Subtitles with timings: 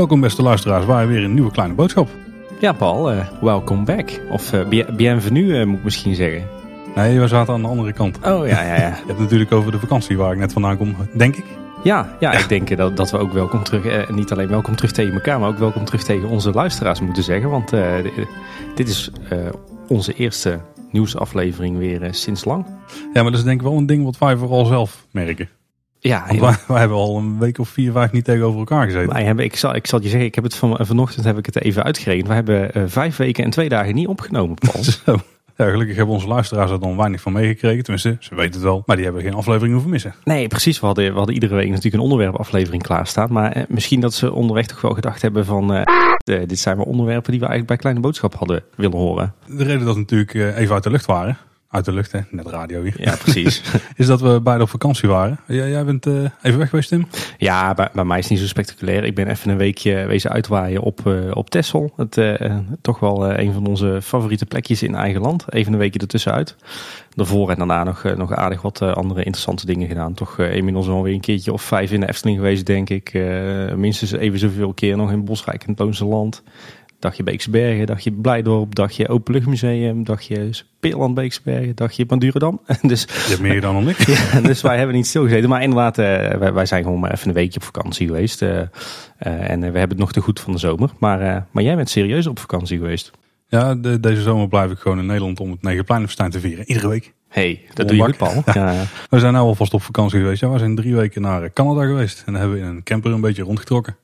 [0.00, 2.08] Welkom beste luisteraars, wij weer een nieuwe kleine boodschap.
[2.60, 4.20] Ja, Paul, uh, welcome back.
[4.30, 6.42] Of uh, bienvenue uh, moet ik misschien zeggen.
[6.94, 8.16] Nee, we zaten aan de andere kant.
[8.16, 8.88] Oh ja, ja, ja.
[9.00, 11.44] Je hebt natuurlijk over de vakantie waar ik net vandaan kom, denk ik.
[11.82, 15.14] Ja, ja, ik denk dat, dat we ook welkom terug, niet alleen welkom terug tegen
[15.14, 17.50] elkaar, maar ook welkom terug tegen onze luisteraars moeten zeggen.
[17.50, 17.70] Want
[18.74, 19.10] dit is
[19.88, 20.60] onze eerste
[20.92, 22.66] nieuwsaflevering weer sinds lang.
[23.12, 25.48] Ja, maar dat is denk ik wel een ding wat wij vooral zelf merken.
[25.98, 29.12] Ja, wij, wij, hebben al een week of vier, vijf niet tegenover elkaar gezeten.
[29.12, 31.46] Wij hebben, ik, zal, ik zal je zeggen, ik heb het van, vanochtend heb ik
[31.46, 32.28] het even uitgerekend.
[32.28, 34.84] We hebben vijf weken en twee dagen niet opgenomen, Paul.
[35.04, 35.16] Zo.
[35.60, 37.82] Ja, gelukkig hebben onze luisteraars er dan weinig van meegekregen.
[37.82, 38.82] Tenminste, ze weten het wel.
[38.86, 40.14] Maar die hebben geen aflevering hoeven missen.
[40.24, 40.80] Nee, precies.
[40.80, 43.32] We hadden, we hadden iedere week natuurlijk een onderwerpaflevering klaarstaan.
[43.32, 45.74] Maar eh, misschien dat ze onderweg toch wel gedacht hebben van...
[45.74, 49.34] Eh, dit zijn wel onderwerpen die we eigenlijk bij Kleine Boodschap hadden willen horen.
[49.46, 51.38] De reden dat we natuurlijk eh, even uit de lucht waren...
[51.70, 52.20] Uit de lucht, hè?
[52.30, 52.94] net radio hier.
[52.96, 53.62] Ja, precies.
[53.96, 55.40] is dat we beide op vakantie waren.
[55.46, 57.06] Jij, jij bent uh, even weg geweest, Tim?
[57.38, 59.04] Ja, bij, bij, mij is het niet zo spectaculair.
[59.04, 61.92] Ik ben even een weekje wezen uitwaaien op, uh, op Texel.
[61.96, 65.44] Het, uh, toch wel een van onze favoriete plekjes in eigen land.
[65.52, 66.56] Even een weekje ertussenuit.
[67.14, 70.14] Daarvoor en daarna nog, nog aardig wat andere interessante dingen gedaan.
[70.14, 73.12] Toch inmiddels alweer een keertje of vijf in de Efteling geweest, denk ik.
[73.76, 76.42] minstens even zoveel keer nog in Bosrijk en het Loonse Land.
[77.00, 82.60] Dagje Beekse Bergen, dagje Blijdorp, dagje Openluchtmuseum, dagje Speerland Beekse Bergen, dagje Madurodam.
[82.82, 84.06] dus, Je hebt meer dan ik.
[84.32, 85.48] ja, dus wij hebben niet stilgezeten.
[85.48, 86.04] Maar inderdaad, uh,
[86.38, 88.42] wij, wij, zijn gewoon maar even een weekje op vakantie geweest.
[88.42, 88.60] Uh, uh,
[89.20, 90.90] en we hebben het nog te goed van de zomer.
[90.98, 93.10] Maar, maar jij bent serieus op vakantie geweest.
[93.50, 96.68] Ja, de, deze zomer blijf ik gewoon in Nederland om het Negenpleinenfestijn te vieren.
[96.68, 97.12] Iedere week.
[97.28, 98.42] hey, dat doe je goed, Paul.
[98.54, 98.84] Ja, ja.
[99.10, 100.40] We zijn nou alvast op vakantie geweest.
[100.40, 102.22] Ja, we zijn drie weken naar Canada geweest.
[102.26, 103.96] En hebben we in een camper een beetje rondgetrokken.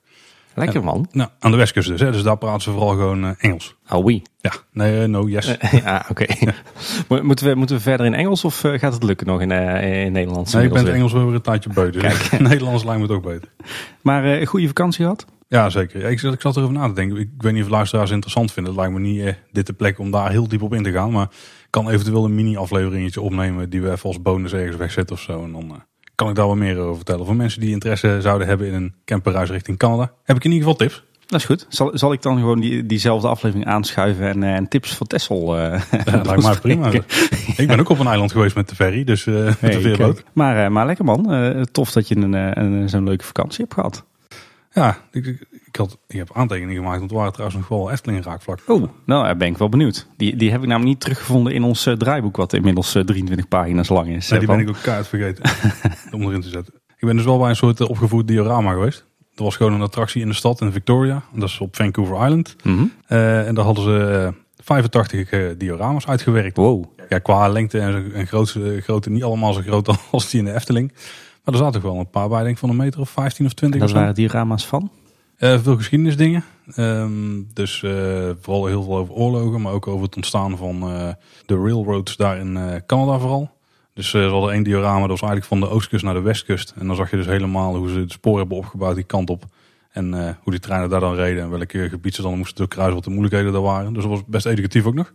[0.57, 1.07] Lekker man.
[1.11, 1.99] Nou, aan de westkust dus.
[1.99, 2.11] Hè?
[2.11, 3.75] Dus daar praten ze vooral gewoon uh, Engels.
[3.89, 4.21] Oh, oui.
[4.37, 5.47] Ja, nee, uh, no, yes.
[5.47, 6.23] Uh, ja, oké.
[6.23, 6.37] Okay.
[7.09, 7.21] Ja.
[7.23, 10.53] moeten, we, moeten we verder in Engels of gaat het lukken nog in, in Nederlands?
[10.53, 12.01] Nee, ik ben het Engels weer een tijdje buiten.
[12.09, 13.49] Dus Nederlands lijkt me het ook beter.
[14.01, 15.25] Maar een goede vakantie gehad?
[15.47, 16.03] Ja, zeker.
[16.03, 17.17] Ik, ik zat erover na te denken.
[17.17, 18.73] Ik weet niet of luisteraars interessant vinden.
[18.73, 21.11] Het lijkt me niet dit de plek om daar heel diep op in te gaan.
[21.11, 21.27] Maar
[21.63, 25.43] ik kan eventueel een mini-afleveringetje opnemen die we even als bonus ergens wegzetten of zo.
[25.43, 25.83] En dan
[26.17, 27.25] kan ik daar wel meer over vertellen.
[27.25, 30.67] Voor mensen die interesse zouden hebben in een camperreis richting Canada, heb ik in ieder
[30.67, 31.03] geval tips.
[31.25, 31.65] Dat is goed.
[31.69, 35.57] Zal, zal ik dan gewoon die, diezelfde aflevering aanschuiven en, en tips van Tessel?
[35.57, 36.91] Uh, ja, lijkt mij prima.
[37.57, 39.81] ik ben ook op een eiland geweest met de ferry, dus uh, met hey, de
[39.81, 40.23] veerboot.
[40.33, 41.33] Maar, maar lekker man.
[41.33, 44.05] Uh, tof dat je een, een, zo'n leuke vakantie hebt gehad.
[44.77, 45.25] Ja, ik,
[45.65, 48.59] ik, had, ik heb aantekeningen gemaakt, want het waren trouwens nog wel Efteling raakvlak.
[48.67, 50.07] Oh, nou daar ben ik wel benieuwd.
[50.17, 54.07] Die, die heb ik namelijk niet teruggevonden in ons draaiboek, wat inmiddels 23 pagina's lang
[54.07, 54.29] is.
[54.29, 55.43] Nee, die ben ik ook kaart vergeten
[56.15, 56.73] om erin te zetten.
[56.97, 59.05] Ik ben dus wel bij een soort opgevoerd diorama geweest.
[59.35, 61.23] Er was gewoon een attractie in de stad in Victoria.
[61.33, 62.55] Dat is op Vancouver Island.
[62.63, 62.91] Mm -hmm.
[63.09, 66.57] uh, en daar hadden ze 85 uh, dioramas uitgewerkt.
[66.57, 66.85] Wow.
[67.09, 70.53] Ja, qua lengte en, en grootte, grootte niet allemaal zo groot als die in de
[70.53, 70.93] Efteling.
[71.47, 73.53] Maar er zaten wel een paar bij, denk ik van een meter of 15 of
[73.53, 73.79] 20.
[73.79, 74.91] En dat waren diorama's van?
[75.39, 76.43] Uh, veel geschiedenisdingen.
[76.75, 77.91] Um, dus uh,
[78.41, 81.09] vooral heel veel over oorlogen, maar ook over het ontstaan van uh,
[81.45, 83.49] de railroads daar in Canada vooral.
[83.93, 86.73] Dus we hadden één diorama, dat was eigenlijk van de oostkust naar de westkust.
[86.77, 89.43] En dan zag je dus helemaal hoe ze het spoor hebben opgebouwd die kant op.
[89.91, 93.03] En hoe die treinen daar dan reden en welke gebied ze dan moesten doorkruisen, wat
[93.03, 93.93] de moeilijkheden daar waren.
[93.93, 95.13] Dus dat was best educatief ook nog.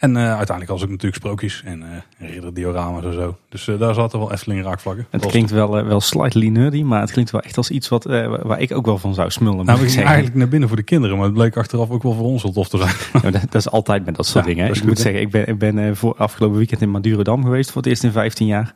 [0.00, 1.82] En uh, uiteindelijk was ook natuurlijk sprookjes en
[2.18, 3.36] uh, ridderdioramas en zo.
[3.48, 5.06] Dus uh, daar zaten wel Efteling raakvlakken.
[5.10, 8.04] Het klinkt wel, wel slightly nerdy, maar het klinkt wel echt als iets wat,
[8.42, 9.64] waar ik ook wel van zou smullen.
[9.64, 12.14] Nou, ik ging eigenlijk naar binnen voor de kinderen, maar het bleek achteraf ook wel
[12.14, 12.94] voor ons wel tof te zijn.
[13.22, 14.68] Ja, dat, dat, is altijd met dat soort ja, dingen.
[14.68, 15.02] Ik goed, moet hè?
[15.02, 18.12] zeggen, ik ben, ik ben voor afgelopen weekend in Madurodam geweest voor het eerst in
[18.12, 18.74] 15 jaar.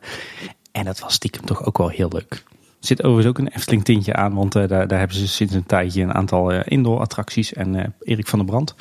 [0.71, 2.43] En dat was stiekem toch ook wel heel leuk.
[2.85, 5.53] Er zit overigens ook een Efteling tintje aan, want uh, daar, daar hebben ze sinds
[5.53, 7.53] een tijdje een aantal uh, indoor attracties.
[7.53, 8.75] En uh, Erik van der Brand,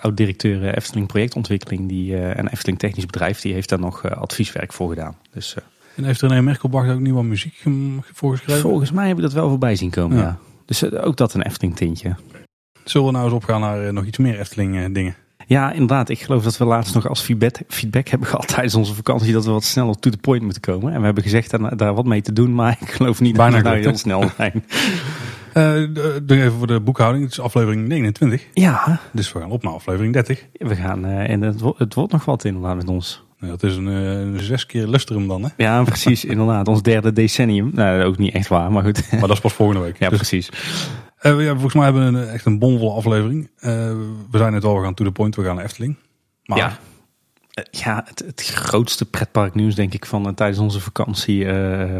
[0.00, 5.16] oud-directeur Efteling projectontwikkeling die, en Efteling technisch bedrijf, die heeft daar nog advieswerk voor gedaan.
[5.32, 5.54] Dus,
[5.96, 7.64] en heeft René Merkelbach ook nieuwe muziek
[8.12, 8.62] voorgeschreven?
[8.62, 10.22] Volgens mij heb ik dat wel voorbij zien komen, ja.
[10.22, 10.38] ja.
[10.66, 12.16] Dus ook dat een Efteling tintje.
[12.84, 15.14] Zullen we nou eens opgaan naar nog iets meer Efteling dingen?
[15.46, 16.08] Ja, inderdaad.
[16.08, 19.44] Ik geloof dat we laatst nog als feedback, feedback hebben gehad tijdens onze vakantie dat
[19.44, 20.92] we wat sneller to the point moeten komen.
[20.92, 23.50] En we hebben gezegd daar, daar wat mee te doen, maar ik geloof niet Bijna
[23.50, 24.64] dat we nou heel snel zijn.
[25.56, 25.88] Uh,
[26.22, 27.24] doe even voor de boekhouding.
[27.24, 28.46] Het is aflevering 29.
[28.52, 29.00] Ja.
[29.12, 30.46] Dus we gaan op naar aflevering 30.
[30.52, 33.22] We gaan, en het, het wordt nog wat inderdaad met ons.
[33.38, 35.48] Ja, het is een, een zes keer lustrum dan, hè?
[35.56, 36.24] Ja, precies.
[36.34, 36.68] inderdaad.
[36.68, 37.70] Ons derde decennium.
[37.74, 39.10] Nou, ook niet echt waar, maar goed.
[39.10, 39.98] Maar dat is pas volgende week.
[39.98, 40.50] Ja, dus, precies.
[41.22, 43.50] Uh, ja, volgens mij hebben we een, echt een bomvolle aflevering.
[43.56, 43.70] Uh,
[44.30, 45.96] we zijn net al, we gaan to the point, we gaan naar Efteling.
[46.44, 46.58] Maar...
[46.58, 46.78] Ja,
[47.70, 51.46] ja het, grootste pretparknieuws denk ik van uh, tijdens onze vakantie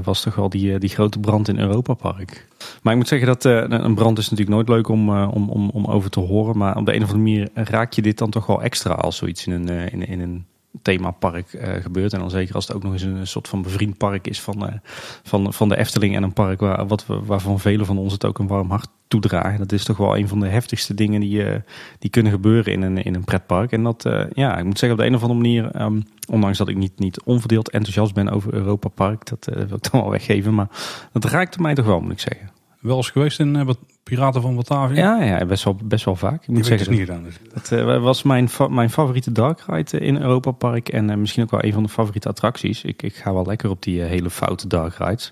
[0.03, 2.47] was toch wel die, die grote brand in Europa Park.
[2.83, 5.87] Maar ik moet zeggen dat een brand is natuurlijk nooit leuk om, om, om, om
[5.87, 6.59] over te horen.
[6.59, 9.17] Maar op de een of andere manier raak je dit dan toch wel extra als
[9.17, 10.47] zoiets in een, in, in een
[10.83, 12.13] themapark eh, gebeurt.
[12.13, 14.69] En dan zeker als het ook nog eens een soort van bevriend park is van,
[14.69, 14.75] eh,
[15.23, 16.17] van, van de Efteling.
[16.17, 19.59] En een park waar, wat, waarvan velen van ons het ook een warm hart toedragen.
[19.59, 21.61] Dat is toch wel een van de heftigste dingen die, eh,
[21.99, 23.73] die kunnen gebeuren in een, in een pretpark.
[23.73, 26.69] En dat, ja, ik moet zeggen op de een of andere manier, ehm, ondanks dat
[26.69, 30.55] ik niet, niet onverdeeld enthousiast ben over Europa Park, dat wil ik dan wel weggeven.
[30.55, 30.69] Maar
[31.13, 32.54] dat raakte mij toch wel, moet ik zeggen.
[32.85, 34.97] Wel eens geweest in eh, Bat- Piraten van Batavia?
[34.97, 36.43] Ja, ja best, wel, best wel vaak.
[36.43, 37.25] Ik moet zeggen, dus dat- niet.
[37.43, 37.53] Dus.
[37.63, 40.89] Het eh, was mijn, fa- mijn favoriete dark ride in Europa Park.
[40.89, 42.83] En eh, misschien ook wel een van de favoriete attracties.
[42.85, 45.31] Ik, ik ga wel lekker op die eh, hele foute dark rides.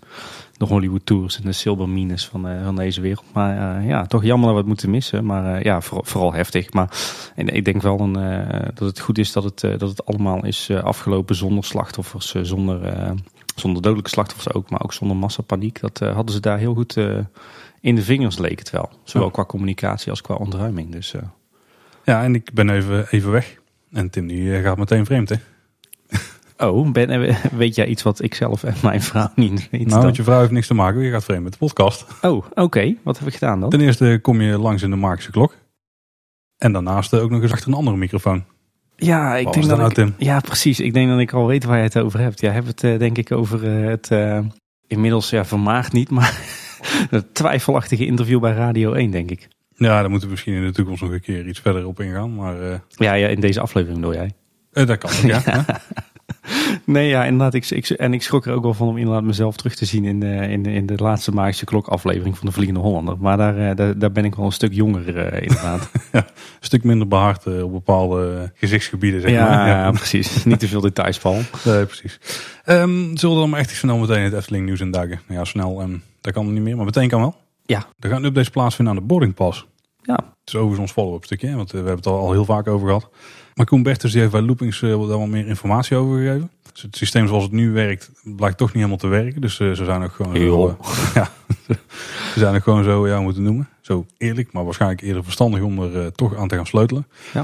[0.56, 3.25] De Hollywood Tours en de Silver Mines van, eh, van deze wereld.
[3.32, 5.25] Maar eh, ja, toch jammer dat we het moeten missen.
[5.25, 6.72] Maar eh, ja, vooral, vooral heftig.
[6.72, 6.90] Maar
[7.34, 10.06] en ik denk wel een, eh, dat het goed is dat het, eh, dat het
[10.06, 12.34] allemaal is eh, afgelopen zonder slachtoffers.
[12.34, 13.10] eh, zonder, eh,
[13.54, 14.70] zonder dodelijke slachtoffers ook.
[14.70, 15.81] Maar ook zonder massapaniek.
[15.81, 17.19] Dat eh, hadden ze daar heel goed eh,
[17.81, 18.90] in de vingers, leek het wel.
[19.04, 19.32] Zowel Ja.
[19.32, 20.93] qua communicatie als qua ontruiming.
[20.93, 21.14] Dus...
[21.14, 21.22] eh,
[22.04, 23.60] Ja, en ik ben even, even weg.
[23.93, 25.37] En Tim die gaat meteen vreemd, hè?
[26.58, 29.88] Oh, ben, weet jij iets wat ik zelf en mijn vrouw niet weten?
[29.88, 31.00] Nou, met je vrouw heeft niks te maken.
[31.00, 32.06] Je gaat vreemd met de podcast.
[32.22, 32.94] Oh, oké.
[33.02, 33.70] Wat heb ik gedaan dan?
[33.70, 35.56] Ten eerste kom je langs in de Magische Klok.
[36.58, 38.44] En daarnaast ook nog eens achter een andere microfoon.
[39.04, 40.14] Ja, ik Wat denk dat nou, ik, Tim?
[40.19, 40.81] Ja, precies.
[40.81, 42.40] Ik denk dat ik al weet waar je het over hebt.
[42.40, 44.38] Jij hebt het eh, denk ik over eh, het eh,
[44.87, 46.40] inmiddels ja, vermaagd niet, maar
[47.10, 49.49] het twijfelachtige interview bij Radio 1, denk ik.
[49.75, 52.34] Ja, daar moeten we misschien in de toekomst nog een keer iets verder op ingaan.
[52.34, 52.56] Maar
[52.88, 54.31] Ja, ja in deze aflevering door jij.
[54.72, 55.43] eh, dat kan ook, ja.
[55.52, 55.64] ja.
[56.84, 57.54] Nee, ja, inderdaad.
[57.54, 60.04] Ik, ik, en ik schrok er ook wel van om inderdaad mezelf terug te zien
[60.04, 63.16] in de, in in de laatste Magische Klok aflevering van de Vliegende Hollander.
[63.19, 65.90] Maar daar, eh, daar, daar ben ik wel een stuk jonger eh, inderdaad.
[66.12, 69.69] Een stuk minder behaard eh, op bepaalde gezichtsgebieden, zeg ja, maar.
[69.69, 70.44] ja, precies.
[70.44, 71.40] Niet te veel details, Paul.
[71.64, 72.19] Nee, precies.
[72.64, 75.20] Ehm, zullen we dan maar echt snel meteen het Efteling nieuws induiken?
[75.26, 77.36] Nou ja, snel, ehm, dat kan niet meer, maar meteen kan wel.
[77.66, 77.86] Ja.
[77.98, 79.66] Er gaat een update plaatsvinden aan de boarding pass.
[80.02, 82.66] Ja, Het is overigens ons follow-up stukje, want we hebben het al, al heel vaak
[82.66, 83.10] over gehad.
[83.54, 86.50] Maar Koen Bertens die heeft bij Loopings eh, daar wel meer informatie over gegeven.
[86.72, 89.40] Dus het systeem zoals het nu werkt, blijkt toch niet helemaal te werken.
[89.40, 91.28] Dus eh, ze zijn ook gewoon zo, eh, ja,
[92.32, 93.69] ze zijn ook gewoon zo, ja, moeten noemen.
[93.81, 97.06] Zo eerlijk, maar waarschijnlijk eerder verstandig om er toch aan te gaan sleutelen.
[97.32, 97.43] Ja.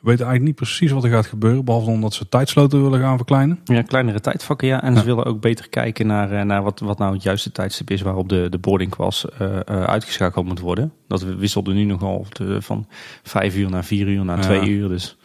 [0.00, 3.16] We weten eigenlijk niet precies wat er gaat gebeuren, behalve omdat ze tijdsloten willen gaan
[3.16, 3.60] verkleinen.
[3.64, 4.82] Ja, kleinere tijdvakken, ja.
[4.82, 4.98] En Ja.
[5.00, 8.28] ze willen ook beter kijken naar, naar wat, wat nou het juiste tijdstip is waarop
[8.28, 9.26] de, de boarding was
[9.66, 10.92] uitgeschakeld moet worden.
[11.08, 12.26] Dat wisselde nu nogal
[12.58, 12.86] van
[13.22, 14.42] vijf uur naar vier uur naar Ja.
[14.42, 14.88] twee uur.
[14.88, 15.17] Dus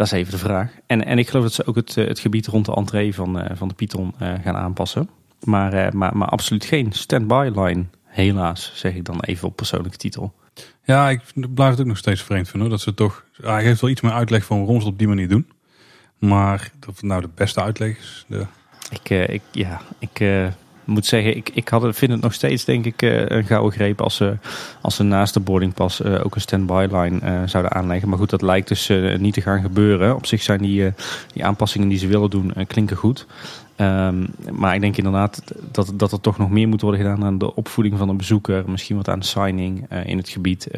[0.00, 0.72] dat is even de vraag.
[0.86, 3.40] En, en ik geloof dat ze ook het, eh, het gebied rond de entree van,
[3.40, 5.10] eh, van de Python eh, gaan aanpassen.
[5.44, 7.84] Maar, maar, maar absoluut geen stand-by line.
[8.04, 10.34] Helaas, zeg ik dan even op persoonlijke titel.
[10.84, 11.20] Ja, ik
[11.54, 12.68] blijf het ook nog steeds vreemd vinden.
[12.68, 14.98] Hoor, dat ze toch, hij geeft wel iets meer uitleg van waarom ze het op
[14.98, 15.48] die manier doen.
[16.18, 18.46] Maar het nou de beste uitleg is, de,
[18.90, 20.18] Ik, ik, ja, ik
[20.90, 24.00] moet zeggen, ik, ik had, vind het nog steeds denk ik eh, een gouden greep
[24.00, 24.36] als ze,
[24.80, 28.08] als ze naast de boardingpas eh, ook een stand-by line eh, zouden aanleggen.
[28.08, 30.14] Maar goed, dat lijkt dus niet te gaan gebeuren.
[30.14, 30.92] Op zich zijn die,
[31.32, 33.26] die aanpassingen die ze willen doen, klinken goed.
[33.76, 37.38] Ehm, maar ik denk inderdaad dat, dat er toch nog meer moet worden gedaan aan
[37.38, 38.70] de opvoeding van de bezoeker.
[38.70, 40.68] Misschien wat aan signing in het gebied.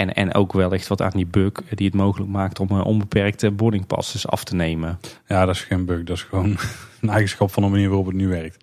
[0.00, 3.50] en, en ook wellicht wat aan die bug die het mogelijk maakt om eh, onbeperkte
[3.50, 4.98] boardingpasses af te nemen.
[5.26, 6.04] ja, dat is geen bug.
[6.04, 6.56] Dat is gewoon
[7.00, 8.56] een eigenschap van de manier waarop het nu werhet.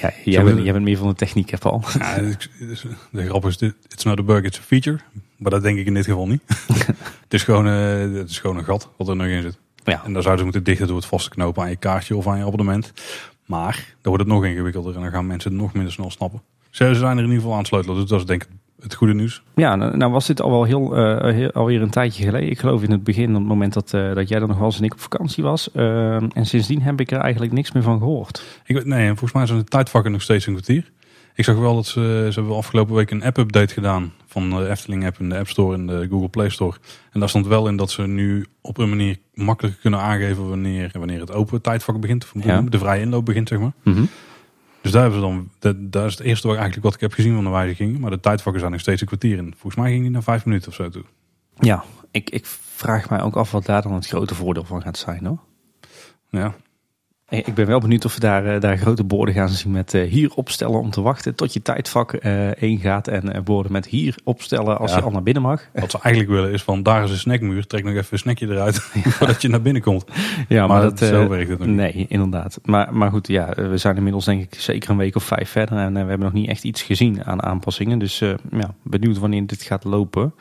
[0.00, 1.82] Ja, jij, bent, is- jij bent meer van de techniek, hè, Paul?
[1.98, 3.56] Ja, het is- de grap is,
[3.88, 4.98] it's not a bug, it's a feature.
[5.36, 6.40] Maar dat denk ik in dit geval niet.
[7.22, 9.58] het, is gewoon, eh, het is gewoon een gat wat er nog in zit.
[9.84, 10.02] Ja.
[10.04, 12.26] En daar zouden ze moeten dichten door het vast te knopen aan je kaartje of
[12.26, 12.92] aan je abonnement.
[13.46, 16.42] Maar dan wordt het nog ingewikkelder en dan gaan mensen het nog minder snel snappen.
[16.70, 18.48] Ze ze zijn er in ieder geval aan het sleutelen, dus dat is denk ik
[18.82, 19.42] het goede nieuws.
[19.54, 20.94] Ja, nou, nou was dit al wel heel,
[21.32, 22.50] heel, alweer een tijdje geleden.
[22.50, 24.78] Ik geloof in het begin, op het moment dat, eh, dat jij er nog was
[24.78, 25.70] en ik op vakantie was.
[25.72, 28.42] Eh, en sindsdien heb ik er eigenlijk niks meer van gehoord.
[28.64, 30.90] Ik weet, nee, en volgens mij zijn de tijdvakken nog steeds een kwartier.
[31.34, 35.06] Ik zag wel dat ze, ze hebben afgelopen week een app-update gedaan van de Efteling
[35.06, 36.76] app in de App Store en de Google Play Store.
[37.12, 40.90] En daar stond wel in dat ze nu op een manier makkelijker kunnen aangeven wanneer,
[40.98, 42.24] wanneer het open tijdvak begint.
[42.36, 42.60] Of Ja.
[42.62, 43.72] de vrije inloop begint, zeg maar.
[43.82, 44.02] Mhm.
[44.82, 47.12] Dus daar hebben ze dan, dat, dat is het eerste wat, eigenlijk wat ik heb
[47.12, 47.98] gezien van de wijziging.
[47.98, 49.38] Maar de tijdvakken zijn nog steeds een kwartier.
[49.38, 51.04] En volgens mij ging die naar vijf minuten of zo toe.
[51.58, 54.98] Ja, ik, ik vraag mij ook af wat daar dan het grote voordeel van gaat
[54.98, 55.38] zijn hoor.
[56.30, 56.54] Ja,
[57.32, 59.94] Ik ik ben wel benieuwd of we daar, eh, daar grote borden gaan zien met
[59.94, 63.08] eh, hier opstellen om te wachten tot je tijdvak eh één gaat.
[63.08, 64.96] En eh, borden met hier opstellen als Ja.
[64.96, 65.68] je al naar binnen mag.
[65.72, 67.66] wat ze eigenlijk willen is van daar is een snackmuur.
[67.66, 68.78] Trek nog even een snackje eruit
[69.16, 70.04] voordat je naar binnen komt.
[70.48, 71.76] Ja, Maar, maar, dat, zo eh, werkt het nog niet.
[71.76, 72.58] Nee, inderdaad.
[72.64, 75.78] Maar, maar goed, ja, we zijn inmiddels denk ik zeker een week of vijf verder.
[75.78, 77.98] En eh, we hebben nog niet echt iets gezien aan aanpassingen.
[77.98, 80.34] Dus eh, ja, benieuwd wanneer dit gaat lopen.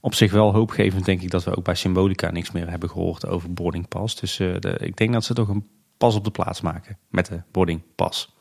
[0.00, 3.26] Op zich wel hoopgevend denk ik dat we ook bij Symbolica niks meer hebben gehoord
[3.26, 4.20] over boarding pass.
[4.20, 5.64] Dus eh, de, ik denk dat ze toch een
[6.02, 8.34] pas op de plaats maken met de boarding pass.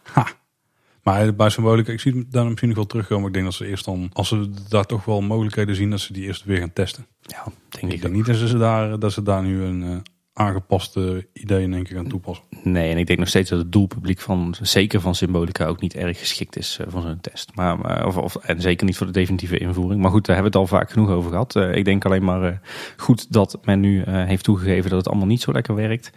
[1.04, 3.28] Maar bij Symbolica, ik zie het daar misschien nog wel terugkomen.
[3.28, 6.14] Ik denk dat ze eerst dan, als ze daar toch wel mogelijkheden zien, dat ze
[6.14, 7.06] die eerst weer gaan testen.
[7.22, 9.98] Ja, denk Ik ik denk niet dat ze daar, dat ze daar nu een, eh,
[10.34, 12.46] aangepaste ideeën denk ik aan toepassen.
[12.64, 15.96] Nee, en ik denk nog steeds dat het doelpubliek van, zeker van Symbolica, ook niet
[15.96, 17.56] erg geschikt is uh, voor zo'n test.
[17.56, 20.02] Maar, maar of, of, en zeker niet voor de definitieve invoering.
[20.02, 21.56] Maar goed, daar hebben we het al vaak genoeg over gehad.
[21.56, 22.62] Ik denk alleen maar
[22.98, 26.12] goed dat men nu heeft toegegeven dat het allemaal niet zo lekker werkt.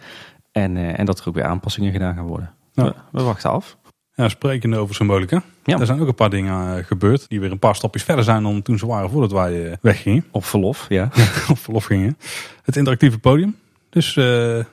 [0.63, 2.53] En, en dat er ook weer aanpassingen gedaan gaan worden.
[2.73, 2.83] Ja.
[2.83, 3.77] We, we, wachten af.
[4.13, 5.43] Ja, sprekende over Symbolica.
[5.63, 5.79] Ja.
[5.79, 8.61] Er zijn ook een paar dingen gebeurd die weer een paar stapjes verder zijn dan
[8.61, 10.25] toen ze waren voordat wij weggingen.
[10.31, 11.03] Op verlof, ja.
[11.51, 12.17] op verlof gingen.
[12.63, 13.55] Het interactieve podium.
[13.89, 14.65] Dus nou,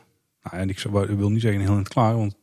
[0.50, 0.78] en ik
[1.16, 2.34] wil niet zeggen heel in het klaar, want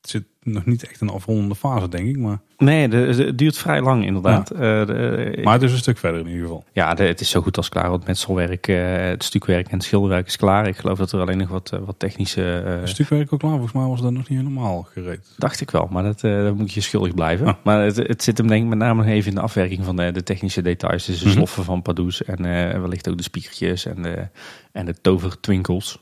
[0.00, 2.18] het zit nog niet echt een afrondende fase, denk ik.
[2.18, 2.40] Maar...
[2.56, 4.52] Nee, het duurt vrij lang inderdaad.
[4.54, 4.80] Ja.
[4.80, 6.64] Uh, de, maar het is een stuk verder in ieder geval.
[6.72, 7.92] Ja, de, het is zo goed als klaar.
[7.92, 10.66] Het metselwerk, uh, het stukwerk en het schilderwerk is klaar.
[10.66, 12.40] Ik geloof dat er alleen nog wat, wat technische...
[12.40, 13.52] Het stukwerk ook klaar?
[13.52, 15.34] Volgens mij was dat nog niet helemaal gereed.
[15.36, 17.46] Dacht ik wel, maar dat, dat moet je schuldig blijven.
[17.46, 17.54] Ah.
[17.62, 19.96] Maar het, het, zit hem denk ik met name nog even in de afwerking van
[19.96, 21.04] de, de technische details.
[21.04, 21.36] Dus de mm -hmm.
[21.36, 22.42] sloffen van Padoes en
[22.80, 24.28] wellicht ook de spiekertjes en de,
[24.72, 26.00] en de tovertwinkels.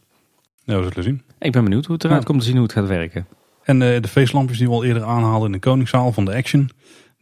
[0.65, 1.23] Ja, we zullen zien.
[1.39, 2.27] Ik ben benieuwd hoe het eruit ja.
[2.27, 3.27] komt te zien hoe het gaat werken.
[3.71, 6.71] En uh, de feestlampjes die we al eerder aanhaalden in de Koningszaal van de Action.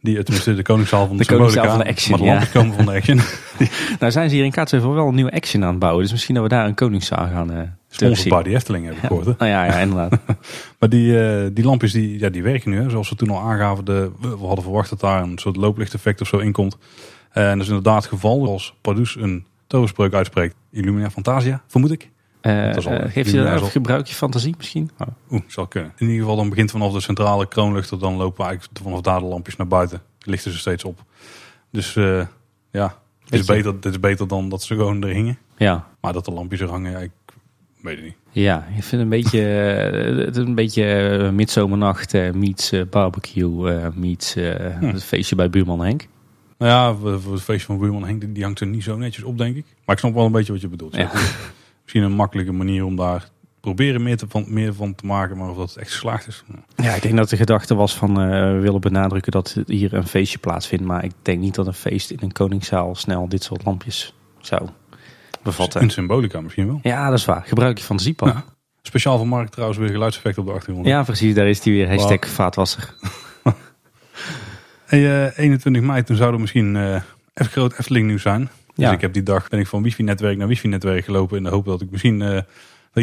[0.01, 2.75] Die, tenminste de Koningszaal van de, de Koningszaal van de Action, Maar de lampjes komen
[2.75, 3.19] van de Action.
[3.99, 6.01] nou zijn ze hier in Kaatsheuvel wel een nieuwe Action aan het bouwen.
[6.03, 8.99] Dus misschien dat we daar een Koningszaal gaan uh, Sponsored by de Efteling heb ik
[8.99, 9.25] gehoord.
[9.25, 9.33] Hè?
[9.37, 10.19] Nou ja, ja, inderdaad.
[10.79, 12.81] maar die, uh, die lampjes die, ja, die werken nu.
[12.81, 12.89] Hè.
[12.89, 13.85] Zoals we toen al aangaven.
[13.85, 16.77] De, we hadden verwacht dat daar een soort looplichteffect of zo in komt.
[17.31, 18.47] en dat is inderdaad het geval.
[18.47, 20.55] Als Pardoes een toverspreuk uitspreekt.
[20.71, 22.09] Illumina Fantasia, vermoed ik.
[22.41, 22.73] Uh,
[23.11, 24.89] geef je daar gebruik je fantasie misschien?
[24.97, 25.07] Oh.
[25.31, 25.91] Oeh, zal kunnen.
[25.97, 29.19] In ieder geval dan begint vanaf de centrale kroonluchter, dan lopen we eigenlijk vanaf daar
[29.19, 30.01] de lampjes naar buiten.
[30.19, 31.03] Lichten ze steeds op.
[31.71, 32.25] Dus uh,
[32.71, 35.37] ja, het is, beter, het is beter dan dat ze gewoon er hingen.
[35.57, 35.87] Ja.
[36.01, 37.11] Maar dat de lampjes er hangen, ja, ik
[37.81, 38.15] weet het niet.
[38.31, 44.85] Ja, ik vind een beetje, het een beetje midzomernacht meets barbecue meets hm.
[44.85, 46.07] het feestje bij buurman Henk.
[46.57, 49.37] Nou ja, voor het feestje van buurman Henk, die hangt er niet zo netjes op,
[49.37, 49.65] denk ik.
[49.85, 50.95] Maar ik snap wel een beetje wat je bedoelt.
[50.95, 51.11] Ja
[51.91, 53.29] misschien een makkelijke manier om daar
[53.59, 56.43] proberen meer, te, van, meer van te maken, maar of dat echt geslaagd is.
[56.75, 60.07] Ja, ik denk dat de gedachte was van uh, we willen benadrukken dat hier een
[60.07, 63.65] feestje plaatsvindt, maar ik denk niet dat een feest in een koningszaal snel dit soort
[63.65, 64.69] lampjes zou
[65.43, 65.81] bevatten.
[65.81, 66.79] Een symbolica misschien wel.
[66.83, 67.43] Ja, dat is waar.
[67.45, 68.43] Gebruik je van Ja.
[68.81, 70.87] Speciaal voor Mark trouwens weer geluidseffect op de achtergrond.
[70.87, 71.35] Ja, precies.
[71.35, 71.87] Daar is die weer.
[71.87, 72.29] Hashtag wow.
[72.29, 72.95] vaatwasser.
[74.85, 77.01] hey, uh, 21 mei, toen zou er misschien uh,
[77.33, 78.49] even groot Efteling nieuws zijn.
[78.79, 78.93] Dus ja.
[78.93, 81.81] ik heb die dag ben ik van wifi-netwerk naar wifi-netwerk gelopen in de hoop dat
[81.81, 82.39] ik misschien uh,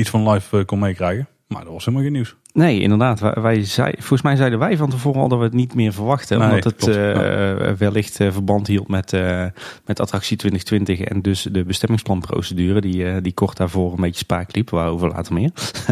[0.00, 1.28] iets van live uh, kon meekrijgen.
[1.46, 2.36] Maar dat was helemaal geen nieuws.
[2.52, 3.20] Nee, inderdaad.
[3.20, 6.38] Wij, zei, volgens mij zeiden wij van tevoren al dat we het niet meer verwachten.
[6.38, 9.12] Nee, omdat het uh, wellicht verband hield met,
[9.84, 14.70] met attractie 2020 en dus de bestemmingsplanprocedure die, die kort daarvoor een beetje spaak liep.
[14.70, 15.50] Waarover later meer.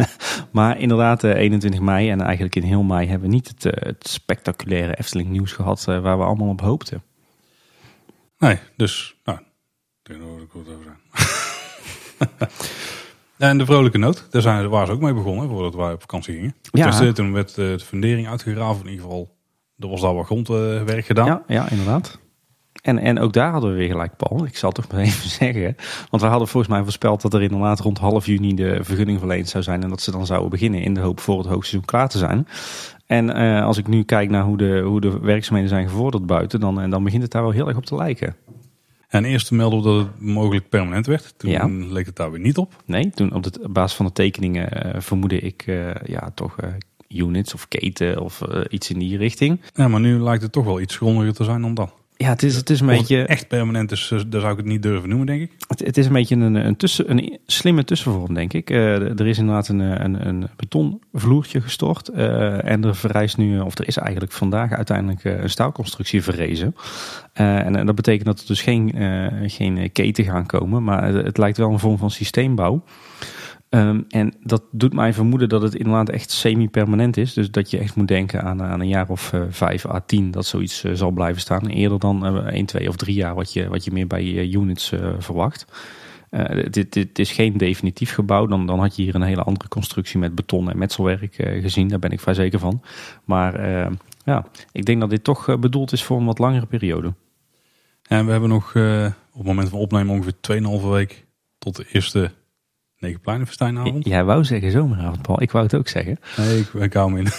[0.51, 4.95] maar inderdaad, 21 mei en eigenlijk in heel mei hebben we niet het, het spectaculaire
[4.95, 7.03] Efteling nieuws gehad waar we allemaal op hoopten.
[8.37, 9.39] Nee, dus nou,
[10.07, 10.99] wat over zijn.
[13.37, 16.33] en de vrolijke noot, daar zijn, waren ze ook mee begonnen voordat wij op vakantie
[16.35, 16.55] gingen.
[16.71, 16.99] Ja.
[16.99, 18.83] Dus, toen werd de fundering uitgegraven.
[18.85, 19.35] In ieder geval,
[19.79, 21.25] er was daar wat grondwerk gedaan.
[21.25, 22.19] Ja, ja inderdaad.
[22.81, 24.45] En, en ook daar hadden we weer gelijk, Paul.
[24.45, 25.75] Ik zal toch maar even zeggen.
[26.09, 29.49] Want we hadden volgens mij voorspeld dat er inderdaad rond half juni de vergunning verleend
[29.49, 29.83] zou zijn.
[29.83, 32.47] En dat ze dan zouden beginnen in de hoop voor het hoogseizoen klaar te zijn.
[33.05, 36.59] En uh, als ik nu kijk naar hoe de, hoe de werkzaamheden zijn gevorderd buiten,
[36.59, 38.35] dan, dan begint het daar wel heel erg op te lijken.
[39.15, 41.33] En eerst meldde dat het mogelijk permanent werd.
[41.37, 41.67] Toen ja.
[41.67, 42.83] leek het daar weer niet op.
[42.85, 46.69] Nee, toen op de basis van de tekeningen uh, vermoedde ik uh, ja, toch uh,
[47.07, 49.61] units of keten of iets in die richting.
[49.73, 51.93] Ja, maar nu lijkt het toch wel iets grondiger te zijn dan dat.
[52.17, 53.25] Ja, het is, het is een beetje...
[53.25, 55.51] echt permanent is, daar zou ik het niet durven noemen, denk ik.
[55.67, 58.69] Het, het is een beetje een, een, tussen, een slimme tussenvorm, denk ik.
[58.69, 62.09] Uh, er is inderdaad een, een, een betonvloertje gestort.
[62.15, 66.75] Uh, en er verrijst nu, of er is eigenlijk vandaag uiteindelijk een staalconstructie verrezen.
[66.75, 68.93] Uh, en, en, dat betekent dat er dus geen,
[69.49, 70.83] geen keten gaan komen.
[70.83, 72.83] Maar het, het lijkt wel een vorm van systeembouw.
[73.75, 77.33] Um, en dat doet mij vermoeden dat het inderdaad echt semi-permanent is.
[77.33, 80.31] Dus dat je echt moet denken aan, aan een jaar of uh, vijf à tien
[80.31, 81.67] dat zoiets uh, zal blijven staan.
[81.67, 84.93] Eerder dan uh, 1, 2 of drie jaar wat je, wat je meer bij units
[85.17, 85.65] verwacht.
[86.69, 88.45] dit, dit is geen definitief gebouw.
[88.45, 91.87] Dan, dan had je hier een hele andere constructie met beton en metselwerk gezien.
[91.87, 92.81] Daar ben ik vrij zeker van.
[93.23, 93.59] Maar
[94.25, 97.13] ja, ik denk dat dit toch bedoeld is voor een wat langere periode.
[98.07, 101.25] En we hebben nog op het moment van opnemen ongeveer 2,5 week
[101.57, 102.31] tot de eerste
[102.99, 104.05] Negenpleinenfestijnavond.
[104.05, 105.41] Jij wou zeggen zomeravond, Paul.
[105.41, 106.19] Ik wou het ook zeggen.
[106.37, 107.25] Nee, ik, ik hou hem in.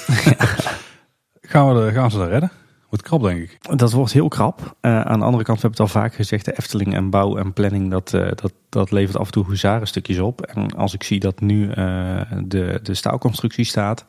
[1.53, 2.51] gaan, we de, gaan ze daar redden?
[2.89, 3.79] Wordt krap, denk ik.
[3.79, 4.61] Dat wordt heel krap.
[4.61, 7.37] Uh, aan de andere kant, we hebben het al vaak gezegd, de Efteling en bouw
[7.37, 10.43] en planning, dat, uh, dat, dat levert af en toe stukjes op.
[10.43, 14.05] En als ik zie dat nu uh, de, de staalconstructie staat,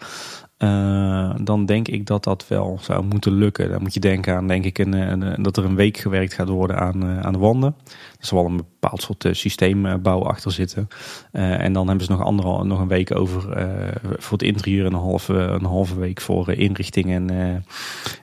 [1.43, 3.69] dan denk ik dat dat wel zou moeten lukken.
[3.69, 6.49] Dan moet je denken aan, denk ik, een, een, dat er een week gewerkt gaat
[6.49, 7.75] worden aan, aan de wanden.
[8.19, 10.87] Er zal wel een bepaald soort uh, systeembouw achter zitten.
[11.31, 13.41] en dan hebben ze nog, andere, nog een week over
[14.17, 17.29] voor het interieur en een halve, een halve week voor inrichting en,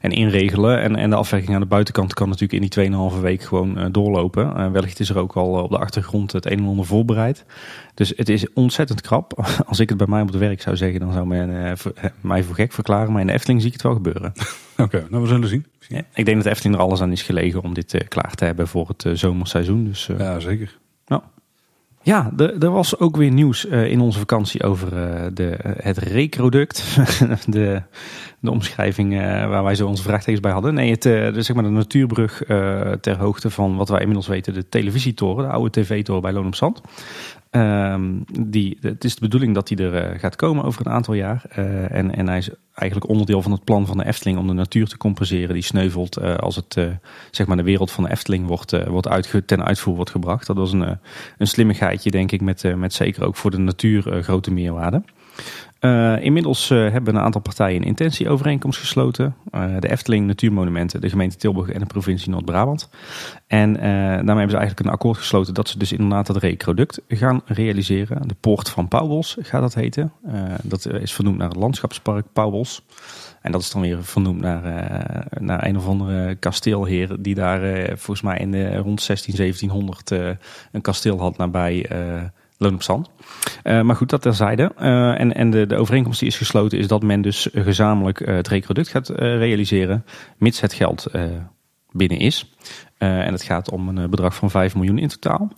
[0.00, 0.80] en inregelen.
[0.80, 4.72] En, en de afwerking aan de buitenkant kan natuurlijk in die 2,5 week gewoon doorlopen.
[4.72, 7.44] wellicht is er ook al op de achtergrond het een en ander voorbereid.
[7.94, 9.32] Dus het is ontzettend krap.
[9.66, 11.76] Als ik het bij mij op het werk zou zeggen, dan zou men
[12.20, 13.12] mij voor gek verklaren.
[13.12, 14.32] Maar in de Efteling zie ik het wel gebeuren.
[14.76, 15.66] Oké, nou we zullen zien.
[15.88, 18.34] Ja, ik denk dat de Efteling er alles aan is gelegen om dit uh, klaar
[18.34, 19.84] te hebben voor het uh, zomerseizoen.
[19.84, 20.78] Dus, uh, ja, zeker.
[21.06, 21.22] Nou.
[22.02, 24.90] Ja, er was ook weer nieuws in onze vakantie over
[25.34, 26.96] de, het recroduct.
[27.46, 27.82] de,
[28.40, 30.74] de omschrijving waar wij zo onze vraagtekens bij hadden.
[30.74, 32.42] Nee, het, de, zeg maar de natuurbrug
[33.00, 36.54] ter hoogte van wat wij inmiddels weten, de televisietoren, de oude tv-toren bij Loon op
[36.54, 36.80] Zand.
[37.56, 41.14] Um, die, het is de bedoeling dat hij er uh, gaat komen over een aantal
[41.14, 41.44] jaar.
[41.58, 44.52] Uh, en, en hij is eigenlijk onderdeel van het plan van de Efteling om de
[44.52, 45.54] natuur te compenseren.
[45.54, 46.78] Die sneuvelt uh, als het
[47.30, 49.08] zeg maar de wereld van de Efteling wordt, wordt
[49.46, 50.46] ten uitvoer wordt gebracht.
[50.46, 50.98] Dat was een,
[51.38, 55.02] een slimmigheidje denk ik met, met zeker ook voor de natuur grote meerwaarde.
[55.84, 59.36] Uh, inmiddels uh, hebben een aantal partijen een intentieovereenkomst gesloten.
[59.54, 62.88] Uh, de Efteling, Natuurmonumenten, de gemeente Tilburg en de provincie Noord-Brabant.
[63.46, 67.42] En daarmee hebben ze eigenlijk een akkoord gesloten dat ze dus inderdaad dat recroduct gaan
[67.44, 68.28] realiseren.
[68.28, 70.12] De Poort van Pauwels gaat dat heten.
[70.62, 72.84] dat is vernoemd naar het landschapspark Pauwels.
[73.42, 74.62] En dat is dan weer vernoemd naar,
[75.40, 80.10] naar een of andere kasteelheer die daar volgens mij in de, rond 16, 1700
[80.72, 81.86] een kasteel had nabij
[82.58, 83.06] Loon op.
[83.64, 84.72] Uh, maar goed, dat terzijde.
[84.78, 88.34] Uh, en en de, de overeenkomst die is gesloten is dat men dus gezamenlijk uh,
[88.34, 90.04] het reproduct gaat realiseren,
[90.38, 91.06] mits het geld
[91.90, 92.54] binnen is.
[92.98, 95.52] en het gaat om een bedrag van 5 miljoen in totaal.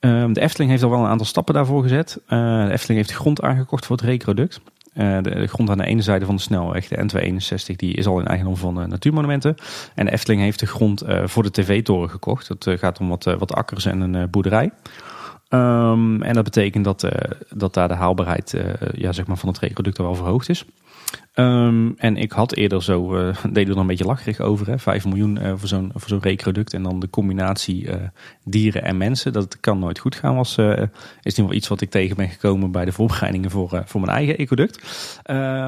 [0.00, 2.20] Ehm, de Efteling heeft al wel een aantal stappen daarvoor gezet.
[2.26, 4.60] de Efteling heeft de grond aangekocht voor het reproduct.
[4.92, 8.20] De, de, grond aan de ene zijde van de snelweg, de N261, die is al
[8.20, 9.54] in eigendom van Natuurmonumenten.
[9.94, 12.48] En de Efteling heeft de grond voor de tv-toren gekocht.
[12.48, 14.70] Het gaat om wat, wat akkers en een boerderij.
[15.54, 17.10] Um, en dat betekent dat, uh,
[17.50, 20.64] dat daar de haalbaarheid uh, ja, zeg maar van het reproduct wel verhoogd is.
[21.34, 25.04] Um, en ik had eerder zo, uh, deden er een beetje lacherig over, hè, 5
[25.04, 26.74] miljoen voor zo'n zo'n reproduct.
[26.74, 27.88] En dan de combinatie
[28.44, 30.34] dieren en mensen, dat kan nooit goed gaan.
[30.34, 30.88] Was, is ieder
[31.22, 34.82] geval iets wat ik tegen ben gekomen bij de voorbereidingen voor, voor mijn eigen ecoduct.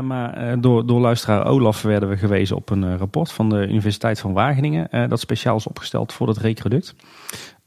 [0.02, 4.32] maar door, door luisteraar Olaf werden we gewezen op een rapport van de Universiteit van
[4.32, 5.08] Wageningen.
[5.08, 6.94] dat speciaal is opgesteld voor dat reproduct.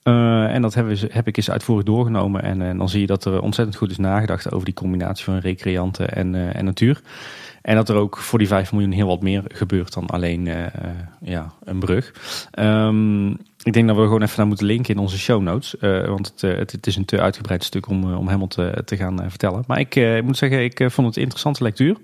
[0.09, 2.43] Uh, en dat heb, heb, ik eens uitvoerig doorgenomen.
[2.43, 5.37] En, en, dan zie je dat er ontzettend goed is nagedacht over die combinatie van
[5.37, 7.01] recreanten en, uh, en natuur.
[7.61, 10.49] En dat er ook voor die 5 miljoen heel wat meer gebeurt dan alleen
[11.21, 12.13] ja, een brug.
[12.59, 13.29] Um,
[13.63, 15.75] ik denk dat we gewoon even naar moeten linken in onze show notes.
[16.07, 19.29] want het, het, het, is een te uitgebreid stuk om, om helemaal te, te gaan
[19.29, 19.63] vertellen.
[19.67, 21.97] Maar ik, ik moet zeggen, ik vond het interessante lectuur.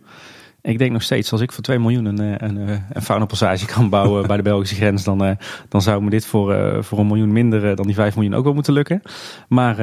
[0.66, 3.90] Ik denk nog steeds, als ik voor 2 miljoen een, eh, een, eh, een kan
[3.90, 5.36] bouwen bij de Belgische grens, dan, eh,
[5.70, 8.54] dan zou me dit voor, voor een miljoen minder dan die 5 miljoen ook wel
[8.54, 9.02] moeten lukken.
[9.48, 9.78] Maar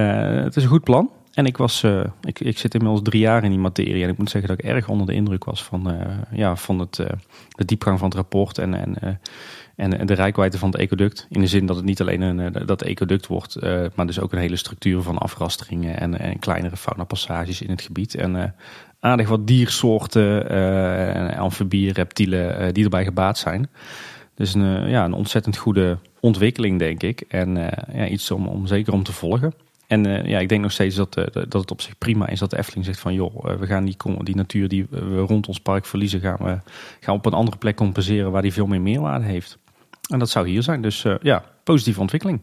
[0.45, 1.11] het is een goed plan.
[1.33, 1.85] En ik, was,
[2.23, 4.03] ik, ik zit inmiddels drie jaar in die materie.
[4.03, 5.97] En ik moet zeggen dat ik erg onder de indruk was van,
[6.31, 6.97] ja, van het,
[7.49, 8.59] de diepgang van het rapport.
[8.59, 9.21] En, en,
[9.91, 11.27] en de rijkwijde van het ecoduct.
[11.31, 13.57] In de zin dat het niet alleen een, dat ecoduct wordt,
[13.95, 18.15] maar dus ook een hele structuur van afrasteringen en, en kleinere faunapassages in het gebied.
[18.15, 18.55] En
[19.01, 23.71] aardig wat diersoorten, uh, amfibieën, reptielen die erbij gebaat zijn.
[24.35, 27.21] Dus een, ja, een ontzettend goede ontwikkeling, denk ik.
[27.21, 27.55] En
[27.93, 29.53] ja, iets om, om zeker om te volgen.
[29.87, 32.59] En ja, ik denk nog steeds dat, dat het op zich prima is dat de
[32.59, 33.15] Efteling zegt van...
[33.15, 36.21] joh, we gaan die, die natuur die we rond ons park verliezen...
[36.21, 36.59] gaan we
[37.01, 39.59] gaan op een andere plek compenseren waar die veel meer meerwaarde heeft.
[40.13, 40.83] En dat zou hier zijn.
[40.83, 42.41] Dus ja, positieve ontwikkeling.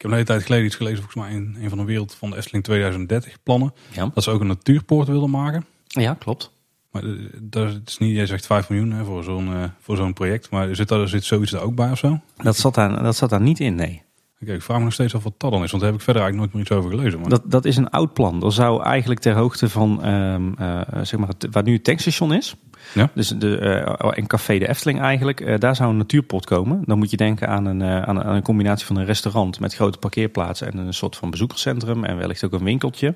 [0.00, 2.14] Ik heb een hele tijd geleden iets gelezen, volgens mij in een van de wereld
[2.14, 3.74] van de Efteling 2030 plannen.
[3.92, 4.10] Ja.
[4.14, 5.66] Dat ze ook een natuurpoort wilden maken.
[5.86, 6.52] Ja, klopt.
[6.90, 7.10] Maar eh,
[7.42, 10.50] dat is niet, jij zegt 5 miljoen hè, voor zo'n uh, voor zo'n project.
[10.50, 12.20] Maar zit daar zit zoiets er ook bij of zo?
[12.36, 14.02] Dat zat daar, dat zat daar niet in, nee.
[14.44, 16.22] Ik vraag me nog steeds af wat dat dan is, want daar heb ik verder
[16.22, 17.20] eigenlijk nooit meer iets over gelezen.
[17.20, 17.28] Maar...
[17.28, 18.40] Dat, dat is een oud plan.
[18.40, 22.32] Dat zou eigenlijk ter hoogte van, um, uh, zeg maar, het, waar nu het tankstation
[22.32, 22.56] is.
[22.94, 23.10] Ja.
[23.14, 23.58] Dus de,
[24.02, 25.40] uh, en Café de Efteling eigenlijk.
[25.40, 26.82] Uh, daar zou een natuurpot komen.
[26.84, 29.98] Dan moet je denken aan een, aan, aan, een combinatie van een restaurant met grote
[29.98, 33.14] parkeerplaatsen en een soort van bezoekerscentrum en wellicht ook een winkeltje.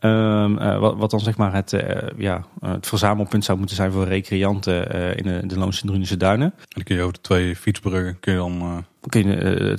[0.00, 1.80] Um, uh, wat, wat, dan zeg maar het, uh,
[2.16, 6.52] ja, het verzamelpunt zou moeten zijn voor recreanten uh, in de, de Loonse Drunense Duinen.
[6.56, 8.84] En dan kun je over de twee fietsbruggen kun je dan...
[9.08, 9.34] Kun je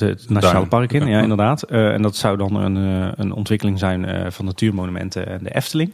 [0.05, 1.63] het Nationale Park in, ja, ja inderdaad.
[1.63, 2.75] en dat zou dan een,
[3.19, 5.93] een ontwikkeling zijn van natuurmonumenten en de Efteling.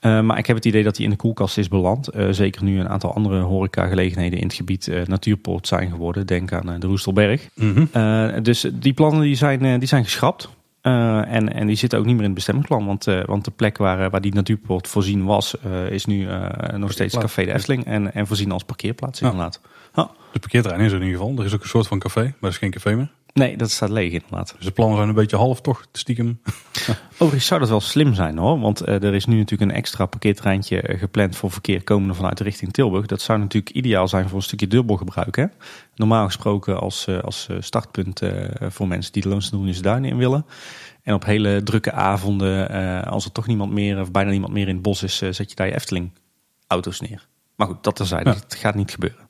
[0.00, 2.08] maar ik heb het idee dat die in de koelkast is beland.
[2.30, 6.26] zeker nu een aantal andere horecagelegenheden in het gebied natuurpoort zijn geworden.
[6.26, 7.48] Denk aan de Roestelberg.
[7.54, 8.42] Mm -hmm.
[8.42, 10.48] dus die plannen die zijn, die zijn geschrapt.
[10.82, 12.86] Uh, en, en die zitten ook niet meer in het bestemmingsplan.
[12.86, 16.28] Want, uh, want de plek waar, waar die natuurpoort voorzien was, uh, is nu
[16.76, 17.84] nog steeds Café de Efteling.
[17.84, 19.60] En, en voorzien als parkeerplaats inderdaad.
[19.94, 20.10] Ja.
[20.32, 21.38] De parkeerterrein is er in ieder geval.
[21.38, 23.10] Er is ook een soort van café, maar er is geen café meer.
[23.38, 24.54] Nee, dat staat leeg inderdaad.
[24.56, 26.40] Dus de plannen zijn een beetje half toch, stiekem.
[27.12, 28.60] Overigens zou dat wel slim zijn hoor.
[28.60, 32.44] Want uh, er is nu natuurlijk een extra parkeertreintje gepland voor verkeer komende vanuit de
[32.44, 33.06] richting Tilburg.
[33.06, 35.36] Dat zou natuurlijk ideaal zijn voor een stukje dubbelgebruik.
[35.36, 35.44] Hè?
[35.98, 38.30] Normaal gesproken als, uh, als startpunt uh,
[38.68, 40.46] voor mensen die de Loonsdoenische Duinen in willen.
[41.02, 44.74] En op hele drukke avonden, als er toch niemand meer, of bijna niemand meer in
[44.74, 46.10] het bos is, zet je daar je Efteling
[46.66, 47.26] auto's neer.
[47.56, 48.30] Maar goed, dat terzijde.
[48.30, 48.36] Ja.
[48.36, 49.28] Het gaat niet gebeuren.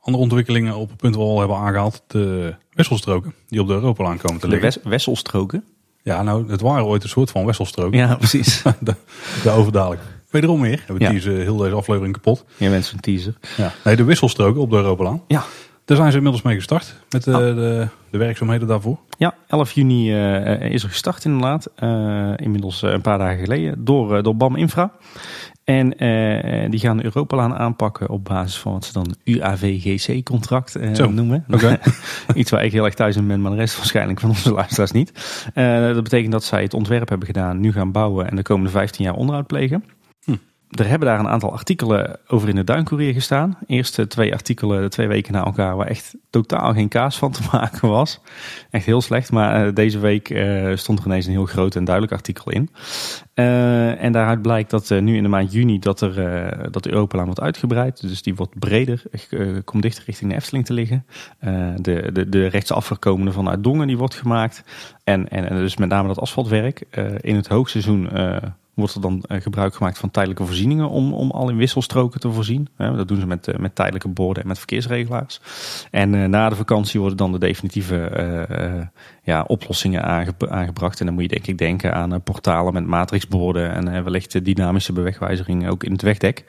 [0.00, 2.02] Andere ontwikkelingen op het punt we al hebben aangehaald.
[2.06, 4.82] De wisselstroken die op de Europalaan komen te liggen.
[4.82, 5.64] De wesselstroken?
[6.02, 7.98] Ja, nou, het waren ooit een soort van wesselstroken.
[7.98, 8.62] Ja, precies.
[9.44, 10.00] Daarover dadelijk.
[10.30, 10.84] Wederom meer.
[10.88, 11.10] We ja.
[11.10, 12.44] teasen heel deze aflevering kapot.
[12.56, 13.34] Je bent zo'n teaser.
[13.56, 13.72] Ja.
[13.84, 15.22] Nee, de wisselstroken op de Europalaan.
[15.26, 15.44] Ja.
[15.86, 18.98] Daar zijn ze inmiddels mee gestart met de, de, de werkzaamheden daarvoor.
[19.18, 21.70] Ja, 11 juni uh, is er gestart inderdaad.
[21.82, 24.92] Uh, inmiddels een paar dagen geleden door, door BAM Infra.
[25.64, 31.06] En uh, die gaan de Europalaan aanpakken op basis van wat ze dan UAVGC-contract uh,
[31.06, 31.44] noemen.
[31.50, 31.78] Okay.
[32.34, 34.90] Iets waar ik heel erg thuis in ben, maar de rest waarschijnlijk van onze luisteraars
[34.90, 35.12] niet.
[35.54, 38.70] Uh, dat betekent dat zij het ontwerp hebben gedaan, nu gaan bouwen en de komende
[38.70, 39.84] 15 jaar onderhoud plegen.
[40.70, 43.58] Er hebben daar een aantal artikelen over in de Duincourier gestaan.
[43.66, 47.88] Eerste twee artikelen, twee weken na elkaar, waar echt totaal geen kaas van te maken
[47.88, 48.20] was.
[48.70, 50.26] Echt heel slecht, maar deze week
[50.74, 52.70] stond er ineens een heel groot en duidelijk artikel in.
[53.34, 57.26] Uh, en daaruit blijkt dat nu in de maand juni dat, er, dat de Europalaan
[57.26, 58.00] wordt uitgebreid.
[58.00, 59.02] Dus die wordt breder,
[59.64, 61.06] komt dichter richting de Efteling te liggen.
[61.76, 64.64] de, de, de rechtsafverkomende vanuit Dongen die wordt gemaakt.
[65.04, 66.82] En, en, en dus met name dat asfaltwerk.
[67.20, 68.08] in het hoogseizoen
[68.76, 72.68] wordt er dan gebruik gemaakt van tijdelijke voorzieningen om, om al in wisselstroken te voorzien.
[72.76, 75.40] dat doen ze met, met tijdelijke borden en met verkeersregelaars.
[75.90, 78.10] En na de vakantie worden dan de definitieve
[79.22, 80.04] ja, oplossingen
[80.50, 81.00] aangebracht.
[81.00, 85.68] En dan moet je denk ik denken aan portalen met matrixborden en wellicht dynamische bewegwijzering
[85.68, 86.44] ook in het wegdek.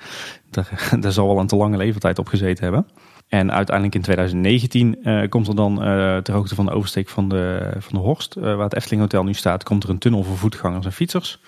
[0.50, 2.88] Daar, daar zal wel een te lange levertijd op gezeten hebben.
[3.28, 7.30] En uiteindelijk in 2019 uh, komt er dan uh, ter hoogte van de oversteek van
[7.30, 10.38] de, van de Horst, waar het Efteling Hotel nu staat, komt er een tunnel voor
[10.38, 11.40] voetgangers en fietsers.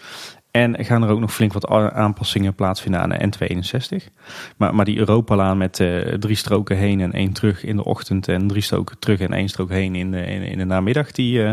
[0.51, 4.13] En gaan er ook nog flink wat aanpassingen plaatsvinden aan de N62.
[4.57, 8.27] Maar, maar die Europalaan met uh, drie stroken heen en één terug in de ochtend
[8.27, 11.39] en drie stroken terug en één strook heen in de, in, in de namiddag, die,
[11.39, 11.51] uh,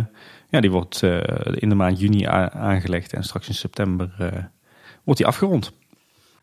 [0.49, 1.21] ja, die wordt uh,
[1.55, 4.11] in de maand juni aangelegd en straks in september
[5.05, 5.73] wordt die afgerond.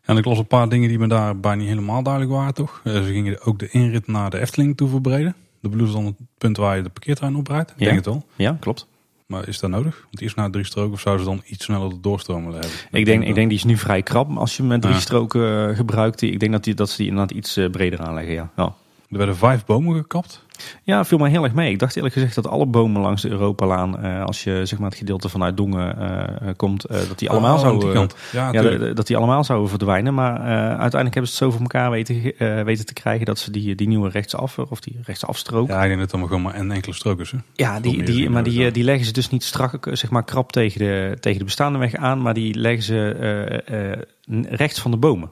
[0.04, 2.80] En ik las een paar dingen die me daarbij niet helemaal duidelijk waren, toch?
[2.84, 5.34] ze gingen ook de inrit naar de Efteling toe verbreden.
[5.60, 7.70] De bedoel is dan het punt waar je de parkeertrein oprijdt?
[7.70, 7.84] Ik ja.
[7.84, 8.24] denk het wel.
[8.36, 8.86] Ja, klopt.
[9.34, 10.00] Maar is dat nodig?
[10.02, 12.70] Want eerst naar drie stroken of zouden ze dan iets sneller de doorstromen hebben?
[12.90, 15.00] Ik denk, ik denk die is nu vrij krap als je met drie ja.
[15.00, 16.22] stroken gebruikt.
[16.22, 18.50] Ik denk dat, die, dat ze die inderdaad iets breder aanleggen, ja.
[18.56, 18.74] ja.
[19.10, 20.44] Er werden vijf bomen gekapt.
[20.82, 21.72] Ja, viel mij heel erg mee.
[21.72, 24.88] Ik dacht eerlijk gezegd dat alle bomen langs de Europalaan, uh, als je zeg maar
[24.88, 25.96] het gedeelte vanuit Dongen
[26.42, 28.52] uh, komt, uh, dat die allemaal oh, zouden, ja,
[28.94, 30.14] dat die allemaal zouden verdwijnen.
[30.14, 30.38] Maar
[30.68, 32.22] uiteindelijk hebben ze het zo voor elkaar weten,
[32.64, 35.68] weten te krijgen dat ze die, die nieuwe rechtsaf of die rechtsafstrook.
[35.68, 37.30] Ja, ik denk dat allemaal gewoon maar een enkele strook is.
[37.30, 37.38] Hè?
[37.54, 40.78] Ja, die, die, maar die, die leggen ze dus niet strak, zeg maar krap tegen
[40.78, 44.02] de, tegen de bestaande weg aan, maar die leggen ze
[44.48, 45.30] rechts van de bomen.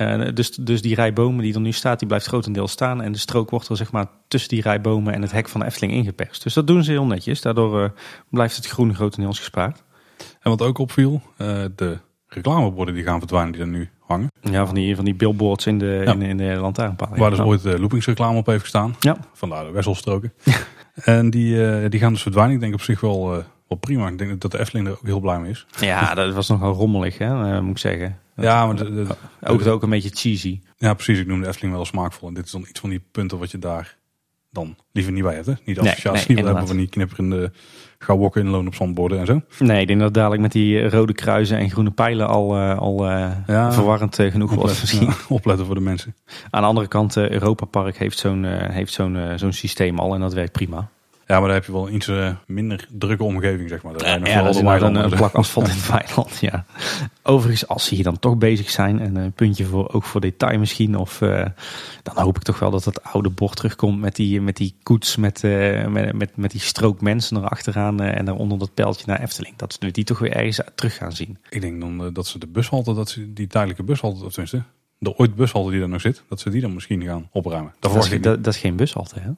[0.00, 3.02] Uh, dus, dus die rij bomen die er nu staat, die blijft grotendeels staan.
[3.02, 5.60] En de strook wordt er zeg maar tussen die rij bomen en het hek van
[5.60, 6.42] de Efteling ingeperst.
[6.42, 7.40] Dus dat doen ze heel netjes.
[7.40, 7.88] Daardoor uh,
[8.30, 9.84] blijft het groen grotendeels gespaard.
[10.40, 14.30] En wat ook opviel, uh, de reclameborden die gaan verdwijnen die er nu hangen.
[14.40, 16.12] Ja, van die, van die billboards in de, ja.
[16.12, 17.18] in, in, de lantaarnpalen.
[17.18, 18.96] Waar dus ooit de loopingsreclame op heeft gestaan.
[19.00, 19.16] Ja.
[19.32, 20.32] Vandaar de wesselstroken.
[20.94, 22.54] en die, die gaan dus verdwijnen.
[22.54, 23.28] Ik denk op zich wel,
[23.68, 24.08] wel prima.
[24.08, 25.66] Ik denk dat de Efteling er ook heel blij mee is.
[25.80, 28.18] Ja, dat was nogal rommelig, hè, moet ik zeggen.
[28.36, 29.06] Ja, maar de, de,
[29.46, 30.60] ook, ook een beetje cheesy.
[30.76, 31.18] Ja, precies.
[31.18, 32.28] Ik noem de Efteling wel smaakvol.
[32.28, 33.96] En dit is dan iets van die punten wat je daar
[34.50, 35.46] dan liever niet bij hebt.
[35.46, 35.52] Hè?
[35.64, 37.52] Niet associatie nee, nee, hebben van die knipperende
[37.98, 39.40] gauwwokken in loon op zandborden en zo.
[39.58, 43.10] Nee, ik denk dat dadelijk met die rode kruisen en groene pijlen al, uh, al
[43.10, 44.80] uh, ja, verwarrend uh, genoeg opletten, wordt.
[44.80, 45.06] Misschien.
[45.28, 46.16] Ja, opletten voor de mensen.
[46.50, 50.34] Aan de andere kant, Europa Park heeft zo'n heeft zo'n zo'n systeem al en dat
[50.34, 50.90] werkt prima.
[51.28, 53.92] Ja, maar daar heb je wel een iets uh, minder drukke omgeving, zeg maar.
[53.92, 56.64] Daar ja, ja dat is een, een plak asfalt in het weiland, ja.
[57.22, 60.58] Overigens, als ze hier dan toch bezig zijn, en een puntje voor, ook voor detail
[60.58, 61.44] misschien, of uh,
[62.02, 65.16] dan hoop ik toch wel dat het oude bord terugkomt met die, met die koets,
[65.16, 69.56] met, uh, met, met, met die strook mensen erachteraan en daaronder dat pijltje naar Efteling.
[69.56, 71.38] Dat we die toch weer ergens terug gaan zien.
[71.48, 74.62] Ik denk dan dat ze de bushalte, dat ze die tijdelijke bushalte, of tenminste,
[74.98, 77.74] de ooit bushalte die er nog zit, dat ze die dan misschien gaan opruimen.
[77.78, 79.30] Dat, dat, is, dat, dat is geen bushalte, hè?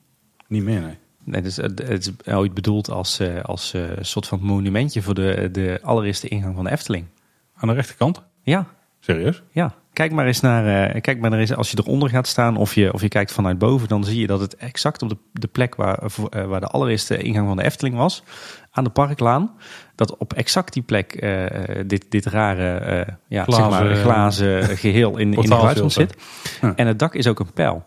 [0.48, 0.96] Niet meer, nee.
[1.30, 5.48] Nee, dus het is ooit bedoeld als, uh, als uh, soort van monumentje voor de,
[5.52, 7.06] de allereerste ingang van de Efteling.
[7.54, 8.22] Aan de rechterkant?
[8.42, 8.66] Ja.
[9.00, 9.42] Serieus?
[9.50, 9.74] Ja.
[9.92, 12.92] kijk maar eens naar, uh, kijk maar eens als je eronder gaat staan of je,
[12.92, 15.74] of je kijkt vanuit boven, dan zie je dat het exact op de, de plek
[15.74, 18.22] waar, uh, waar de allereerste ingang van de Efteling was,
[18.70, 19.54] aan de Parklaan,
[19.94, 21.46] dat op exact die plek uh,
[21.86, 26.16] dit, dit rare ja, glazen, zeg maar, glazen geheel in, in de geluidsmond zit.
[26.60, 26.72] Ja.
[26.76, 27.84] En het dak is ook een pijl.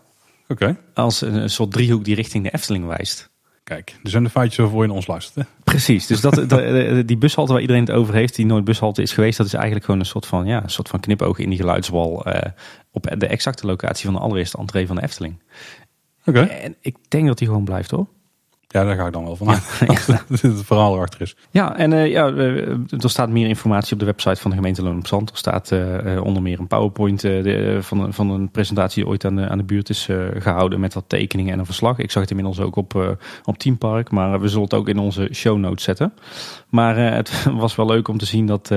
[0.48, 0.76] Oké.
[0.94, 3.30] Als een, een soort driehoek die richting de Efteling wijst.
[3.64, 5.46] Kijk, er zijn de feitjes waarvoor je naar ons luistert.
[5.64, 9.12] Precies, dus dat, de, die bushalte waar iedereen het over heeft, die nooit bushalte is
[9.12, 11.58] geweest, dat is eigenlijk gewoon een soort van, ja, een soort van knipoog in die
[11.58, 12.40] geluidswal uh,
[12.90, 15.42] op de exacte locatie van de allereerste entree van de Efteling.
[16.24, 16.40] Oké.
[16.40, 18.06] En ik denk dat die gewoon blijft hoor.
[18.72, 19.80] Ja, daar ga ik dan wel van uit.
[20.06, 20.20] Ja.
[20.28, 21.36] dat het verhaal erachter is.
[21.50, 24.98] Ja, en uh, ja, er staat meer informatie op de website van de gemeente Loon
[24.98, 25.30] op Zand.
[25.30, 29.24] Er staat uh, onder meer een PowerPoint uh, de, van, van een presentatie die ooit
[29.24, 30.08] aan de, aan de buurt is
[30.38, 31.98] gehouden met wat tekeningen en een verslag.
[31.98, 35.28] Ik zag het inmiddels ook op, op Teampark, maar we zullen het ook in onze
[35.32, 36.12] show notes zetten.
[36.68, 38.70] Maar het was wel leuk om te zien dat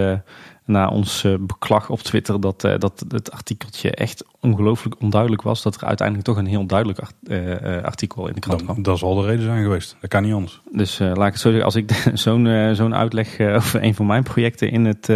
[0.66, 5.62] na ons uh, beklag op Twitter dat, uh, dat het artikeltje echt ongelooflijk onduidelijk was.
[5.62, 8.84] Dat er uiteindelijk toch een heel duidelijk art, uh, artikel in de krant kwam.
[8.84, 9.98] Dat zal de reden zijn geweest.
[10.02, 10.62] Dat kan niet anders.
[10.72, 14.24] Dus laat ik het zo zeggen, als ik zo'n zo'n uitleg over een van mijn
[14.24, 15.10] projecten in, het,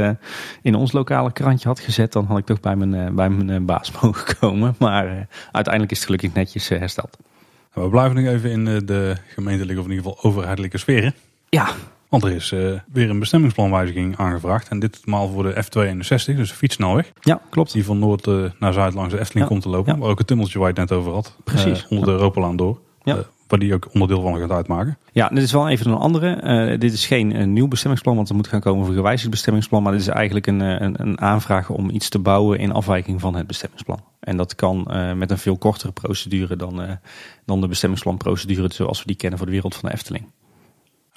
[0.62, 3.92] in ons lokale krantje had gezet, dan had ik toch bij mijn, bij mijn baas
[4.02, 4.76] mogen komen.
[4.80, 7.18] Maar uiteindelijk is het gelukkig netjes hersteld.
[7.74, 11.14] We blijven nog even in de gemeentelijke of in ieder geval overheidelijke sferen.
[11.50, 11.70] Ja,
[12.10, 14.68] want er is uh, weer een bestemmingsplanwijziging aangevraagd.
[14.68, 17.12] En ditmaal voor de F62, dus de fietssnelweg.
[17.22, 17.72] Ja, klopt.
[17.72, 19.94] Die van Noord uh, naar Zuid langs de Efteling komt te lopen.
[19.94, 20.00] Ja.
[20.00, 21.36] Waar ook het tunneltje waar je het net over had.
[21.44, 21.84] Precies.
[21.84, 22.80] Uh, onder de Europalaan door.
[23.04, 23.18] Ja.
[23.48, 24.98] waar die ook onderdeel van gaat uitmaken.
[25.12, 26.78] Ja, dit is wel even een andere.
[26.78, 29.84] dit is geen nieuw bestemmingsplan, want er moet gaan komen voor een gewijzigd bestemmingsplan.
[29.84, 33.36] Maar dit is eigenlijk een, een, een, aanvraag om iets te bouwen in afwijking van
[33.36, 34.04] het bestemmingsplan.
[34.20, 37.00] En dat kan met een veel kortere procedure dan,
[37.46, 40.26] dan de bestemmingsplanprocedure zoals we die kennen voor de wereld van de Efteling.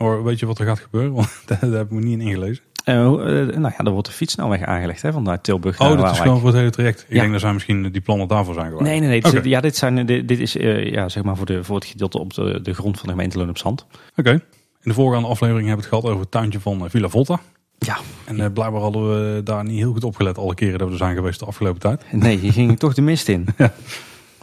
[0.02, 1.12] Hoor, weet je wat er gaat gebeuren?
[1.12, 2.64] Want daar, heb ik me niet in ingelezen.
[2.84, 6.38] Uh, nou ja, er wordt de fietsnelweg aangelegd hè, vanuit Tilburg Oh, dat is gewoon
[6.38, 7.00] voor het hele traject.
[7.00, 7.20] Ik ja.
[7.20, 8.84] denk dat zijn misschien die plannen daarvoor zijn gemaakt.
[8.84, 9.24] Nee, nee, nee.
[9.24, 9.42] Okay.
[9.42, 12.18] ja, dit, zijn, dit, dit is uh, ja, zeg maar voor, de, voor het gedeelte
[12.18, 13.86] op de, de grond van de gemeente Loon op Zand.
[14.10, 14.20] Oké.
[14.20, 14.32] Okay.
[14.32, 17.40] In de voorgaande aflevering hebben we het gehad over het tuintje van Villa Volta.
[17.78, 17.98] Ja.
[18.24, 20.98] En uh, blijkbaar hadden we daar niet heel goed opgelet alle keren dat we er
[20.98, 22.04] zijn geweest de afgelopen tijd.
[22.12, 23.46] Nee, je ging toch de mist in.
[23.56, 23.72] ja.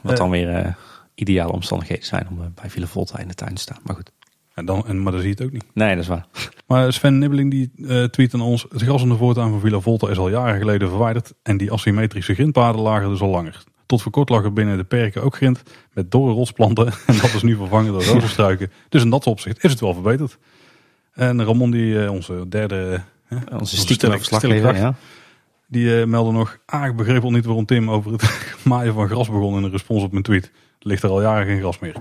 [0.01, 0.75] Wat dan weer
[1.15, 3.79] ideale omstandigheden zijn om bij Villa Volta in de tuin te staan.
[3.83, 4.11] Maar goed.
[4.59, 5.65] En dan, en, maar dan zie je het ook niet.
[5.73, 6.25] Nee, dat is waar.
[6.67, 8.65] Maar Sven Nibbeling die uh, tweet aan ons.
[8.69, 11.33] Het gras aan de voortuin van Villa Volta is al jaren geleden verwijderd.
[11.43, 13.63] En die asymmetrische grindpaden lagen dus al langer.
[13.85, 16.85] Tot voor kort lag er binnen de perken ook grind met dorre rotsplanten.
[17.07, 18.71] En dat is nu vervangen door rozenstruiken.
[18.89, 20.37] Dus in dat opzicht is het wel verbeterd.
[21.13, 23.01] En Ramon, die, uh, onze derde...
[23.29, 24.95] Uh, onze stiekem verslaggever, ja.
[25.67, 28.23] Die uh, meldde nog, ah ik begreep al niet waarom Tim over het
[28.63, 31.59] maaien van gras begon in een respons op mijn tweet ligt er al jaren geen
[31.59, 31.95] gras meer.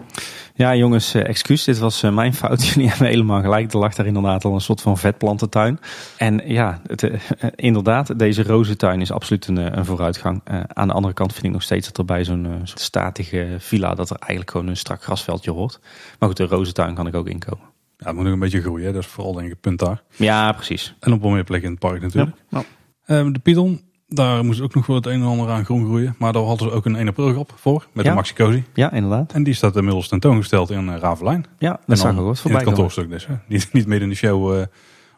[0.54, 1.64] Ja, jongens, uh, excuus.
[1.64, 2.64] Dit was uh, mijn fout.
[2.68, 3.72] Jullie hebben helemaal gelijk.
[3.72, 5.80] Er lag daar inderdaad al een soort van vetplantentuin.
[6.16, 7.14] En ja, het, uh,
[7.54, 10.42] inderdaad, deze rozentuin is absoluut een, een vooruitgang.
[10.66, 13.94] aan de andere kant vind ik nog steeds dat er bij zo'n statige villa...
[13.94, 15.80] dat er eigenlijk gewoon een strak grasveldje hoort.
[16.18, 17.64] Maar goed, de rozentuin kan ik ook inkomen.
[17.96, 18.86] Ja, het moet nog een beetje groeien.
[18.86, 18.92] Hè?
[18.92, 20.02] Dat is vooral denk ik het punt daar.
[20.16, 20.94] Ja, precies.
[21.00, 22.36] En op wel meer plekken in het park natuurlijk.
[22.48, 22.64] Ja.
[23.06, 23.30] Ja.
[23.30, 26.14] de Python, daar moest ook nog wel het een en ander aan groen groeien.
[26.18, 27.86] Maar daar hadden ze ook een 1 april grap voor.
[27.92, 28.10] Met ja.
[28.10, 28.62] de Maxi Cozy.
[28.74, 29.32] Ja, inderdaad.
[29.32, 31.44] En die staat inmiddels tentoongesteld in uh, Ravelijn.
[31.58, 32.60] Ja, dat zag ik ook voorbij.
[32.60, 33.26] In het kantoorstuk dus.
[33.26, 33.34] Hè.
[33.46, 34.62] Niet, niet midden in de show uh,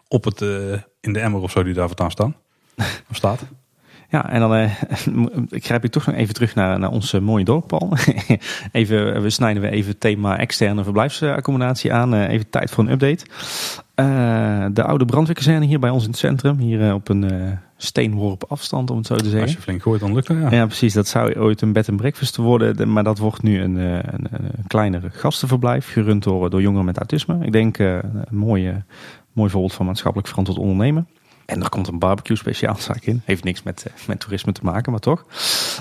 [0.08, 2.36] op het, uh, in de emmer of zo die daar voortaan staan.
[3.10, 3.40] of staat.
[4.10, 4.70] Ja, en dan uh,
[5.50, 7.92] grijp ik toch nog even terug naar, naar ons mooie dorp, Paul.
[8.72, 12.14] even, we snijden we even het thema externe verblijfsaccommodatie aan.
[12.14, 13.24] Uh, even tijd voor een update.
[13.96, 16.58] Uh, de oude brandweerkazerne hier bij ons in het centrum.
[16.58, 19.42] Hier op een steenworp afstand, om het zo te zeggen.
[19.42, 20.50] Als je flink gooit, dan lukt dat, ja.
[20.50, 20.92] Ja, precies.
[20.92, 22.92] Dat zou ooit een bed and breakfast worden.
[22.92, 27.38] Maar dat wordt nu een, een, een kleinere gastenverblijf, gerund door, door jongeren met autisme.
[27.40, 28.82] Ik denk een mooie,
[29.32, 31.06] mooi voorbeeld van maatschappelijk verantwoord ondernemen.
[31.50, 33.22] En er komt een barbecue speciaalzaak in.
[33.24, 35.24] Heeft niks met, met toerisme te maken, maar toch.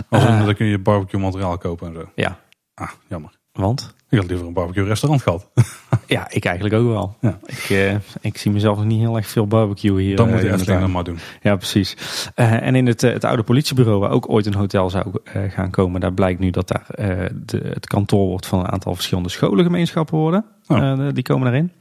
[0.10, 2.10] Als uh, dan kun je barbecue materiaal kopen en zo.
[2.15, 2.39] Ja.
[2.73, 3.32] Ah, jammer.
[3.51, 3.95] Want?
[4.10, 5.49] Ik had liever een barbecue restaurant gehad.
[6.08, 7.17] ja, ik eigenlijk ook wel.
[7.21, 7.39] Ja.
[7.45, 10.15] Ik, uh, ik zie mezelf nog niet heel erg veel barbecue hier.
[10.15, 11.19] Dan moet je Efteling dan maar doen.
[11.41, 11.95] Ja, precies.
[12.36, 15.05] Uh, en in het, het oude politiebureau, waar ook ooit een hotel zou
[15.36, 16.86] uh, gaan komen, daar blijkt nu dat daar
[17.34, 20.45] de, het kantoor wordt van een aantal verschillende scholengemeenschappen worden.
[20.67, 21.08] Oh.
[21.13, 21.71] die komen daarin.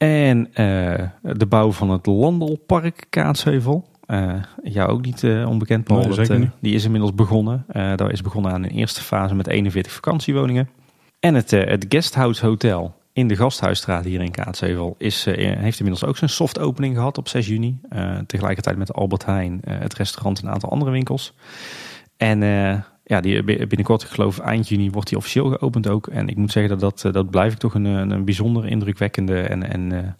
[0.00, 3.88] En uh, de bouw van het Landelpark Kaatsheuvel.
[4.06, 6.08] Uh, ja, ook niet uh, onbekend, Paul.
[6.08, 7.64] Nee, dat, die is inmiddels begonnen.
[7.72, 10.68] daar is begonnen aan een eerste fase met 41 vakantiewoningen.
[11.18, 16.16] En het, het Guesthouse Hotel in de Gasthuisstraat hier in Kaatsheuvel is, heeft inmiddels ook
[16.16, 17.80] zijn soft opening gehad op 6 juni.
[18.26, 21.34] tegelijkertijd met Albert Heijn, het restaurant en een aantal andere winkels.
[22.16, 22.42] En
[23.10, 26.06] ja, die binnenkort, ik geloof eind juni, wordt die officieel geopend ook.
[26.06, 29.70] En ik moet zeggen dat dat, dat blijf ik toch een, een bijzonder indrukwekkende en,
[29.70, 30.14] en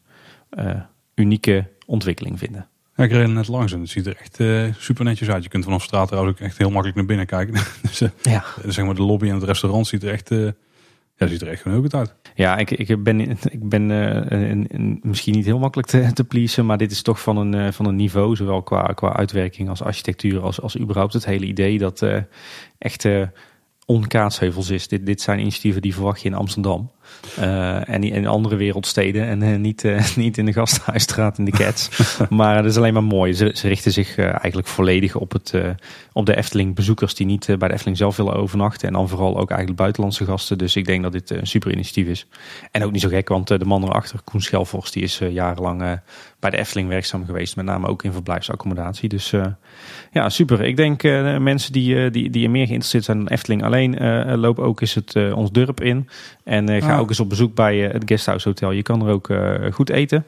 [0.59, 0.81] uh,
[1.15, 2.67] unieke ontwikkeling vinden.
[2.97, 5.43] Ja, ik reed net langs en het ziet er echt eh, super netjes uit.
[5.43, 7.55] Je kunt vanaf straat trouwens ook echt heel makkelijk naar binnen kijken.
[7.83, 8.45] dus, eh, Ja.
[8.67, 10.49] zeg maar de lobby en het restaurant ziet er echt, eh,
[11.21, 12.15] ja, ziet er echt gewoon heel goed uit.
[12.35, 16.67] Ja, ik, ik ben, ik ben eh, een- misschien niet heel makkelijk te, te pleasen,
[16.67, 19.83] maar dit is toch van een, eh, van een niveau, zowel qua, qua uitwerking als
[19.83, 22.17] architectuur, als, als überhaupt het hele idee dat eh
[22.79, 23.09] echt
[23.87, 24.89] onkaatsheuvels is.
[24.89, 26.91] Dit, dit zijn initiatieven die verwacht je in Amsterdam
[27.37, 31.51] eh, en in andere wereldsteden en eh, niet, eh, niet in de Gasthuisstraat in de
[31.51, 31.91] Cats.
[32.31, 33.33] maar dat is alleen maar mooi.
[33.33, 35.55] Ze, ze richten zich eigenlijk volledig op, het,
[36.13, 39.39] op de Efteling bezoekers die niet bij de Efteling zelf willen overnachten en dan vooral
[39.39, 40.59] ook eigenlijk buitenlandse gasten.
[40.59, 42.27] Dus ik denk dat dit een super initiatief is.
[42.71, 46.01] En ook niet zo gek, want de man erachter, Koen Schelvorst, die is jarenlang
[46.39, 47.57] bij de Efteling werkzaam geweest.
[47.57, 49.09] Met name ook in verblijfsaccommodatie.
[49.09, 49.35] Dus
[50.13, 50.63] ja, super.
[50.63, 51.03] Ik denk
[51.39, 53.97] mensen die, die, die er meer geïnteresseerd zijn dan Efteling alleen,
[54.39, 56.09] loop ook eens het, ons dorp in.
[56.45, 57.00] En ga Ah.
[57.01, 58.71] Ook eens op bezoek bij eh, het Guesthouse Hotel.
[58.71, 60.25] Je kan er ook eh, goed eten.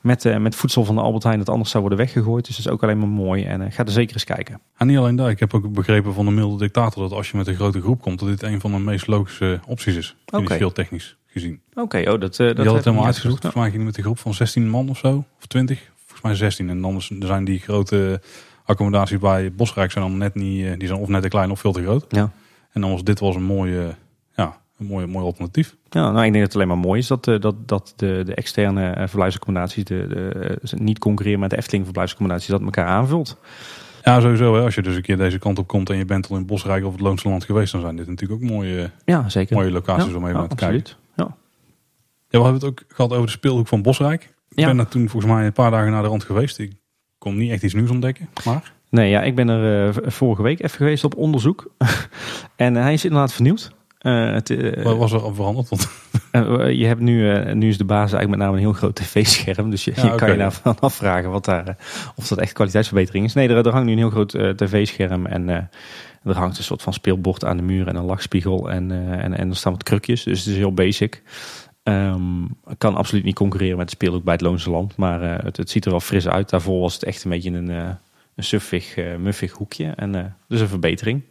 [0.00, 2.46] Met, eh, met voedsel van de Albert Heijn dat anders zou worden weggegooid.
[2.46, 3.44] Dus dat is ook alleen maar mooi.
[3.44, 4.60] En ga er zeker eens kijken.
[4.76, 7.36] En niet alleen dat, ik heb ook begrepen van de milde dictator dat als je
[7.36, 10.16] met een grote groep komt, dat dit een van de meest logische opties is.
[10.26, 11.60] Financieel technisch gezien.
[11.74, 13.40] Oké, oh, dat, eh, dat Die had het helemaal uitgezocht.
[13.40, 15.90] Volgens mij ging met een groep van 16 man of zo, of 20.
[15.96, 16.68] Volgens mij 16.
[16.68, 18.20] En dan zijn die grote
[18.64, 21.72] accommodaties bij Bosrijk zijn dan net niet, die zijn of net te klein of veel
[21.72, 22.04] te groot.
[22.08, 22.32] Ja.
[22.72, 23.94] En dan was dit was een mooie,
[24.34, 25.76] ja, een mooie, mooi alternatief.
[25.90, 28.22] Ja, nou, ik denk dat het alleen maar mooi is dat, eh, dat, dat de,
[28.26, 32.86] de externe eh, verblijfsaccommodaties de, de, eh, niet concurreren met de Efteling verblijfsaccommodaties, dat elkaar
[32.86, 33.38] aanvult.
[34.02, 34.54] Ja, sowieso.
[34.54, 34.62] Hè.
[34.62, 36.84] Als je dus een keer deze kant op komt en je bent al in Bosrijk
[36.84, 39.56] of het Loonse Land geweest, dan zijn dit natuurlijk ook mooie, Ja, zeker.
[39.56, 40.92] mooie locaties Ja, om even ja, naar te kijken.
[41.16, 41.36] Ja.
[42.28, 44.34] Ja, we hebben het ook gehad over de speelhoek van Bosrijk.
[44.48, 46.58] Ik ben daar toen volgens mij een paar dagen naar de rand geweest.
[46.58, 46.72] Ik
[47.18, 48.28] kon niet echt iets nieuws ontdekken.
[48.44, 51.70] Maar Nee, ja, ik ben er vorige week even geweest op onderzoek.
[52.56, 53.72] en hij is inderdaad vernieuwd.
[54.04, 55.68] Eh, het, eh, wat was er al veranderd?
[55.68, 55.88] Want,
[56.30, 59.70] eh, je hebt nu, nu is de basis eigenlijk met name een heel groot tv-scherm.
[59.70, 61.76] Dus je, Ja, je kan je daarvan afvragen wat daar,
[62.16, 63.34] of dat echt kwaliteitsverbetering is.
[63.34, 65.48] Nee, er, er hangt nu een heel groot tv-scherm en
[66.22, 68.70] er hangt een soort van speelbord aan de muur en een lachspiegel.
[68.70, 68.90] En,
[69.20, 71.22] en, en er staan wat krukjes, dus het is heel basic.
[71.82, 72.44] Ehm,
[72.78, 74.96] kan absoluut niet concurreren met de speelhoek bij het Loonse Land.
[74.96, 76.50] Maar het, het ziet er wel fris uit.
[76.50, 79.92] Daarvoor was het echt een beetje een, een suffig, muffig hoekje.
[79.96, 81.22] En, dus een verbetering.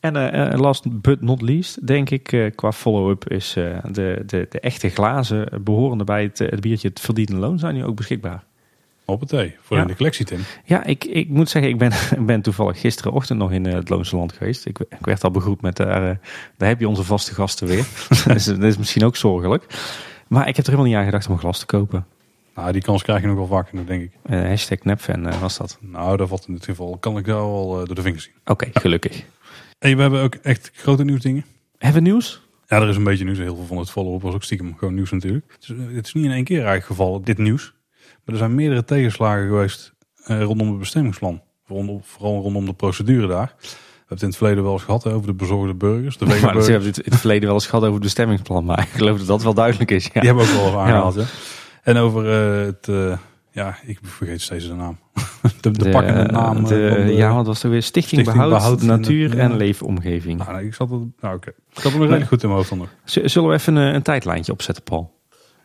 [0.00, 4.22] En eh, eh, last but not least, denk ik, eh, qua follow-up is eh, de,
[4.26, 7.96] de, de echte glazen behorende bij het, het biertje het verdiende loon zijn nu ook
[7.96, 8.44] beschikbaar.
[9.04, 9.82] hoppatee, voor Ja.
[9.82, 10.40] in de collectie, Tim.
[10.64, 11.92] Ja, ik, ik moet zeggen, ik ben,
[12.26, 14.66] ben toevallig gisterenochtend nog in het Loonse Land geweest.
[14.66, 16.20] Ik, ik werd al begroet met, daar,
[16.56, 17.86] daar heb je onze vaste gasten weer.
[18.26, 19.64] dus, dat is misschien ook zorgelijk.
[20.28, 22.06] Maar ik heb er helemaal niet aan gedacht om een glas te kopen.
[22.54, 24.12] Nou, die kans krijg je nog wel vaker, denk ik.
[24.22, 25.78] Eh hashtag nepfan was dat.
[25.80, 26.96] Nou, dat valt in dit geval.
[27.00, 28.32] Kan ik jou wel eh, door de vingers zien.
[28.44, 29.24] Oké, gelukkig.
[29.78, 31.44] Hey, we hebben ook echt grote nieuwsdingen.
[31.78, 32.42] Hebben we nieuws?
[32.66, 33.38] Ja, er is een beetje nieuws.
[33.38, 35.44] Heel veel van het follow-up was ook stiekem gewoon nieuws natuurlijk.
[35.60, 37.72] Het is, het is niet in één keer eigenlijk geval, dit nieuws.
[38.24, 41.42] Maar er zijn meerdere tegenslagen geweest eh, rondom het bestemmingsplan.
[41.66, 43.54] Rondom, vooral rondom de procedure daar.
[43.58, 43.66] We
[43.98, 46.18] hebben het in het verleden wel eens gehad hè, over de bezorgde burgers.
[46.18, 46.72] De Maar we vegan-burgers.
[46.72, 48.64] hebben het in het verleden wel eens gehad over het bestemmingsplan.
[48.64, 50.04] Maar ik geloof dat dat wel duidelijk is.
[50.04, 50.20] Ja.
[50.20, 51.14] Die hebben we ook wel aangehaald.
[51.14, 51.24] Ja.
[51.82, 52.88] En over eh, het...
[52.88, 53.18] eh,
[53.58, 54.98] ja, ik vergeet steeds de naam.
[55.60, 56.56] de, de, pakkende naam.
[56.56, 57.82] eh, de- van de- ja, wat was ook weer?
[57.82, 60.38] Stichting, Stichting Behoud, Behoud, Natuur en Leefomgeving.
[60.46, 61.48] Nou, ik zat er, nou, oké.
[61.48, 62.92] Ik had hem nog redelijk goed in mijn hoofd.
[63.04, 65.16] Z- Zullen we even een, een tijdlijntje opzetten, Paul?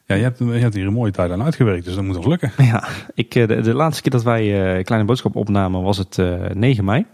[0.05, 2.25] Ja, je hebt, je hebt hier een mooie tijd aan uitgewerkt, dus dat moet ons
[2.25, 2.51] lukken.
[2.57, 6.17] Ja, ik, eh, de, de laatste keer dat wij eh Kleine Boodschap opnamen was het
[6.17, 7.05] eh 9 mei.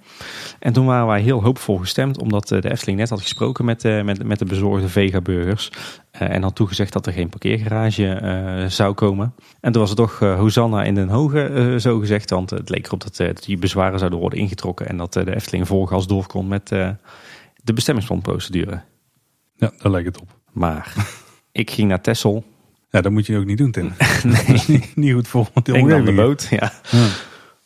[0.60, 3.86] En toen waren wij heel hoopvol gestemd, omdat eh, de Efteling net had gesproken met,
[3.86, 5.72] eh, met, met de bezorgde Vega-burgers.
[6.12, 9.34] Eh, en had toegezegd dat er geen parkeergarage zou komen.
[9.62, 12.30] En toen was het toch eh, Hosanna in Den Hoge, zo gezegd.
[12.30, 14.88] Want het leek erop dat, die bezwaren zouden worden ingetrokken.
[14.88, 18.82] En dat de Efteling volgas door kon met de bestemmingsplanprocedure.
[19.56, 20.38] Ja, daar leek het op.
[20.52, 20.94] Maar
[21.52, 22.44] ik ging naar Texel.
[22.90, 23.94] Ja, dat moet je ook niet doen, Tim.
[24.24, 26.74] nee, niet, niet goed voor ik nam de boot, ja.
[26.92, 27.08] Ja.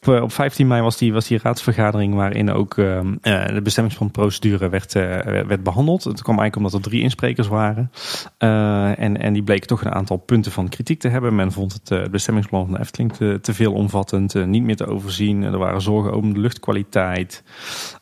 [0.05, 3.61] Op, eh, op 15 mei was die, was die raadsvergadering waarin ook ehm, eh, de
[3.61, 6.03] bestemmingsplanprocedure werd, eh, werd behandeld.
[6.03, 7.91] Het kwam eigenlijk omdat er drie insprekers waren.
[8.37, 11.35] Eh, en, en die bleken toch een aantal punten van kritiek te hebben.
[11.35, 14.75] Men vond het eh, bestemmingsplan van de Efteling te, te veel omvattend, eh, niet meer
[14.75, 15.43] te overzien.
[15.43, 17.43] Er waren zorgen over de luchtkwaliteit.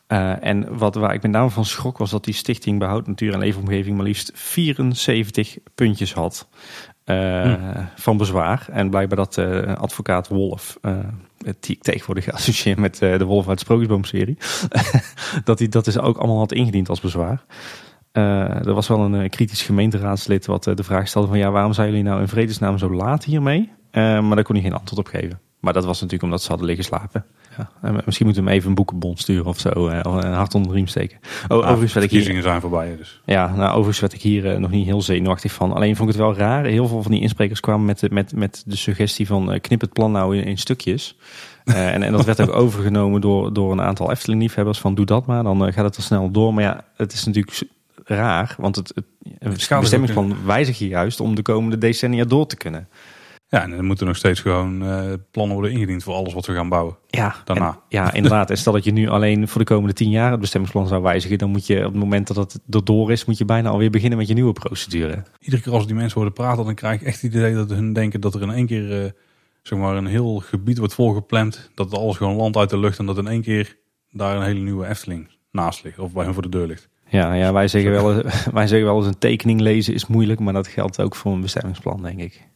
[0.06, 3.32] Eh, en wat, waar ik met name van schrok was dat die Stichting Behoud Natuur
[3.32, 6.48] en Leefomgeving maar liefst 74 puntjes had.
[7.04, 7.54] eh,
[7.94, 8.66] van bezwaar.
[8.70, 10.98] En blijkbaar dat eh, advocaat Wolf, eh,
[11.60, 14.38] die ik tegenwoordig associeer met eh, de Wolf uit de Sprookjesboom-serie,
[15.44, 17.44] dat hij dat is ook allemaal had ingediend als bezwaar.
[18.12, 21.50] Eh, er was wel een eh, kritisch gemeenteraadslid wat eh, de vraag stelde van ja,
[21.50, 23.70] waarom zijn jullie nou in vredesnaam zo laat hiermee?
[23.90, 25.40] Eh, maar daar kon hij geen antwoord op geven.
[25.62, 27.24] Maar dat was natuurlijk omdat ze hadden liggen slapen.
[27.56, 27.70] Ja.
[27.82, 29.68] En misschien moeten we hem even een boekenbon sturen of zo.
[29.68, 31.18] eh, Of een hart onder de riem steken.
[31.48, 33.20] O, overigens werd ik hier, zijn voorbij, dus.
[33.24, 35.72] ja, nou, overigens werd ik hier eh, nog niet heel zenuwachtig van.
[35.72, 36.64] Alleen vond ik het wel raar.
[36.64, 39.80] Heel veel van die insprekers kwamen met de, met, met de suggestie van eh, knip
[39.80, 41.16] het plan nou in, in stukjes.
[41.64, 45.26] Eh, en, en dat werd ook overgenomen door, door een aantal Efteling-liefhebbers van doe dat
[45.26, 46.54] maar, dan eh, gaat het er snel door.
[46.54, 47.62] Maar ja, het is natuurlijk
[48.04, 49.04] raar, want het, het,
[49.38, 52.88] het bestemmingsplan wijzig je juist om de komende decennia door te kunnen.
[53.52, 56.54] Ja, en er moeten nog steeds gewoon eh, plannen worden ingediend voor alles wat we
[56.54, 56.96] gaan bouwen.
[57.06, 57.68] Ja, Daarna.
[57.68, 58.50] en- ja, inderdaad.
[58.50, 61.38] En stel dat je nu alleen voor de komende tien jaar het bestemmingsplan zou wijzigen,
[61.38, 64.18] dan moet je op het moment dat het erdoor is, moet je bijna alweer beginnen
[64.18, 65.22] met je nieuwe procedure.
[65.40, 67.92] Iedere keer als die mensen horen praten, dan krijg ik echt het idee dat hun
[67.92, 69.10] denken dat er in één keer eh,
[69.62, 71.70] zeg maar een heel gebied wordt volgepland.
[71.74, 73.76] Dat alles gewoon land uit de lucht en dat in één keer
[74.10, 75.98] daar een hele nieuwe Efteling naast ligt.
[75.98, 76.88] Of bij hun voor de deur ligt.
[77.08, 80.40] Ja, ja wij, zeggen wel, eens- wij zeggen wel eens een tekening lezen is moeilijk,
[80.40, 82.50] maar dat geldt ook voor een bestemmingsplan, denk ik.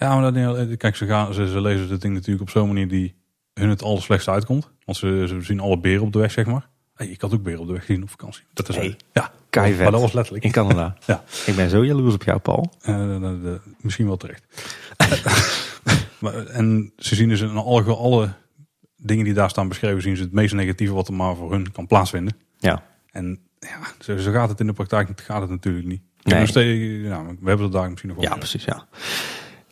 [0.00, 2.66] Ja, maar dat, eh, kijk, ze, gaan, ze, ze lezen het ding natuurlijk op zo'n
[2.66, 3.14] manier die
[3.54, 4.70] hun het allerslechtste uitkomt.
[4.84, 6.68] Want ze, ze zien alle beren op de weg, zeg maar.
[6.94, 8.42] Hey, ik had ook beren op de weg gezien op vakantie.
[8.52, 9.82] Dat is Hey, ja, keivet.
[9.82, 10.44] maar dat was letterlijk.
[10.44, 10.96] In Canada.
[11.06, 11.24] Ja.
[11.46, 12.72] Ik ben zo jaloers op jou, Paul.
[12.84, 14.44] De- misschien wel terecht.
[16.20, 18.32] maar, en ze zien dus in alle, alle
[18.96, 21.72] dingen die daar staan beschreven, zien ze het meest negatieve wat er maar voor hun
[21.72, 22.36] kan plaatsvinden.
[22.58, 22.82] Ja.
[23.10, 26.02] En ja, zo, zo gaat het in de praktijk gaat het natuurlijk niet.
[26.22, 26.46] Nee.
[26.46, 28.28] steeds, ja, we hebben het daar misschien nog wel.
[28.28, 28.86] Ja, precies, ja.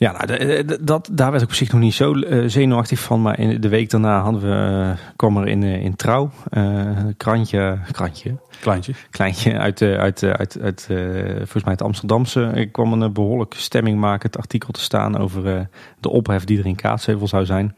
[0.04, 3.22] Ja, nou, de- dat, daar werd ik op zich nog niet zo eh, zenuwachtig van.
[3.22, 6.62] Maar in de week daarna hadden we, eh, kwam er in, eh, in Trouw eh,
[6.62, 8.92] een krantje, krantje, Kleintje.
[9.10, 10.96] kleintje uit, eh, uit, eh, uit, uit eh,
[11.36, 12.42] volgens mij het Amsterdamse.
[12.42, 15.60] Er kwam een eh, behoorlijk stemmingmakend artikel te staan over eh,
[16.00, 17.76] de ophef die er in Kaatsheuvel zou zijn.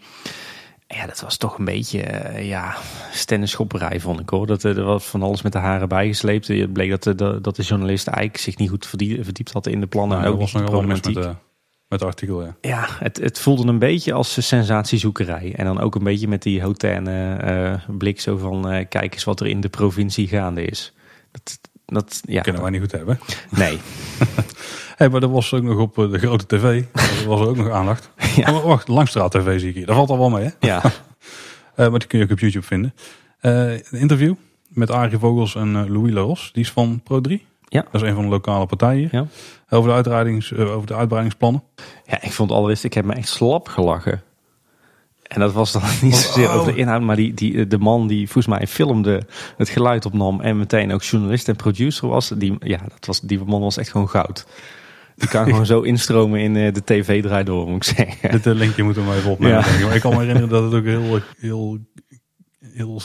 [0.86, 2.74] En Ja, dat was toch een beetje, eh, ja,
[4.00, 4.46] vond ik hoor.
[4.46, 6.48] Dat, eh, er was van alles met de haren bijgesleept.
[6.48, 9.80] Het bleek dat de, dat de journalist eigenlijk zich niet goed verdie- verdiept had in
[9.80, 10.16] de plannen.
[10.18, 11.34] Nou, en ook was niet de met, problematiek.
[11.88, 12.56] Met het artikel, ja.
[12.60, 15.52] Ja, het, het voelde een beetje als sensatiezoekerij.
[15.56, 18.68] En dan ook een beetje met die hautaine eh, blik zo van...
[18.70, 20.92] eh, kijk eens wat er in de provincie gaande is.
[21.32, 23.18] Dat, dat ja, Kunnen wij niet goed hebben.
[23.50, 23.78] nee.
[24.96, 26.84] Hey, maar dat was ook nog op eh, de grote tv.
[26.92, 28.10] Daar was er ook nog aandacht.
[28.36, 28.54] Ja.
[28.54, 29.86] Oh, wacht, Langstraat TV zie ik hier.
[29.86, 30.50] Daar valt al wel mee, hè?
[30.66, 30.82] Ja,
[31.74, 32.94] Eh, maar die kun je ook op YouTube vinden.
[33.40, 34.34] Een interview
[34.68, 36.50] met Arie Vogels en Louis Laros.
[36.52, 37.32] Die is van Pro3.
[37.68, 37.84] Ja.
[37.92, 39.08] Dat is een van de lokale partijen.
[39.12, 39.26] Ja.
[39.68, 41.62] Over, de uitbreidings, eh, over de uitbreidingsplannen.
[42.06, 44.22] ja, ik vond allereerst, ik heb me echt slap gelachen.
[45.22, 46.54] En dat was dan niet zozeer Oh.
[46.54, 49.22] over de inhoud, maar die, die, de man die volgens mij filmde,
[49.56, 53.44] het geluid opnam en meteen ook journalist en producer was, die, ja, dat was, die
[53.44, 54.46] man was echt gewoon goud.
[55.16, 58.30] Die kan gewoon zo instromen in eh, de tv draai door, moet ik zeggen.
[58.30, 59.78] Dit eh, linkje moeten we maar even opnemen.
[59.78, 59.92] Ja.
[59.92, 61.78] ik kan me herinneren dat het ook heel, heel,
[62.60, 63.00] heel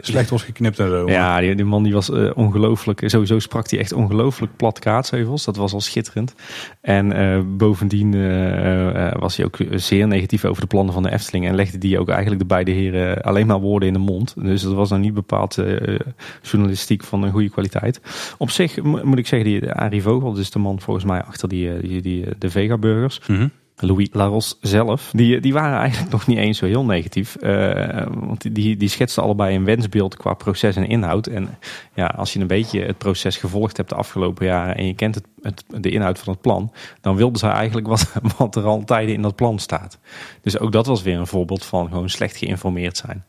[0.00, 1.04] slecht was geknipt en zo.
[1.04, 3.02] Maar Ja, die, die man die was eh, ongelooflijk.
[3.06, 5.44] Sowieso sprak hij echt ongelooflijk plat kaatsheuvels.
[5.44, 6.34] Dat was al schitterend.
[6.80, 11.10] En eh, bovendien eh, eh, was hij ook zeer negatief over de plannen van de
[11.12, 11.46] Efteling.
[11.46, 14.34] En legde die ook eigenlijk de beide heren alleen maar woorden in de mond.
[14.38, 15.98] Dus dat was nou niet bepaald eh,
[16.42, 18.00] journalistiek van een goede kwaliteit.
[18.38, 21.48] Op zich mo- moet ik zeggen, die Arie Vogel, dus de man volgens mij achter
[21.48, 23.20] die, eh, die, die, de Vega-burgers.
[23.26, 23.48] Mhm.
[23.80, 27.36] Louis Laros zelf, die, die waren eigenlijk nog niet eens zo heel negatief.
[27.36, 31.26] Eh, want die, die schetsten allebei een wensbeeld qua proces en inhoud.
[31.26, 31.58] En
[31.94, 35.14] ja, als je een beetje het proces gevolgd hebt de afgelopen jaren en je kent
[35.14, 38.84] het, het, de inhoud van het plan, dan wilden zij eigenlijk wat, wat er al
[38.84, 39.98] tijden in dat plan staat.
[40.42, 43.24] Dus ook dat was weer een voorbeeld van gewoon slecht geïnformeerd zijn.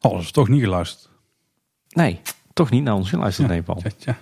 [0.00, 1.10] Oh, dat is toch niet geluisterd.
[1.88, 2.20] Nee,
[2.52, 3.52] toch niet naar ons geluisterd, Ja.
[3.52, 3.78] nee, Paul.
[3.78, 4.16] Tja, tja.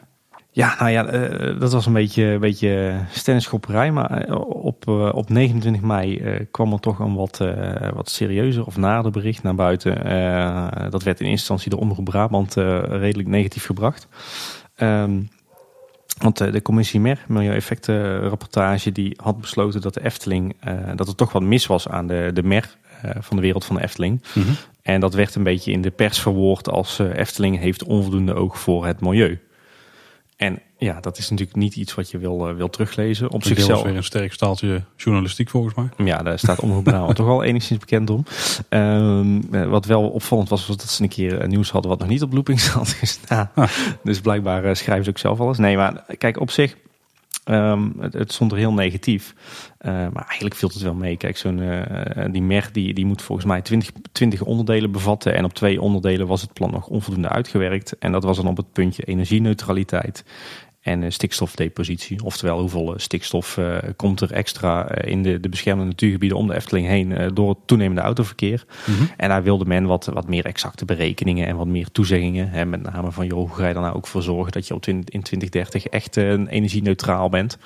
[0.57, 3.93] Ja, nou ja, eh, dat was een beetje, een beetje stennisschopperij.
[3.93, 7.45] Maar eh, op, eh, op 29 mei kwam er toch een wat,
[7.95, 9.95] wat serieuzer of nader bericht naar buiten.
[10.91, 12.55] Dat werd in eerste instantie door Omroep Brabant
[12.89, 14.09] redelijk negatief gebracht.
[14.75, 15.21] Ehm,
[16.19, 20.57] want de commissie MER, Milieueffectenrapportage, die had besloten dat de Efteling,
[20.95, 22.77] dat er toch wat mis was aan de, de MER
[23.19, 24.23] van de wereld van de Efteling.
[24.35, 24.53] Mhm.
[24.83, 28.87] En dat werd een beetje in de pers verwoord als Efteling heeft onvoldoende oog voor
[28.87, 29.41] het milieu.
[30.37, 33.27] En ja, dat is natuurlijk niet iets wat je wil, eh, wil teruglezen.
[33.27, 35.89] Op Op zichzelf weer een sterk staaltje journalistiek volgens mij.
[36.07, 38.25] Ja, daar staat Omroep Brabant toch wel enigszins bekend om.
[38.69, 42.01] Ehm, eh, wat wel opvallend was, was dat ze een keer eh, nieuws hadden wat
[42.01, 43.51] nog niet op loopings had gestaan.
[43.55, 43.71] Ah.
[44.03, 45.59] Dus blijkbaar schrijven ze ook zelf alles.
[45.59, 46.77] Nee, maar kijk, op zich,
[47.45, 49.35] ehm, het, het stond er heel negatief.
[49.87, 51.17] Eh, maar eigenlijk viel het wel mee.
[51.17, 55.35] Kijk, zo'n eh, die MER die, die moet volgens mij 20, 20 onderdelen bevatten.
[55.35, 57.99] En op twee onderdelen was het plan nog onvoldoende uitgewerkt.
[57.99, 60.25] En dat was dan op het puntje energieneutraliteit
[60.87, 62.25] en eh, stikstofdepositie.
[62.25, 66.47] Oftewel, hoeveel eh, stikstof eh, komt er extra eh, in de, de beschermde natuurgebieden om
[66.47, 68.65] de Efteling heen eh, door het toenemende autoverkeer.
[69.17, 72.51] En daar wilde men wat, wat meer exacte berekeningen en wat meer toezeggingen.
[72.51, 74.75] Hè, met name van, joh, hoe ga je er nou ook voor zorgen dat je
[74.75, 77.59] op in 2030 echt eh, energie-neutraal bent.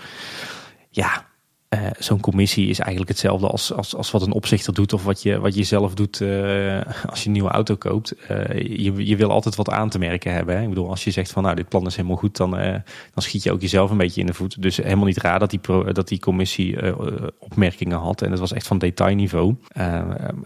[0.91, 1.27] Ja,
[1.75, 5.23] Uh, Zo'n commissie is eigenlijk hetzelfde als, als, als wat een opzichter doet of wat
[5.23, 8.14] je, wat je zelf doet uh, als je een nieuwe auto koopt.
[8.31, 10.57] Uh, je, je wil altijd wat aan te merken hebben.
[10.57, 10.62] Hè?
[10.62, 12.83] Ik bedoel, als je zegt van nou dit plan is helemaal goed, dan, dan
[13.23, 14.62] schiet je ook jezelf een beetje in de voet.
[14.62, 15.61] Dus helemaal niet raar dat die,
[15.93, 16.97] dat die commissie
[17.39, 18.23] opmerkingen had.
[18.23, 19.55] En dat was echt van detailniveau.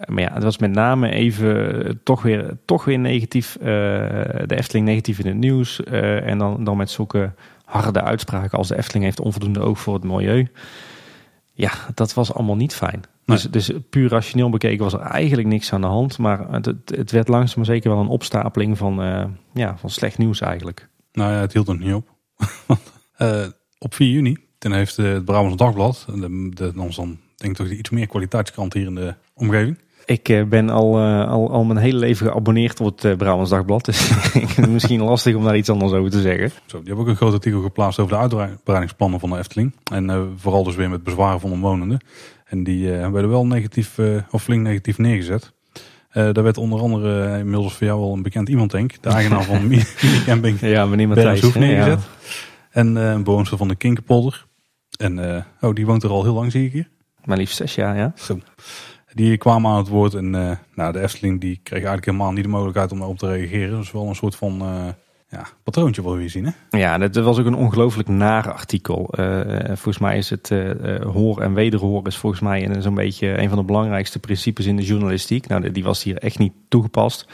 [0.07, 3.57] maar ja, het was met name even toch weer, toch weer negatief.
[3.61, 5.83] de Efteling negatief in het nieuws.
[5.85, 7.33] en dan, dan met zulke
[7.64, 10.49] harde uitspraken als de Efteling heeft onvoldoende oog voor het milieu.
[11.55, 13.02] Ja, dat was allemaal niet fijn.
[13.24, 16.18] Dus, dus puur rationeel bekeken was er eigenlijk niks aan de hand.
[16.18, 19.24] Maar het, het werd langzaam maar zeker wel een opstapeling van, uh,
[19.55, 20.88] ja, van slecht nieuws eigenlijk.
[21.12, 22.09] Nou ja, het hield er niet op.
[23.18, 23.46] uh,
[23.78, 27.57] op 4 juni, toen heeft uh, het Brabants Dagblad, de, de, ons dan denk ik
[27.57, 29.78] toch de iets meer kwaliteitskrant hier in de omgeving.
[30.07, 33.50] Ik uh, ben al, uh, al, al mijn hele leven geabonneerd op het uh, Brabants
[33.50, 33.84] Dagblad.
[33.84, 34.11] Dus
[34.68, 36.50] misschien lastig om daar iets anders over te zeggen.
[36.66, 39.72] Zo, die hebben ook een groot artikel geplaatst over de uitbreidingsplannen van de Efteling.
[39.92, 42.00] En vooral dus weer met bezwaren van omwonenden.
[42.44, 43.98] En die werden wel negatief,
[44.30, 45.52] of flink negatief neergezet.
[46.12, 49.66] daar werd onder andere inmiddels voor jou wel een bekend iemand, denk De eigenaar van
[49.68, 49.84] Mini
[50.26, 50.61] Camping.
[50.61, 51.40] Ja, meneer Matthijs.
[51.40, 52.00] Hoef neergezet.
[52.00, 52.30] Ja.
[52.70, 54.46] En een bewoonster van de Kinkerpolder.
[54.96, 56.88] En oh, die woont er al heel lang, zie ik hier.
[57.24, 58.12] Maar liefst zes jaar, ja.
[58.16, 58.40] Zo.
[59.14, 62.44] Die kwamen aan het woord en uh, nou, de Efteling die kreeg eigenlijk helemaal niet
[62.44, 63.78] de mogelijkheid om daarop te reageren.
[63.78, 64.86] Dus wel een soort van uh,
[65.28, 66.44] ja, patroontje wil je zien.
[66.44, 66.78] Hè?
[66.78, 69.10] Ja, dat was ook een ongelooflijk naar artikel.
[69.18, 70.52] Uh, volgens mij is het
[71.02, 74.84] hoor en wederhoor is volgens mij zo'n beetje een van de belangrijkste principes in de
[74.84, 75.46] journalistiek.
[75.46, 77.28] Nou, die was hier echt niet toegepast.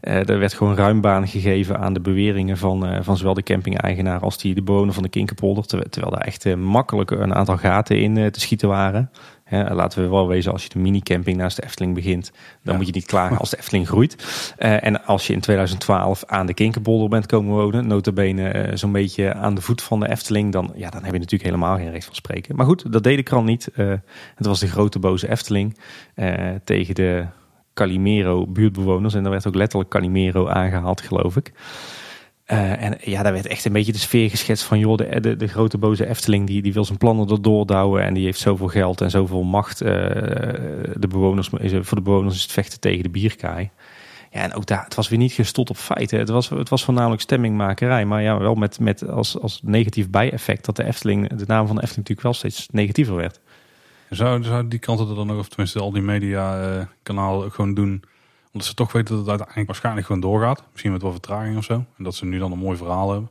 [0.00, 4.38] Er werd gewoon ruim baan gegeven aan de beweringen van, van zowel de camping-eigenaar als
[4.38, 5.66] die de bewoner van de Kinkerpolder.
[5.66, 9.10] Terwijl, daar echt makkelijk een aantal gaten in te schieten waren.
[9.52, 12.32] Hè, laten we wel wezen, als je de mini-camping naast de Efteling begint,
[12.62, 14.16] dan moet je niet klagen als de Efteling groeit.
[14.58, 19.54] en als je in 2012 aan de Kinkerpolder bent komen wonen, notabene zo'n beetje aan
[19.54, 22.14] de voet van de Efteling, dan, ja, dan heb je natuurlijk helemaal geen recht van
[22.14, 22.56] spreken.
[22.56, 23.68] Maar goed, dat deed de krant niet.
[24.34, 25.78] het was de grote boze Efteling
[26.64, 27.26] tegen de
[27.74, 29.14] Calimero buurtbewoners.
[29.14, 31.52] En daar werd ook letterlijk Calimero aangehaald, geloof ik.
[32.46, 34.78] Uh, en ja, daar werd echt een beetje de sfeer geschetst van...
[34.78, 38.02] joh, de, de, grote boze Efteling die, die wil zijn plannen erdoor douwen...
[38.02, 39.82] en die heeft zoveel geld en zoveel macht.
[39.82, 43.70] Uh, de bewoners, voor de bewoners is het vechten tegen de bierkaai.
[44.30, 46.18] Ja, en ook daar, het was weer niet gestot op feiten.
[46.18, 48.04] Het was, het was voornamelijk stemmingmakerij.
[48.04, 50.64] Maar ja, wel met, met als, als negatief bijeffect...
[50.64, 53.40] dat de Efteling, de naam van de Efteling natuurlijk wel steeds negatiever werd.
[54.10, 58.04] Zou, zou die kanten er dan nog, of tenminste al die media uh, gewoon doen,
[58.52, 60.64] omdat ze toch weten dat het uiteindelijk waarschijnlijk gewoon doorgaat.
[60.70, 61.74] Misschien met wat vertraging of zo.
[61.74, 63.30] En dat ze nu dan een mooi verhaal hebben.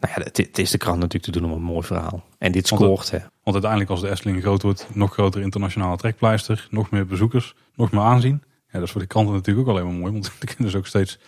[0.00, 2.24] Nou ja, het, het is de krant natuurlijk te doen om een mooi verhaal.
[2.38, 2.80] En dit scoort.
[2.80, 3.18] Want, hè.
[3.18, 7.90] want uiteindelijk als de Efteling groot wordt, nog grotere internationale trekpleister, nog meer bezoekers, nog
[7.90, 8.42] meer aanzien.
[8.44, 10.12] Ja, dat is voor de kranten natuurlijk ook alleen maar mooi.
[10.12, 11.18] Want dan kunnen ze ook steeds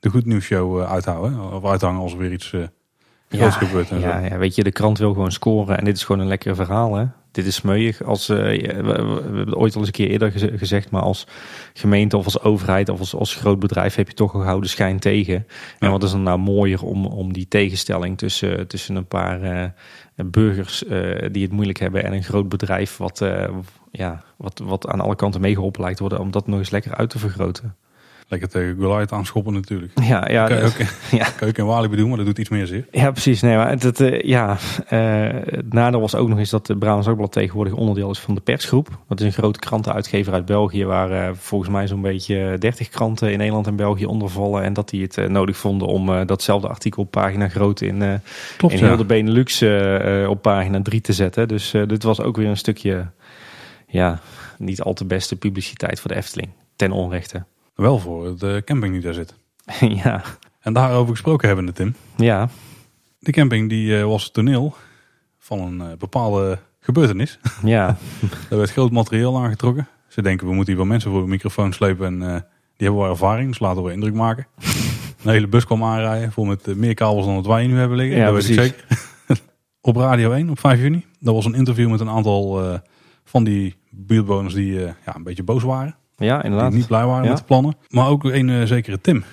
[0.00, 1.52] de goed nieuws show uh, uithouden.
[1.52, 2.64] Of uithangen als er weer iets uh,
[3.28, 3.90] ja, gebeurt.
[3.90, 5.78] En ja, ja, weet je, de krant wil gewoon scoren.
[5.78, 8.02] En dit is gewoon een lekker verhaal hè dit is smeuig.
[8.04, 11.26] Als, uh, we, hebben ooit al eens een keer eerder gezegd, maar als
[11.72, 14.98] gemeente of als overheid of als, als groot bedrijf heb je toch een gouden schijn
[14.98, 15.46] tegen.
[15.78, 19.68] En wat is dan nou mooier om, om die tegenstelling tussen, tussen een paar uh,
[20.26, 20.90] burgers uh,
[21.30, 23.24] die het moeilijk hebben en een groot bedrijf wat,
[23.90, 27.10] ja, wat, wat aan alle kanten meegeholpen lijkt worden, om dat nog eens lekker uit
[27.10, 27.76] te vergroten.
[28.32, 29.92] Lekker tegen Goliath aanschoppen natuurlijk.
[30.02, 30.46] Ja, ja.
[30.46, 30.76] Kan je ook,
[31.20, 31.24] ja.
[31.36, 32.86] Kan je ook in bedoelen, maar dat doet iets meer zeer.
[32.90, 33.40] Ja, precies.
[33.40, 34.58] Nee, maar het, uh, ja,
[34.92, 38.34] uh, het nadeel was ook nog eens dat de Brabants Dagblad tegenwoordig onderdeel is van
[38.34, 38.88] de persgroep.
[39.08, 43.32] Dat is een grote krantenuitgever uit België, waar uh, volgens mij zo'n beetje 30 kranten
[43.32, 44.62] in Nederland en België onder vallen.
[44.62, 48.20] En dat die het nodig vonden om datzelfde artikel op pagina groot in,
[48.56, 49.62] Klopt, in heel de Benelux
[50.28, 51.48] op pagina 3 te zetten.
[51.48, 53.06] Dus dit was ook weer een stukje,
[53.86, 54.20] ja,
[54.58, 56.50] niet al te beste publiciteit voor de Efteling.
[56.76, 57.44] Ten onrechte.
[57.74, 59.34] Wel voor de camping die daar zit.
[60.04, 60.22] ja.
[60.60, 61.94] En daarover gesproken hebben we, Tim.
[62.16, 62.48] Ja.
[63.18, 64.74] De camping die uh, was toneel
[65.38, 67.38] van een uh, bepaalde gebeurtenis.
[67.62, 67.96] Ja.
[68.50, 69.88] er werd groot materiaal aangetrokken.
[70.08, 72.28] Ze denken we moeten hier wel mensen voor de microfoon slepen en uh,
[72.76, 74.46] die hebben wel ervaring, dus laten we indruk maken.
[75.24, 78.16] een hele bus kwam aanrijden, vol met meer kabels dan wat wij nu hebben liggen.
[78.16, 78.56] Ja, dat precies.
[78.56, 78.84] weet ik
[79.26, 79.44] zeker.
[79.80, 81.06] op Radio 1 op 5 juni.
[81.20, 82.80] Dat was een interview met een aantal
[83.24, 85.96] van die buurtbewoners die ja, een beetje boos waren.
[86.22, 86.70] Ja, inderdaad.
[86.70, 87.76] Die niet blij waren met de plannen.
[87.88, 89.24] Maar ook een uh, zekere Tim.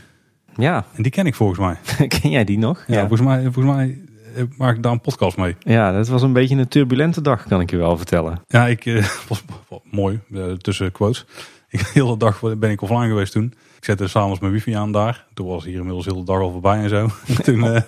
[0.56, 0.86] Ja.
[0.96, 2.08] En die ken ik volgens mij.
[2.20, 2.84] ken jij die nog?
[2.88, 3.98] Ja, Volgens, mij, volgens mij
[4.36, 5.56] eh, maak ik daar een podcast mee.
[5.60, 8.42] Ja, dat was een beetje een turbulente dag, kan ik je wel vertellen.
[8.48, 9.44] Ja, ik uh, was,
[9.84, 11.26] mooi, uh, tussen quotes.
[11.72, 13.54] Ik, de hele dag ben ik offline geweest toen.
[13.78, 15.26] Ik zette s'avonds mijn wifi aan daar.
[15.34, 17.10] Toen was hier inmiddels heel de dag al voorbij en zo.
[17.28, 17.80] En toen uh,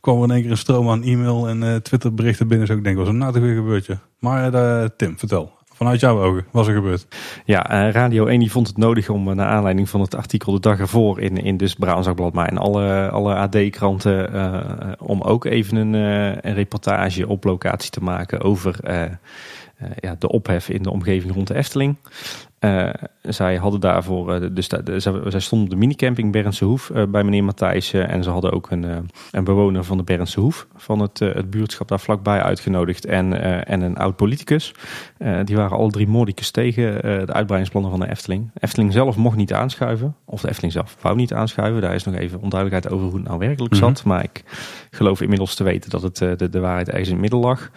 [0.00, 2.66] kwam er in één keer een stroom aan e-mail en Twitter berichten binnen.
[2.66, 3.96] Zo ik denk, was er nou toch weer gebeurd je.
[4.18, 4.50] Maar
[4.96, 5.52] Tim, vertel.
[5.76, 7.06] Vanuit jouw ogen, was er gebeurd?
[7.44, 10.52] Ja, uh, Radio 1 die vond het nodig om uh, naar aanleiding van het artikel
[10.52, 15.44] de dag ervoor in, in dus Brabantblad, maar in alle, alle AD-kranten, uh, om ook
[15.44, 18.78] even een, een, reportage op locatie te maken over
[20.00, 21.96] ja, de ophef in de omgeving rond de Efteling.
[22.66, 22.88] Uh,
[23.22, 24.66] zij hadden daarvoor, uh, dus
[25.26, 27.92] zij stonden op de minicamping Berndse Hoef uh, bij meneer Matthijs.
[27.92, 31.88] en ze hadden ook een, een bewoner van de Berndse Hoef van het, het buurtschap
[31.88, 33.04] daar vlakbij uitgenodigd.
[33.04, 34.74] En, en een oud politicus.
[35.44, 38.50] die waren alle drie moordicus tegen de uitbreidingsplannen van de Efteling.
[38.58, 40.14] Efteling zelf mocht niet aanschuiven.
[40.24, 41.80] Of de Efteling zelf wou niet aanschuiven.
[41.80, 43.88] Daar is nog even onduidelijkheid over hoe het nou werkelijk zat.
[43.88, 44.12] Mm -hmm.
[44.12, 44.42] Maar ik
[44.90, 47.70] geloof inmiddels te weten dat het de, de waarheid ergens in het midden lag.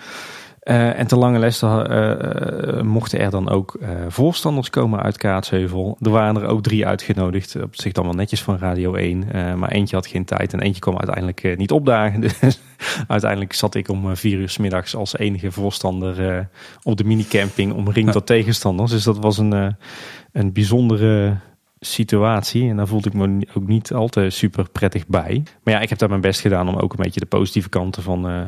[0.63, 5.97] Uh, en te lange les uh, uh, mochten er dan ook voorstanders komen uit Kaatsheuvel.
[6.01, 7.55] Er waren er ook drie uitgenodigd.
[7.61, 9.25] Op zich dan wel netjes van Radio 1.
[9.59, 12.21] maar eentje had geen tijd en eentje kwam uiteindelijk niet opdagen.
[12.39, 12.59] Dus
[13.07, 16.47] uiteindelijk zat ik om vier uur s middags als enige voorstander
[16.83, 18.91] op de minicamping omringd door tegenstanders.
[18.91, 19.75] Dus dat was een,
[20.31, 21.37] een bijzondere
[21.79, 22.69] situatie.
[22.69, 25.43] En daar voelde ik me ook niet al te super prettig bij.
[25.63, 28.03] Maar ja, ik heb daar mijn best gedaan om ook een beetje de positieve kanten
[28.03, 28.41] van, uh,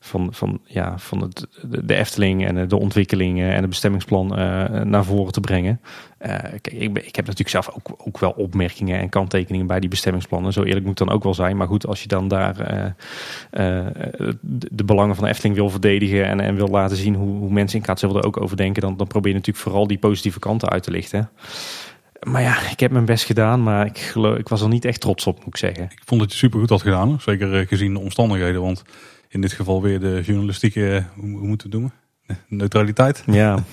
[0.00, 5.04] van, van, ja, van het, de Efteling en de ontwikkelingen en het bestemmingsplan uh, naar
[5.04, 5.80] voren te brengen.
[6.18, 10.52] Kijk, ik, ik, heb natuurlijk zelf ook, ook wel opmerkingen en kanttekeningen bij die bestemmingsplannen.
[10.52, 11.56] Zo eerlijk moet dan ook wel zijn.
[11.56, 12.54] Maar goed, als je dan daar
[13.50, 14.26] de,
[14.72, 17.78] de, belangen van de Efteling wil verdedigen en, en wil laten zien hoe, hoe mensen
[17.78, 20.68] in Kaatsheuvel er ook over denken, dan, dan probeer je natuurlijk vooral die positieve kanten
[20.68, 21.30] uit te lichten.
[22.24, 25.00] Maar ja, ik heb mijn best gedaan, maar ik, geloof, ik was er niet echt
[25.00, 25.84] trots op, moet ik zeggen.
[25.84, 28.60] Ik vond dat je super goed had gedaan, zeker gezien de omstandigheden.
[28.60, 28.82] Want
[29.28, 31.92] in dit geval weer de journalistieke, hoe, hoe moeten we het noemen?
[32.48, 33.22] Neutraliteit.
[33.26, 33.58] Ja.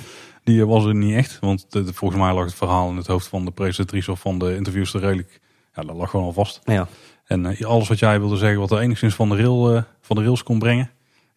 [0.44, 3.46] Die was er niet echt, want volgens mij lag het verhaal in het hoofd van
[3.46, 5.40] de presentatrice of van de interviewster redelijk,
[5.76, 6.62] ja, dat lag gewoon al vast.
[6.64, 6.88] Ja.
[7.26, 10.44] En alles wat jij wilde zeggen, wat er enigszins van de, rail, van de rails
[10.44, 10.90] kon brengen,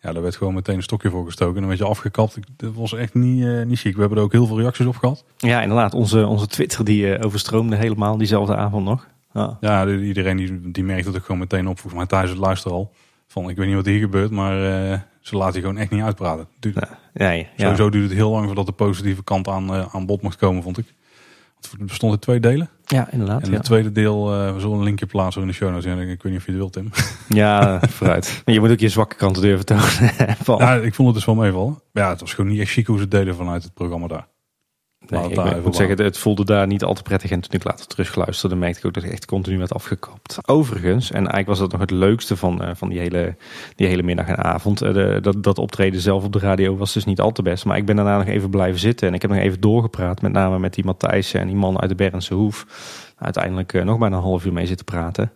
[0.05, 1.57] ja, daar werd gewoon meteen een stokje voor gestoken.
[1.57, 2.39] En een beetje afgekapt.
[2.57, 3.95] Dat was echt niet, uh, niet chic.
[3.95, 5.25] We hebben er ook heel veel reacties op gehad.
[5.37, 5.95] Ja, inderdaad.
[5.95, 9.09] Onze, onze Twitter die uh, overstroomde helemaal diezelfde avond nog.
[9.33, 11.79] Ja, ja iedereen die, die merkte het ook gewoon meteen op.
[11.79, 12.93] Volgens mij thuis het luisteren al.
[13.27, 16.03] Van ik weet niet wat hier gebeurt, maar uh, ze laten je gewoon echt niet
[16.03, 16.47] uitpraten.
[16.61, 16.79] Duurt,
[17.13, 17.49] nee, ja.
[17.57, 20.79] Sowieso duurde het heel lang voordat de positieve kant aan, aan bod mocht komen, vond
[20.79, 20.95] ik.
[21.71, 22.69] Het bestond in twee delen.
[22.85, 23.43] Ja, inderdaad.
[23.43, 25.85] En het tweede deel, uh, we zullen een linkje plaatsen in de show notes.
[25.85, 26.91] Ik weet niet of je het wilt, Tim.
[27.39, 28.43] Ja, vooruit.
[28.45, 29.85] Je moet ook je zwakke kanten durven tonen.
[30.59, 31.81] ja, ik vond het dus wel meevallen.
[31.93, 34.27] Ja, het was gewoon niet echt chic hoe ze deden vanuit het programma daar.
[35.09, 37.31] Nee, ik, ik moet zeggen, het voelde daar niet al te prettig.
[37.31, 40.39] En toen ik later terugluisterde, merkte ik ook dat ik echt continu werd afgekapt.
[40.47, 43.37] Overigens, en eigenlijk was dat nog het leukste van, uh, van die, hele,
[43.77, 44.83] die hele middag en avond.
[44.83, 47.65] Uh, de, dat, dat optreden zelf op de radio was dus niet al te best.
[47.65, 49.09] Maar ik ben daarna nog even blijven zitten.
[49.09, 50.23] En ik heb nog even doorgepraat.
[50.23, 52.67] Met name met die Matthijs en die man uit de Bernse Hoef.
[53.19, 55.33] Uiteindelijk uh, nog bijna een half uur mee zitten praten.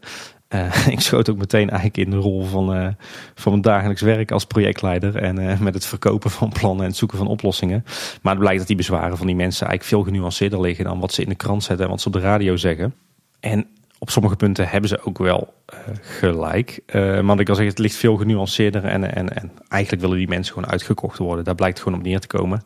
[0.55, 2.89] Uh, ik schoot ook meteen eigenlijk in de rol van, uh,
[3.35, 5.17] van mijn dagelijks werk als projectleider.
[5.17, 7.85] En uh, met het verkopen van plannen en het zoeken van oplossingen.
[8.23, 11.13] Maar het blijkt dat die bezwaren van die mensen eigenlijk veel genuanceerder liggen dan wat
[11.13, 12.95] ze in de krant zetten en wat ze op de radio zeggen.
[13.41, 13.67] En
[13.99, 15.55] op sommige punten hebben ze ook wel
[16.01, 16.83] gelijk.
[16.93, 18.85] maar ik kan zeggen, het ligt veel genuanceerder.
[18.85, 21.45] En, en, en eigenlijk willen die mensen gewoon uitgekocht worden.
[21.45, 22.63] Daar blijkt gewoon op neer te komen.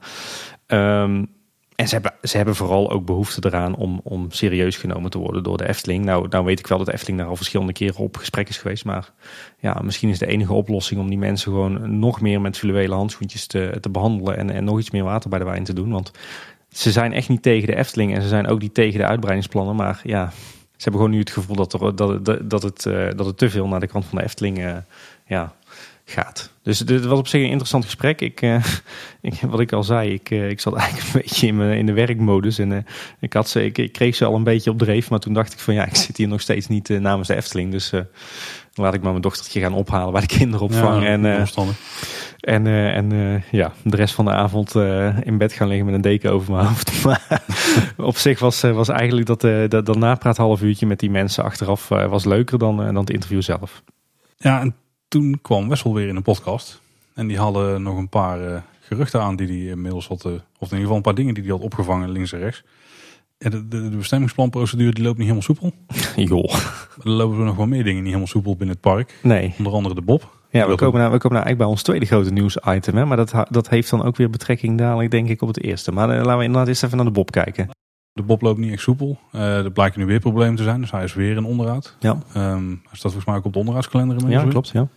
[0.67, 1.29] Um,
[1.83, 5.43] en ze hebben, ze hebben vooral ook behoefte eraan om, om serieus genomen te worden
[5.43, 6.05] door de Efteling.
[6.05, 8.59] Nou, nou weet ik wel dat de Efteling daar al verschillende keren op gesprek is
[8.59, 8.85] geweest.
[8.85, 9.13] Maar
[9.59, 13.47] ja, misschien is de enige oplossing om die mensen gewoon nog meer met fluwelen handschoentjes
[13.47, 14.37] te, te behandelen.
[14.37, 15.91] En, en nog iets meer water bij de wijn te doen.
[15.91, 16.11] Want
[16.69, 19.77] ze zijn echt niet tegen de Efteling en ze zijn ook niet tegen de uitbreidingsplannen.
[19.77, 20.31] Maar ja,
[20.83, 23.51] ze hebben gewoon nu het gevoel dat, er, dat, dat, het, uh, dat het te
[23.51, 24.77] veel naar de kant van de Efteling uh,
[25.27, 25.53] ja,
[26.05, 26.53] gaat.
[26.63, 28.21] Dus dit was op zich een interessant gesprek.
[28.21, 28.65] Ik, uh,
[29.21, 31.87] ik wat ik al zei, ik, uh, ik zat eigenlijk een beetje in, mijn, in
[31.87, 32.59] de werkmodus.
[32.59, 32.79] En uh,
[33.21, 35.11] ik, had ze, ik, ik, kreeg ze al een beetje op dreef.
[35.11, 37.71] Maar toen dacht ik van ja, ik zit hier nog steeds niet namens de Efteling.
[37.71, 37.93] Dus
[38.75, 41.03] laat ik maar mijn dochtertje gaan ophalen bij de kinderopvang.
[41.03, 41.47] Ja, en
[42.41, 44.75] en, en ja, de rest van de avond
[45.23, 47.05] in bed gaan liggen met een deken over mijn hoofd.
[47.05, 47.43] Maar
[47.97, 49.41] op zich was, was eigenlijk dat,
[49.71, 53.43] dat, dat napraat half uurtje met die mensen achteraf was leuker dan, dan het interview
[53.43, 53.83] zelf.
[54.37, 54.75] Ja, en
[55.13, 56.81] toen kwam Wessel weer in een podcast.
[57.15, 60.39] En die hadden nog een paar uh, geruchten aan die hij inmiddels had, uh, of
[60.39, 62.65] in ieder geval een paar dingen die hij had opgevangen links en rechts.
[63.39, 65.73] En de, de, de bestemmingsplanprocedure die loopt niet helemaal soepel.
[66.35, 66.55] Joh.
[67.03, 69.19] Er lopen er nog wel meer dingen niet helemaal soepel binnen het park.
[69.23, 69.55] Nee.
[69.59, 70.41] Onder andere de Bob.
[70.51, 72.97] Ja, we komen, nou, we komen nou eigenlijk bij ons tweede grote nieuwsitem.
[72.97, 73.05] Hè?
[73.05, 75.93] Maar dat, dat heeft dan ook weer betrekking dadelijk denk ik op het eerste.
[75.93, 77.69] Maar uh, laten we inderdaad eerst even naar de Bob kijken.
[78.13, 79.19] De Bob loopt niet echt soepel.
[79.33, 80.81] Uh, er blijken nu weer problemen te zijn.
[80.81, 81.97] Dus hij is weer in onderhoud.
[82.01, 82.19] Ja.
[82.37, 84.29] Um, hij staat volgens mij ook op de onderhoudskalender.
[84.29, 84.69] Ja, klopt.
[84.69, 84.89] Ja.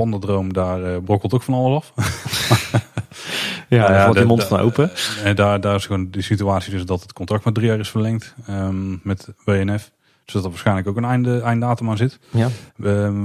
[0.00, 1.92] Pandadroom, daar uh, brokkelt ook van alles af.
[3.68, 4.90] ja, daar wordt de mond van open.
[5.24, 7.90] En daar, daar is gewoon de situatie dus dat het contract met drie jaar is
[7.90, 9.90] verlengd um, met WNF.
[10.24, 12.18] Dus dat er waarschijnlijk ook een einde, einddatum aan zit.
[12.30, 12.48] Ja.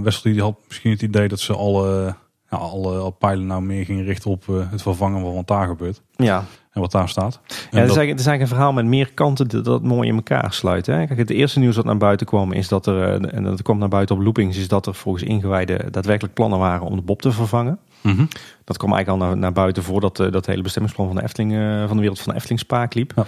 [0.02, 2.16] Wessel die had misschien het idee dat ze alle,
[2.50, 5.68] ja, alle, alle pijlen nou meer gingen richten op uh, het vervangen van wat daar
[5.68, 6.02] gebeurt.
[6.16, 6.46] Ja.
[6.76, 7.40] En wat daar staat.
[7.48, 9.84] Ja, En het, is eigenlijk, het is eigenlijk een verhaal met meer kanten dat, dat
[9.84, 10.86] mooi in elkaar sluit.
[10.86, 11.06] Hè?
[11.06, 13.78] Kijk, het eerste nieuws dat naar buiten kwam is dat er, eh, en dat kwam
[13.78, 17.22] naar buiten op loopings, is dat er volgens ingewijden daadwerkelijk plannen waren om de Bob
[17.22, 17.80] te vervangen.
[18.02, 18.26] Mhm.
[18.64, 21.54] Dat kwam eigenlijk al naar, naar buiten voordat eh, dat hele bestemmingsplan van de Efteling,
[21.54, 23.14] eh, van de wereld van de Efteling spaak liep.
[23.16, 23.26] Ja.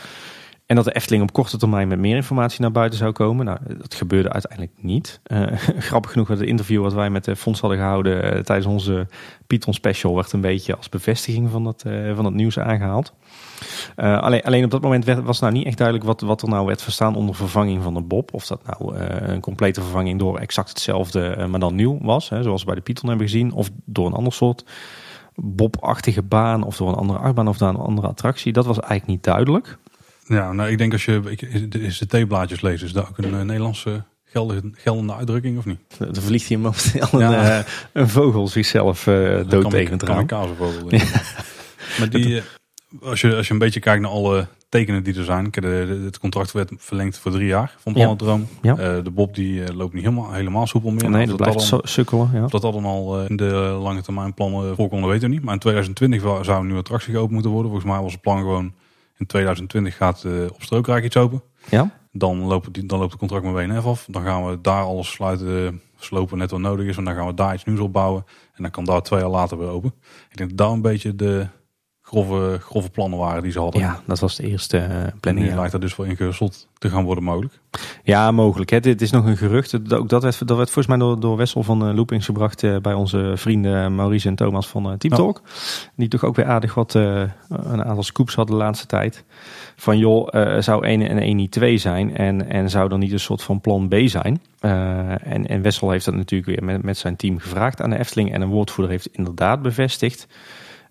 [0.67, 3.45] En dat de Efteling op korte termijn met meer informatie naar buiten zou komen.
[3.45, 5.19] Nou, dat gebeurde uiteindelijk niet.
[5.23, 5.41] Eh,
[5.89, 9.07] grappig genoeg, het interview wat wij met de fonds hadden gehouden eh, tijdens onze
[9.47, 13.13] Python special werd een beetje als bevestiging van dat, eh, van dat nieuws aangehaald.
[13.95, 16.65] Eh, alleen, alleen op dat moment was nou niet echt duidelijk wat, wat er nou
[16.65, 18.33] werd verstaan onder vervanging van de Bob.
[18.33, 22.29] Of dat nou eh, een complete vervanging door exact hetzelfde, eh, maar dan nieuw was.
[22.29, 23.53] Hè, zoals we bij de Python hebben gezien.
[23.53, 24.65] Of door een ander soort
[25.35, 26.63] Bob-achtige baan.
[26.63, 28.53] Of door een andere achtbaan of door een andere attractie.
[28.53, 29.77] Dat was eigenlijk niet duidelijk.
[30.27, 33.41] Ja, nou, ik denk als je ik- de ICT-blaadjes leest, is dat ook een eh,
[33.41, 35.79] Nederlandse geldige, geldende uitdrukking of niet?
[35.97, 37.27] Dan vliegt hier momenteel Ja.
[37.57, 40.25] een, eh, een vogel zichzelf eh dood tegen het raam.
[40.25, 41.01] kazenvogel in.
[41.99, 42.41] Maar die,
[43.01, 45.49] als, je, als je een beetje kijkt naar alle tekenen die er zijn.
[46.03, 47.99] Het contract werd verlengd voor drie jaar van Ja.
[47.99, 48.47] Planetdroom.
[48.61, 48.77] Ja.
[48.77, 51.09] Eh, de Bob die loopt niet helemaal, helemaal soepel meer.
[51.09, 52.29] Nee, Of dat dat blijft dan- sukkelen.
[52.33, 52.47] Ja.
[52.47, 53.51] Dat dat dan al eh, in de
[53.81, 55.43] lange termijn plannen voorkomen, weten we niet.
[55.43, 57.71] Maar in 2020 wa- zou een nieuwe attractie geopend moeten worden.
[57.71, 58.73] Volgens mij was het plan gewoon
[59.17, 61.41] in 2020 gaat eh, op Strookrijk iets open.
[61.69, 61.91] Ja?
[62.11, 64.05] Dan loopt, die, dan loopt het contract met WNF af.
[64.09, 66.97] Dan gaan we daar alles sluiten, slopen net wat nodig is.
[66.97, 68.25] En dan gaan we daar iets nieuws op bouwen.
[68.53, 69.93] En dan kan daar twee jaar later weer open.
[70.29, 71.47] Ik denk dat daar een beetje de
[72.07, 73.81] grove, grove plannen waren die ze hadden.
[73.81, 75.45] ja, dat was de eerste eh, En planning.
[75.45, 75.57] nu ja.
[75.57, 77.59] lijkt dat dus voor ingewisseld te gaan worden mogelijk.
[78.03, 78.69] Ja, mogelijk.
[78.69, 78.79] Hè.
[78.79, 79.93] Dit is nog een gerucht.
[79.93, 82.77] Ook dat werd, dat werd volgens mij door, door Wessel van eh, Loopings gebracht eh,
[82.77, 85.15] bij onze vrienden Maurice en Thomas van Team.
[85.15, 85.41] Talk.
[85.95, 89.23] Die toch ook weer aardig wat, een aantal scoops hadden de laatste tijd.
[89.75, 90.27] Van joh,
[90.59, 92.15] zou 1 en 1 niet 2 zijn?
[92.15, 94.41] En, en zou er niet een soort van plan B zijn?
[94.59, 98.33] En, en Wessel heeft dat natuurlijk weer met, met zijn team gevraagd aan de Efteling.
[98.33, 100.27] En een woordvoerder heeft inderdaad bevestigd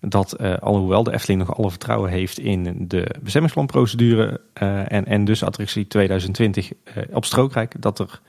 [0.01, 5.25] dat eh, alhoewel de Efteling nog alle vertrouwen heeft in de bestemmingsplanprocedure eh, en, en
[5.25, 8.21] dus attractie 2020 eh, op Strookrijk, dat er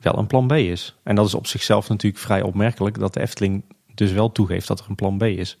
[0.00, 0.96] wel een plan B is.
[1.02, 3.64] En dat is op zichzelf natuurlijk vrij opmerkelijk dat de Efteling
[3.94, 5.58] dus wel toegeeft dat er een plan B is.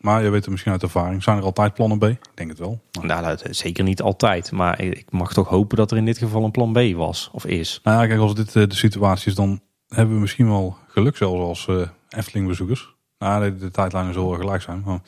[0.00, 1.22] Maar je weet er misschien uit ervaring.
[1.22, 2.04] Zijn er altijd plannen B?
[2.04, 2.80] Ik denk het wel.
[2.92, 6.18] Maar- Nou, dat, zeker niet altijd, maar ik mag toch hopen dat er in dit
[6.18, 7.80] geval een plan B was of is.
[7.82, 11.66] Nou ja, kijk, als dit de situatie is, dan hebben we misschien wel geluk zelfs
[11.66, 12.96] als Efteling-bezoekers.
[13.18, 14.82] Nou, de, de tijdlijnen zullen wel gelijk zijn.
[14.86, 14.98] Maar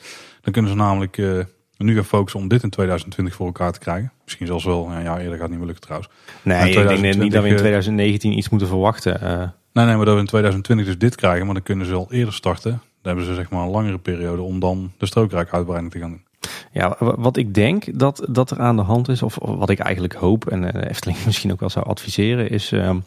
[0.41, 1.39] dan kunnen ze namelijk eh,
[1.77, 4.11] nu gaan focussen om dit in 2020 voor elkaar te krijgen.
[4.23, 6.11] Misschien zelfs wel ja, een jaar eerder gaat het niet meer lukken trouwens.
[6.41, 9.21] Nee, ik denk 2020, niet dat we in eh, 2019 iets moeten verwachten.
[9.21, 9.37] eh.
[9.73, 12.07] Nee, nee, maar dat we in 2020 dus dit krijgen, maar dan kunnen ze al
[12.11, 12.71] eerder starten.
[12.71, 16.23] Dan hebben ze zeg maar een langere periode om dan de strookrijk-uitbreiding te gaan doen.
[16.71, 19.79] Ja, wa- wat ik denk dat, dat er aan de hand is, of wat ik
[19.79, 22.99] eigenlijk hoop en eh, Efteling misschien ook wel zou adviseren, is ehm,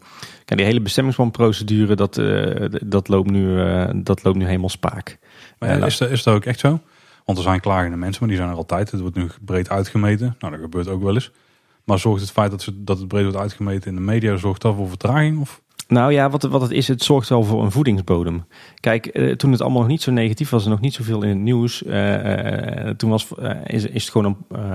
[0.45, 5.19] die hele bestemmingsplanprocedure, dat, eh, dat, loopt nu, eh, dat loopt nu helemaal spaak.
[5.59, 6.81] Maar Ja, is, dat, is dat ook echt zo?
[7.25, 8.91] Want er zijn klagende mensen, maar die zijn er altijd.
[8.91, 10.37] Het wordt nu breed uitgemeten.
[10.39, 11.31] Nou, dat gebeurt ook wel eens.
[11.85, 14.63] Maar zorgt het feit dat, ze, dat het breed wordt uitgemeten in de media, zorgt
[14.63, 15.41] dat voor vertraging?
[15.41, 15.63] Of?
[15.89, 18.45] Nou ja, wat, wat het is, het zorgt wel voor een voedingsbodem.
[18.81, 21.29] Kijk, eh, toen het allemaal nog niet zo negatief was en nog niet zoveel in
[21.29, 23.29] het nieuws, eh, eh, toen was,
[23.67, 24.67] is, is het gewoon een,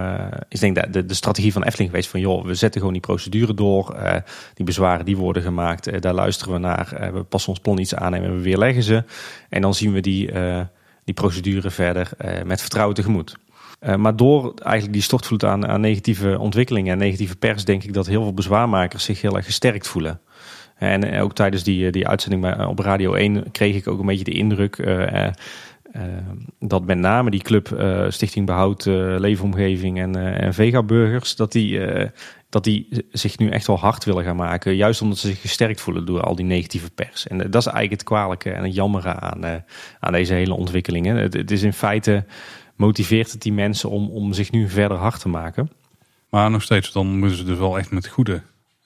[0.49, 3.05] is denk ik de, de strategie van Efteling geweest van joh, we zetten gewoon die
[3.05, 3.97] procedure door,
[4.53, 8.13] die bezwaren die worden gemaakt, daar luisteren we naar, we passen ons plan iets aan
[8.13, 9.03] en we weerleggen ze.
[9.49, 10.31] En dan zien we die,
[11.03, 12.09] die procedure verder
[12.45, 13.35] met vertrouwen tegemoet.
[13.97, 18.07] Maar door eigenlijk die stortvloed aan, aan negatieve ontwikkelingen en negatieve pers, denk ik dat
[18.07, 20.19] heel veel bezwaarmakers zich heel erg gesterkt voelen.
[20.79, 24.05] En eh, ook tijdens die, die uitzending bij- op Radio 1 kreeg ik ook een
[24.05, 25.33] beetje de indruk eh, eh,
[25.91, 26.01] eh,
[26.59, 31.35] dat met name die club eh, Stichting Behoud eh, Leefomgeving en, eh, en Vega Burgers,
[31.35, 32.09] dat die, eh,
[32.49, 34.75] dat die zich nu echt wel hard willen gaan maken.
[34.75, 37.27] Juist omdat ze zich gesterkt voelen door al die negatieve pers.
[37.27, 39.55] En eh, dat is eigenlijk het kwalijke en het jammere aan, eh,
[39.99, 41.15] aan deze hele ontwikkelingen.
[41.15, 42.25] Het, het is in feite
[42.75, 45.69] motiveert het die mensen om, om zich nu verder hard te maken.
[46.29, 48.39] Maar nog steeds, dan moeten ze dus wel echt met goede eh,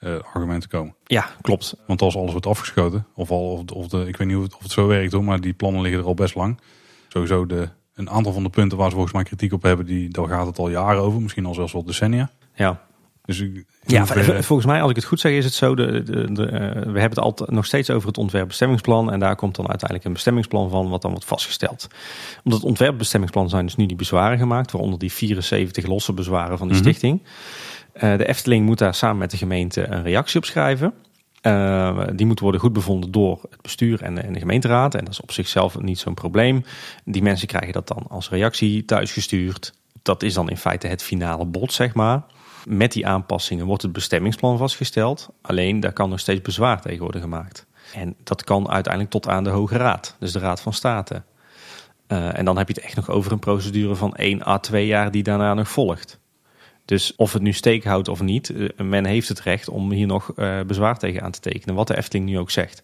[0.04, 0.94] argumenten komen.
[1.04, 1.76] Ja, klopt.
[1.86, 4.54] Want als alles wordt afgeschoten, of, al, of, of de, ik weet niet of het,
[4.54, 6.60] of het zo werkt hoor, maar die plannen liggen er al best lang.
[7.08, 10.08] Sowieso de, een aantal van de punten waar ze volgens mij kritiek op hebben, die,
[10.08, 11.20] daar gaat het al jaren over.
[11.22, 12.30] Misschien al zelfs wel decennia.
[12.54, 12.82] Ja,
[13.24, 14.06] Dus ik, Ja,
[14.50, 15.74] volgens mij, als ik het goed zeg, is het zo.
[15.74, 19.12] De, de, de, eh, we hebben het altijd nog steeds over het ontwerpbestemmingsplan.
[19.12, 21.86] En daar komt dan uiteindelijk een bestemmingsplan van, wat dan wordt vastgesteld.
[22.44, 26.68] Omdat het ontwerpbestemmingsplan zijn dus nu die bezwaren gemaakt, waaronder die 74 losse bezwaren van
[26.68, 26.86] die Mhm.
[26.88, 27.22] stichting.
[27.94, 30.94] Eh, de Efteling moet daar samen met de gemeente een reactie op schrijven.
[31.40, 34.94] Eh, die moet worden goed bevonden door het bestuur en de, en de gemeenteraad.
[34.94, 36.64] En dat is op zichzelf niet zo'n probleem.
[37.04, 39.72] Die mensen krijgen dat dan als reactie thuisgestuurd.
[40.02, 42.22] Dat is dan in feite het finale bod, zeg maar.
[42.66, 45.28] Met die aanpassingen wordt het bestemmingsplan vastgesteld.
[45.42, 47.66] Alleen daar kan nog steeds bezwaar tegen worden gemaakt.
[47.94, 51.22] En dat kan uiteindelijk tot aan de Hoge Raad, dus de Raad van State.
[52.08, 54.86] Uh, en dan heb je het echt nog over een procedure van 1 à 2
[54.86, 56.18] jaar die daarna nog volgt.
[56.84, 60.06] Dus of het nu steek houdt of niet, uh, men heeft het recht om hier
[60.06, 61.74] nog uh, bezwaar tegen aan te tekenen.
[61.74, 62.82] Wat de Efteling nu ook zegt.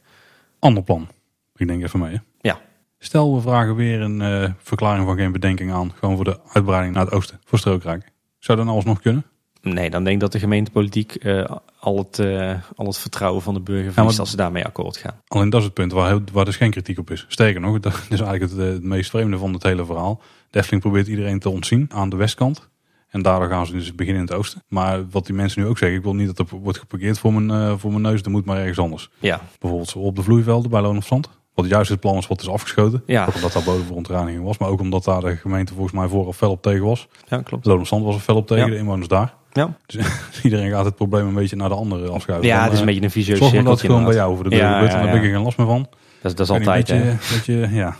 [0.58, 1.08] Ander plan.
[1.56, 2.12] Ik denk even mee.
[2.12, 2.18] Hè?
[2.40, 2.60] Ja.
[2.98, 5.92] Stel we vragen weer een verklaring van geen bedenking aan.
[5.98, 7.40] Gewoon voor de uitbreiding naar het oosten.
[7.44, 8.12] Voor Strookrijk.
[8.38, 9.24] Zou dat nou alsnog kunnen?
[9.62, 11.44] Nee, dan denk ik dat de gemeentepolitiek uh,
[11.80, 14.96] al, het, uh, al het vertrouwen van de burger verliest ja, als ze daarmee akkoord
[14.96, 15.20] gaan.
[15.26, 17.24] Alleen dat is het punt waar, waar dus geen kritiek op is.
[17.28, 20.20] Sterker nog, dat is eigenlijk het, het, meest vreemde van het hele verhaal.
[20.50, 22.68] De Efteling probeert iedereen te ontzien aan de westkant.
[23.10, 24.62] En daardoor gaan ze dus beginnen in het oosten.
[24.68, 27.32] Maar wat die mensen nu ook zeggen, ik wil niet dat er wordt geparkeerd voor
[27.32, 28.22] mijn, uh, voor mijn neus.
[28.22, 29.10] Dat moet maar ergens anders.
[29.18, 29.40] Ja.
[29.60, 31.28] Bijvoorbeeld op de vloeivelden bij Loon of Zand.
[31.54, 33.02] Wat juist het plan is wat is afgeschoten.
[33.06, 33.28] Ja.
[33.34, 34.58] Omdat daar boven verontreiniging was.
[34.58, 37.08] Maar ook omdat daar de gemeente volgens mij vooraf fel op tegen was.
[37.28, 37.66] Ja, klopt.
[37.66, 38.70] Loon of Zand was er fel op tegen, Ja.
[38.70, 39.34] de inwoners daar.
[39.52, 40.06] Ja, Dus
[40.42, 42.48] iedereen gaat het probleem een beetje naar de andere afschuiven.
[42.48, 44.14] ja Dan, het is een eh, beetje een vicieuze Zorg maar dat het gewoon bij
[44.14, 44.92] jou over de deur Ja, gebeurt.
[44.92, 45.28] ja, En daar heb ja.
[45.28, 45.86] ik er geen last meer van.
[46.20, 46.98] Dat, is- dat is altijd, hè.
[46.98, 47.96] beetje, beetje, ja.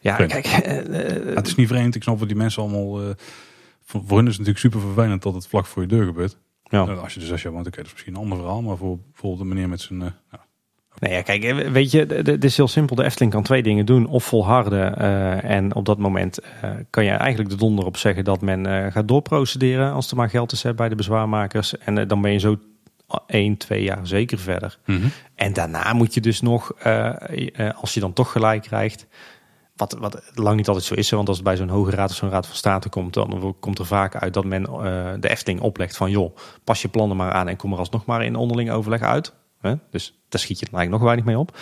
[0.00, 1.94] Ja, kijk, eh, eh, het is niet vreemd.
[1.94, 3.00] Ik snap wat die mensen allemaal...
[3.00, 3.06] eh,
[3.84, 6.36] voor, hun is het natuurlijk super vervelend dat het vlak voor je deur gebeurt.
[6.62, 6.86] ja.
[6.86, 8.62] Eh, Als je er zes jaar woont, oké, dat is misschien een ander verhaal.
[8.62, 9.98] Maar voor bijvoorbeeld de meneer met zijn...
[10.00, 10.12] ja.
[10.98, 12.96] Nee, ja, kijk, eh, weet je, het is heel simpel.
[12.96, 14.06] De Efteling kan twee dingen doen.
[14.06, 14.96] Of volharden.
[14.98, 16.38] eh, en op dat moment
[16.90, 19.92] kan je eigenlijk de donder op zeggen dat men gaat doorprocederen.
[19.92, 21.78] Als er maar geld is hè, bij de bezwaarmakers.
[21.78, 22.56] En dan ben je zo
[23.26, 24.78] één, twee jaar zeker verder.
[25.34, 26.84] En daarna moet je dus nog,
[27.80, 29.06] als je dan toch gelijk krijgt.
[29.76, 32.10] Wat, wat lang niet altijd zo is, hè, want als het bij zo'n hoge raad
[32.10, 35.28] of zo'n raad van state komt, dan komt er vaak uit dat men eh, de
[35.28, 38.36] Efteling oplegt van joh, pas je plannen maar aan en kom er alsnog maar in
[38.36, 39.32] onderling overleg uit.
[39.60, 39.74] Hè?
[39.90, 41.58] Dus daar schiet je eigenlijk nog weinig mee op.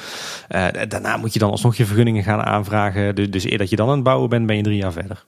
[0.48, 3.14] Eh, daarna moet je dan alsnog je vergunningen gaan aanvragen.
[3.14, 5.24] Dus, dus eer dat je dan aan het bouwen bent, ben je drie jaar verder.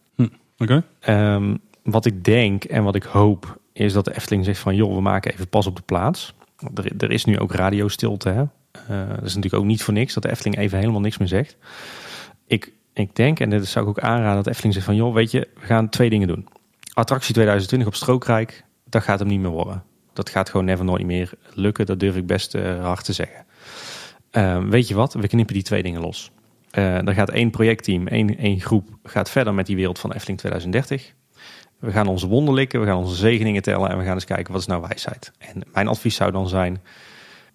[0.59, 0.85] Oké.
[1.01, 4.95] Ehm, wat ik denk en wat ik hoop, is dat de Efteling zegt van joh,
[4.95, 6.35] we maken even pas op de plaats.
[6.75, 8.29] Er, er is nu ook radiostilte.
[8.29, 8.43] Hè?
[8.73, 11.29] Eh, dat is natuurlijk ook niet voor niks dat de Efteling even helemaal niks meer
[11.29, 11.57] zegt.
[12.47, 15.31] Ik, ik denk, en dit zou ik ook aanraden, dat Efteling zegt van joh, weet
[15.31, 16.49] je, we gaan twee dingen doen.
[16.93, 19.83] Attractie 2020 op Strookrijk, dat gaat hem niet meer worden.
[20.13, 21.87] Dat gaat gewoon never nooit meer lukken.
[21.87, 23.45] Dat durf ik best eh, hard te zeggen.
[24.31, 25.15] Ehm, weet je wat?
[25.15, 26.31] We knippen die twee dingen los.
[26.71, 30.39] Eh er gaat één projectteam, één, één groep, gaat verder met die wereld van Efteling
[30.39, 31.13] 2030.
[31.79, 34.53] We gaan onze wonden likken, we gaan onze zegeningen tellen en we gaan eens kijken
[34.53, 35.33] wat is nou wijsheid.
[35.39, 36.83] En mijn advies zou dan zijn,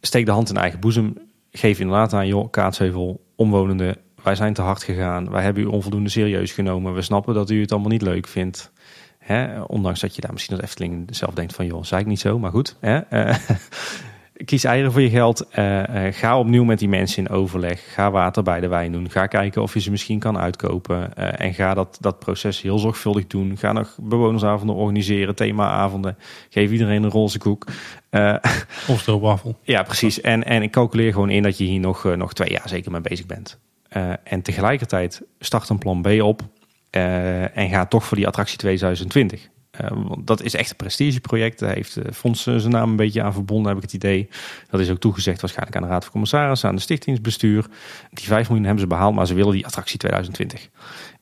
[0.02, 1.18] steek de hand in eigen boezem.
[1.52, 5.30] Geef inderdaad aan, joh, Kaatsheuvel, omwonenden, wij zijn te hard gegaan.
[5.30, 6.94] Wij hebben u onvoldoende serieus genomen.
[6.94, 8.72] We snappen dat u het allemaal niet leuk vindt.
[9.18, 9.62] Hè?
[9.62, 12.40] Ondanks dat je daar misschien als Efteling zelf denkt van, joh, zei ik niet zo,
[12.40, 12.76] maar goed.
[12.80, 13.00] Hè?
[13.10, 15.48] Eh, kies eieren voor je geld.
[15.50, 17.94] Eh, eh, ga opnieuw met die mensen in overleg.
[17.94, 19.10] Ga water bij de wijn doen.
[19.10, 21.16] Ga kijken of je ze misschien kan uitkopen.
[21.16, 23.58] En ga dat, dat proces heel zorgvuldig doen.
[23.58, 26.18] Ga nog bewonersavonden organiseren, themaavonden.
[26.50, 27.68] Geef iedereen een roze koek.
[28.10, 28.36] Eh,
[28.88, 29.58] Of stroopwafel.
[29.62, 30.22] ja, precies.
[30.22, 33.02] En, en ik calculeer gewoon in dat je hier nog, nog twee jaar zeker mee
[33.02, 33.60] bezig bent.
[33.90, 36.42] Eh, en tegelijkertijd start een plan B op.
[36.90, 39.50] eh, en ga toch voor die attractie 2020.
[39.72, 41.60] Eh, want dat is echt een prestigeproject.
[41.60, 44.30] Daar heeft de fonds zijn naam een beetje aan verbonden, heb ik het idee.
[44.70, 47.66] Dat is ook toegezegd waarschijnlijk aan de Raad van Commissarissen, aan de stichtingsbestuur.
[48.12, 50.70] Die 5 miljoen hebben ze behaald, maar ze willen die attractie 2020.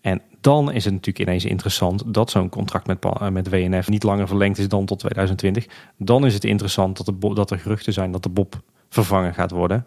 [0.02, 4.28] En dan is het natuurlijk ineens interessant dat zo'n contract met, met WNF niet langer
[4.28, 5.66] verlengd is dan tot 2020.
[5.98, 9.86] Dan is het interessant dat, dat er geruchten zijn dat de Bob vervangen gaat worden.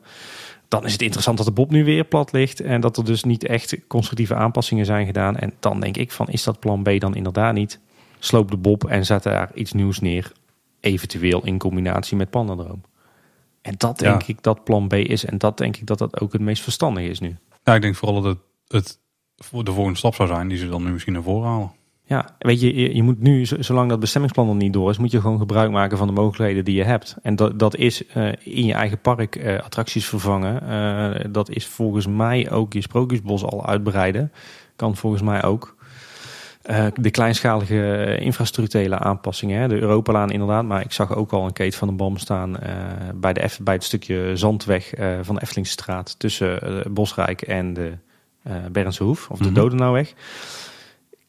[0.70, 3.24] Dan is het interessant dat de Bob nu weer plat ligt en dat er dus
[3.24, 5.36] niet echt constructieve aanpassingen zijn gedaan.
[5.36, 7.80] En dan denk ik van, is dat plan B dan inderdaad niet?
[8.18, 10.32] Sloop de Bob en zet daar iets nieuws neer,
[10.80, 12.82] eventueel in combinatie met Pandadroom.
[13.62, 14.28] En dat denk Ja.
[14.28, 17.04] ik dat plan B is en dat denk ik dat dat ook het meest verstandig
[17.04, 17.36] is nu.
[17.64, 18.38] Ja, ik denk vooral dat het,
[18.82, 18.98] het
[19.64, 21.72] de volgende stap zou zijn die ze dan nu misschien naar voren halen.
[22.10, 25.10] Ja, weet je, je, je moet nu, zolang dat bestemmingsplan er niet door is, moet
[25.10, 27.16] je gewoon gebruik maken van de mogelijkheden die je hebt.
[27.22, 30.68] En dat, dat is eh, in je eigen park eh, attracties vervangen.
[30.68, 34.32] Eh, dat is volgens mij ook je sprookjesbos al uitbreiden.
[34.76, 35.76] Kan volgens mij ook.
[36.94, 39.60] De kleinschalige infrastructurele aanpassingen.
[39.60, 39.68] Hè.
[39.68, 40.64] De Europalaan inderdaad.
[40.64, 42.56] Maar ik zag ook al een keet van de bom staan
[43.14, 44.92] bij, de bij het stukje zandweg
[45.22, 46.18] van de Eftelingstraat.
[46.18, 47.92] Tussen Bosrijk en de
[48.42, 49.30] eh Bernse Hoef.
[49.30, 49.54] Of de Mhm.
[49.54, 50.14] Dodenauweg.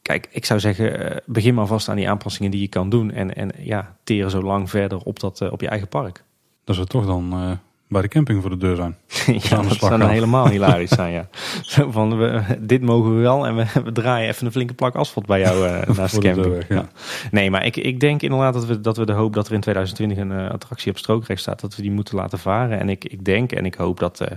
[0.02, 3.12] Kijk, ik zou zeggen, eh, begin maar vast aan die aanpassingen die je kan doen.
[3.12, 6.24] En, en ja, teren zo lang verder op, dat, eh, op je eigen park.
[6.64, 7.52] Dat ze toch dan eh,
[7.88, 8.96] bij de camping voor de deur zijn.
[9.50, 10.10] ja, dat zou dan gaan.
[10.10, 11.28] helemaal hilarisch zijn, ja.
[11.62, 14.96] Zo van, we, dit mogen we wel en we, we draaien even een flinke plak
[14.96, 16.54] asfalt bij jou eh, naast de camping.
[16.54, 16.76] weg, ja.
[16.76, 16.90] Ja.
[17.32, 19.62] Nee, maar ik, ik denk inderdaad dat we, dat we de hoop dat er in
[19.62, 22.80] 2020 een attractie op strookrecht staat, dat we die moeten laten varen.
[22.80, 24.28] En ik, ik denk en ik hoop dat,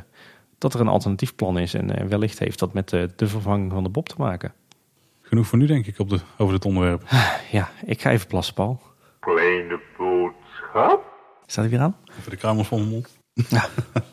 [0.59, 1.75] dat er een alternatief plan is.
[1.75, 4.53] En wellicht heeft dat met de, de vervanging van de Bob te maken.
[5.27, 7.03] Genoeg voor nu denk ik op de, over dit onderwerp.
[7.51, 8.81] Ja, ik ga even plassen, Paul.
[9.21, 11.13] Kleine boodschap.
[11.47, 11.97] Staat hij weer aan?
[12.19, 13.19] Even de kruimels van mijn mond.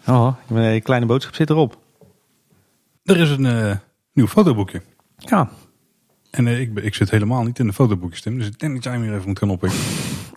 [0.07, 1.77] Oh, mijn kleine boodschap zit erop.
[3.03, 3.75] Er is een eh,
[4.13, 4.81] nieuw fotoboekje.
[5.17, 5.49] Ja,
[6.31, 8.37] En eh, ik, ben- ik zit helemaal niet in de fotoboekjes, Tim.
[8.37, 9.79] Dus ik denk dat jij hem weer even moet gaan oppikken.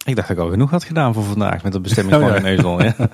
[0.05, 2.42] Ik dacht dat ik al genoeg had gedaan voor vandaag met de bestemming Oh, van
[2.42, 2.48] ja.
[2.48, 2.82] ezel.
[2.82, 2.94] Ja.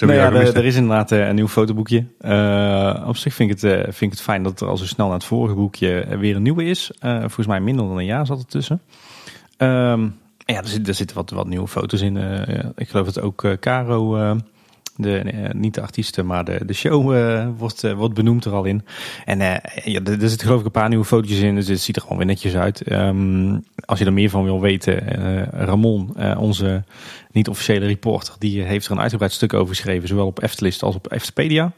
[0.00, 2.06] Nou ja, gemist, er, er is inderdaad eh, een nieuw fotoboekje.
[2.18, 4.84] Eh, op zich vind ik, het, eh, vind ik het fijn dat er al zo
[4.84, 6.90] snel na het vorige boekje weer een nieuwe is.
[7.00, 8.80] Volgens mij minder dan een jaar zat er tussen.
[9.56, 10.02] Ehm,
[10.36, 12.16] ja, er, zit, er zitten wat, wat nieuwe foto's in.
[12.76, 14.36] Ik geloof dat ook Caro,
[14.98, 18.52] de, eh, niet de artiesten, maar de, de show eh, wordt, eh, wordt benoemd er
[18.52, 18.84] al in.
[19.24, 19.38] En
[19.84, 22.02] ja, er, er zitten geloof ik een paar nieuwe fotootjes in, dus het ziet er
[22.02, 22.82] gewoon weer netjes uit.
[22.82, 24.96] Ehm, als je er meer van wil weten,
[25.50, 26.84] Ramon, onze
[27.32, 31.12] niet-officiële reporter, die heeft er een uitgebreid stuk over geschreven, zowel op Eftelist als op
[31.12, 31.72] Eftepedia.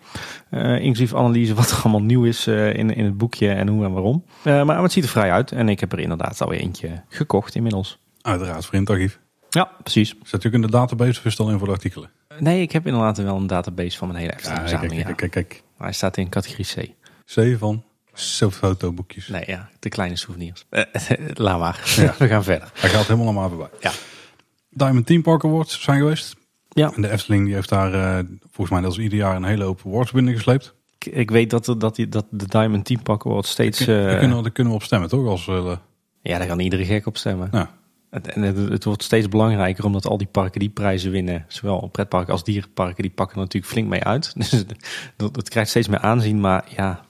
[0.51, 3.93] Eh, inclusief analyse wat er allemaal nieuw is in, in het boekje en hoe en
[3.93, 4.25] waarom.
[4.43, 7.99] Maar het ziet er vrij uit en ik heb er inderdaad alweer eentje gekocht inmiddels.
[8.23, 9.18] Uiteraard, voor in het archief.
[9.51, 10.14] Ja, precies.
[10.23, 12.11] Zet u ook in de database in voor de artikelen?
[12.39, 15.12] Nee, ik heb inderdaad wel een database van mijn hele Ja, kijk, kijk, ja.
[15.12, 15.62] kijk, kijk.
[15.76, 16.89] Maar hij staat in categorie C.
[17.35, 17.85] C van
[18.51, 19.28] fotoboekjes.
[19.28, 20.66] Nee, ja, de kleine souvenirs.
[20.70, 20.83] Eh,
[21.35, 21.93] laat maar.
[21.97, 22.14] Ja.
[22.18, 22.70] We gaan verder.
[22.74, 23.68] Hij gaat helemaal naar maar voorbij.
[23.81, 23.93] Ja.
[24.70, 26.37] Diamond Team Park Awards zijn geweest.
[26.68, 29.64] Ja, En de Efteling die heeft daar eh, volgens mij is ieder jaar een hele
[29.64, 30.74] hoop awards binnengesleept.
[30.99, 33.78] ik, ik weet dat, dat, die, dat de Diamond Team Pack Award steeds...
[33.78, 35.26] Daar eh, kunnen, we- daar kunnen we op stemmen, toch?
[35.26, 35.45] Als,
[36.22, 37.49] ja, daar kan iedere gek op stemmen.
[37.51, 37.74] nou, Het,
[38.11, 42.33] en het, het wordt steeds belangrijker omdat al die parken die prijzen winnen, zowel pretparken
[42.33, 44.33] als dierenparken, die pakken er natuurlijk flink mee uit.
[44.37, 44.65] Dus
[45.17, 47.01] dat, dat krijgt steeds meer aanzien, maar ja.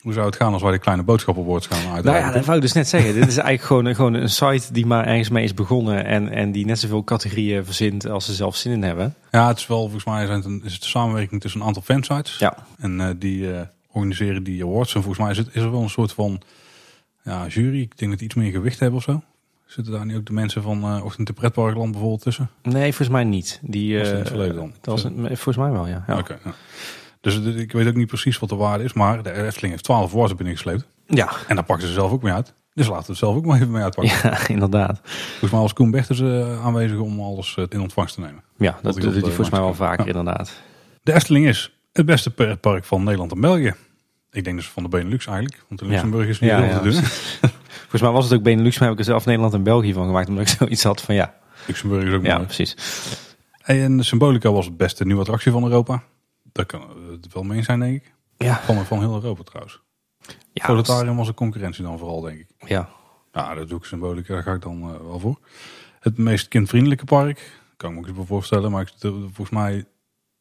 [0.00, 2.12] hoe zou het gaan als wij de kleine boodschap awards gaan uitreiken?
[2.12, 3.14] Nou ja, dat wou ik dus net zeggen.
[3.14, 6.28] Dit is eigenlijk gewoon, een- gewoon een site die maar ergens mee is begonnen en,
[6.28, 9.14] en die net zoveel categorieën verzint als ze zelf zin in hebben.
[9.30, 11.66] Ja, het is wel, volgens mij zijn het een, is het een samenwerking tussen een
[11.66, 12.38] aantal fansites.
[12.38, 14.94] Ja, En eh, die eh, organiseren die awards.
[14.94, 16.40] En volgens mij is, het, is er wel een soort van
[17.24, 17.80] ja, jury.
[17.80, 19.22] Ik denk dat die iets meer gewicht hebben of zo.
[19.76, 22.50] Zitten daar niet ook de mensen van eh Ochtend in Pretparkland bijvoorbeeld tussen?
[22.62, 23.60] nee, volgens mij niet.
[23.62, 24.72] Die, Was het in eh, het verleden dan?
[24.80, 26.04] dat was het- volgens mij wel, ja.
[26.06, 26.18] ja.
[26.18, 26.38] Oké.
[26.44, 26.52] ja.
[27.20, 28.92] Dus het- ik weet ook niet precies wat de waarde is.
[28.92, 30.86] Maar de Efteling heeft 12 awards binnengesleept.
[31.06, 32.54] Ja, En daar pakken ze zelf ook mee uit.
[32.74, 34.30] Dus laten we het zelf ook maar even mee uitpakken.
[34.30, 35.00] ja, inderdaad.
[35.04, 38.42] Volgens mij was Koen Bechters eh, aanwezig om alles in ontvangst te nemen.
[38.56, 40.18] Ja, dat doet hij volgens mij wel vaker, Ja.
[40.18, 40.52] inderdaad.
[41.02, 43.74] De Efteling is het beste pretpark van Nederland en België.
[44.30, 45.64] Ik denk dus van de Benelux eigenlijk.
[45.68, 45.86] Want de.
[45.86, 47.00] Luxemburg is niet Ja, heel ja, te doen.
[47.88, 50.06] Volgens mij was het ook Benelux, maar heb ik er zelf Nederland en België van
[50.06, 51.34] gemaakt, omdat ik zoiets had van ja.
[51.66, 52.44] Luxemburg is ook Ja, mooi.
[52.46, 52.76] precies.
[53.62, 56.02] En de Symbolica was het beste nieuwe attractie van Europa.
[56.52, 58.14] Daar kan het wel mee zijn, denk ik.
[58.36, 59.80] Ja, Van, van heel Europa trouwens.
[60.52, 62.68] ja, Planetarium was een concurrentie dan vooral, denk ik.
[62.68, 62.88] ja.
[63.32, 65.38] Ja, dat doe ik Symbolica, daar ga ik dan eh, wel voor.
[66.00, 68.70] Het meest kindvriendelijke park, kan ik me ook eens voorstellen.
[68.70, 69.84] Maar ik, de- volgens mij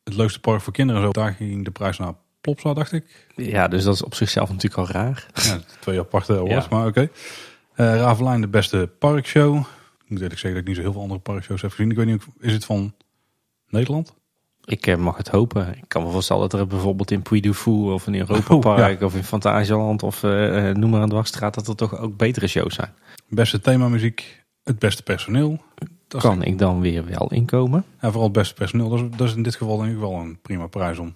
[0.04, 1.02] het leukste park voor kinderen.
[1.02, 2.14] Zo, daar ging de prijs naar
[2.46, 3.28] Plopsa, dacht ik.
[3.36, 5.26] ja, dus dat is op zichzelf natuurlijk al raar.
[5.34, 6.78] Ja, twee aparte awards, Ja.
[6.78, 7.02] maar oké.
[7.76, 9.56] Eh Ravelijn, de beste parkshow.
[10.04, 11.92] Ik moet eerlijk zeggen dat ik niet zo heel veel andere parkshows heb gezien.
[11.92, 12.94] Ik weet niet, of- is het van
[13.70, 14.14] Nederland?
[14.66, 15.68] Ik eh, mag het hopen.
[15.78, 19.02] Ik kan me voorstellen dat er bijvoorbeeld in Puy du Fou of in Europa Park
[19.02, 22.76] of in Fantasieland of eh, noem maar een dwarsstraat, dat er toch ook betere shows
[22.76, 22.94] zijn.
[23.30, 25.62] Beste themamuziek, het beste personeel.
[26.08, 27.86] Dat Kan ik dan weer wel inkomen?
[28.02, 28.90] Ja, vooral het beste personeel.
[28.90, 31.14] Dat is, dat is in dit geval denk ik wel een prima prijs om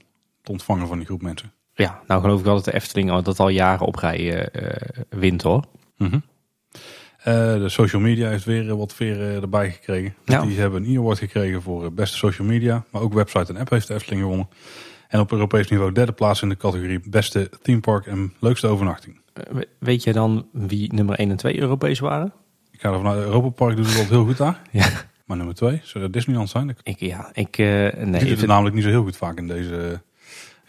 [0.50, 1.52] ontvangen van die groep mensen.
[1.74, 5.04] Ja, nou geloof ik wel dat de Efteling dat al jaren op rij eh, eh,
[5.10, 5.64] wint hoor.
[5.97, 6.20] Mhm.
[7.20, 10.14] Eh, de social media heeft weer wat veren erbij gekregen.
[10.26, 10.41] Ja.
[10.41, 12.84] Die hebben een e-award gekregen voor beste social media.
[12.91, 14.50] Maar ook website en app heeft de Efteling gewonnen.
[15.08, 19.22] En op Europees niveau derde plaats in de categorie beste themepark en leukste overnachting.
[19.34, 22.34] We- weet jij dan wie nummer 1 en 2 Europees waren?
[22.72, 24.62] Ik ga ervan uit, Europa Park doet het altijd heel goed daar.
[24.72, 24.88] Ja.
[25.26, 26.70] Maar nummer twee, zou dat Disneyland zijn?
[26.70, 30.02] Ik Ik, ja, ik, nee, het het- namelijk niet zo heel goed vaak in deze...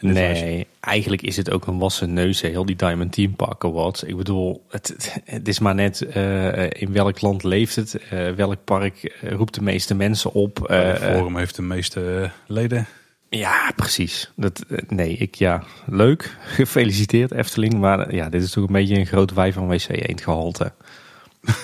[0.00, 0.46] Lijstje.
[0.46, 4.02] Nee, eigenlijk is het ook een wassen neus, heel die Diamond Team Park Awards.
[4.02, 8.64] Ik bedoel, het, het, is maar net eh, in welk land leeft het, eh, welk
[8.64, 10.68] park eh, roept de meeste mensen op.
[10.68, 12.86] Eh, eh, forum heeft de meeste eh, leden.
[13.28, 14.32] ja, precies.
[14.36, 16.36] Dat, eh, nee, ik, ja, leuk.
[16.56, 19.88] Gefeliciteerd Efteling, maar eh, ja, dit is toch een beetje een groot wij van WC
[19.88, 20.72] Eend gehalte.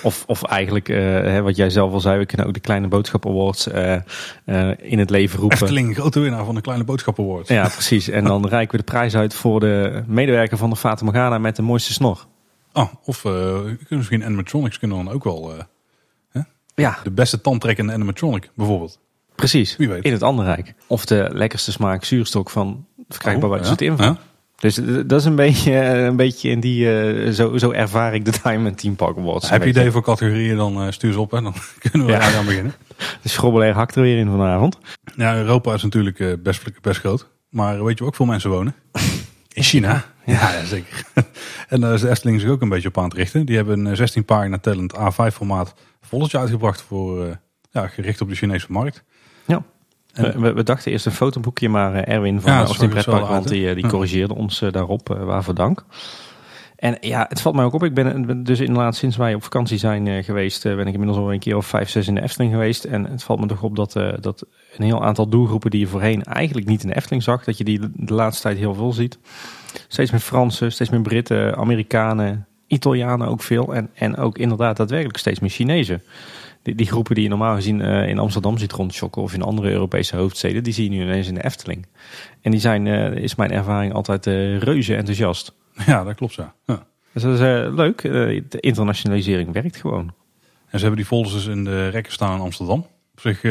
[0.02, 2.88] Of, of eigenlijk, eh, hè, wat jij zelf al zei, we kunnen ook de Kleine
[2.88, 3.94] Boodschap Awards eh,
[4.44, 5.58] eh, in het leven roepen.
[5.60, 7.48] Efteling, grote winnaar van de Kleine Boodschap Award.
[7.48, 8.08] Ja, precies.
[8.08, 11.56] En dan reiken we de prijs uit voor de medewerker van de Fata Morgana met
[11.56, 12.26] de mooiste snor.
[12.72, 15.52] Oh, of we kunnen misschien animatronics kunnen dan ook wel...
[16.32, 16.42] eh,
[16.74, 18.98] Ja, de beste tandtrekkende animatronic, bijvoorbeeld.
[19.34, 19.76] precies.
[19.76, 20.04] Wie weet.
[20.04, 20.74] In het andere rijk.
[20.86, 24.06] Of de lekkerste smaak zuurstok van verkrijgbaar bij Oh, de Zoete Inval.
[24.06, 24.16] Ja?
[24.56, 24.74] Dus
[25.06, 27.00] dat is een beetje, eh, een beetje in die...
[27.00, 29.50] eh, zo, zo ervaar ik de Diamond Team Park Awards.
[29.50, 31.30] Heb je idee voor categorieën, dan eh, stuur ze op.
[31.30, 31.42] Hè.
[31.42, 31.54] Dan
[31.90, 32.18] kunnen we Ja.
[32.18, 32.74] daar aan beginnen.
[33.22, 34.78] De schrobbelair hakt er weer in vanavond.
[35.16, 37.28] Ja, Europa is natuurlijk best, best groot.
[37.48, 38.74] Maar weet je waar ook veel mensen wonen?
[39.52, 40.04] In China.
[40.24, 41.02] Ja, ja, zeker.
[41.68, 43.46] en daar is de Efteling zich ook een beetje op aan het richten.
[43.46, 47.38] Die hebben een 16 pagina tellend A5 formaat volletje uitgebracht voor,
[47.70, 49.04] ja, gericht op de Chinese markt.
[49.46, 49.62] Ja.
[50.16, 53.48] En- we, dachten eerst een fotoboekje, maar eh, Erwin van Ja, ja, dat Austin Pretparkland
[53.48, 53.90] die, eh, die Ja.
[53.90, 55.10] corrigeerde ons eh, daarop.
[55.10, 55.84] eh, waarvoor dank.
[56.76, 57.84] En ja, het valt mij ook op.
[57.84, 61.18] Ik ben dus inderdaad sinds wij op vakantie zijn eh, geweest, eh, ben ik inmiddels
[61.18, 62.84] al een keer of vijf, zes in de Efteling geweest.
[62.84, 64.46] En het valt me toch op dat, eh, dat
[64.76, 67.64] een heel aantal doelgroepen die je voorheen eigenlijk niet in de Efteling zag, dat je
[67.64, 69.18] die de laatste tijd heel veel ziet.
[69.88, 73.74] Steeds meer Fransen, steeds meer Britten, Amerikanen, Italianen ook veel.
[73.74, 76.02] En, en ook inderdaad daadwerkelijk steeds meer Chinezen.
[76.66, 79.70] Die, die groepen die je normaal gezien eh, in Amsterdam ziet rondschokken of in andere
[79.70, 81.86] Europese hoofdsteden, die zie je nu ineens in de Efteling.
[82.40, 85.54] En die zijn, eh, is mijn ervaring, altijd eh, reuze enthousiast.
[85.86, 86.52] Ja, dat klopt zo.
[86.64, 86.86] Ja.
[87.12, 87.40] Dus dat is
[87.74, 88.02] leuk.
[88.02, 90.14] De internationalisering werkt gewoon.
[90.68, 92.78] En ze hebben die folders dus in de rekken staan in Amsterdam.
[93.12, 93.42] Op zich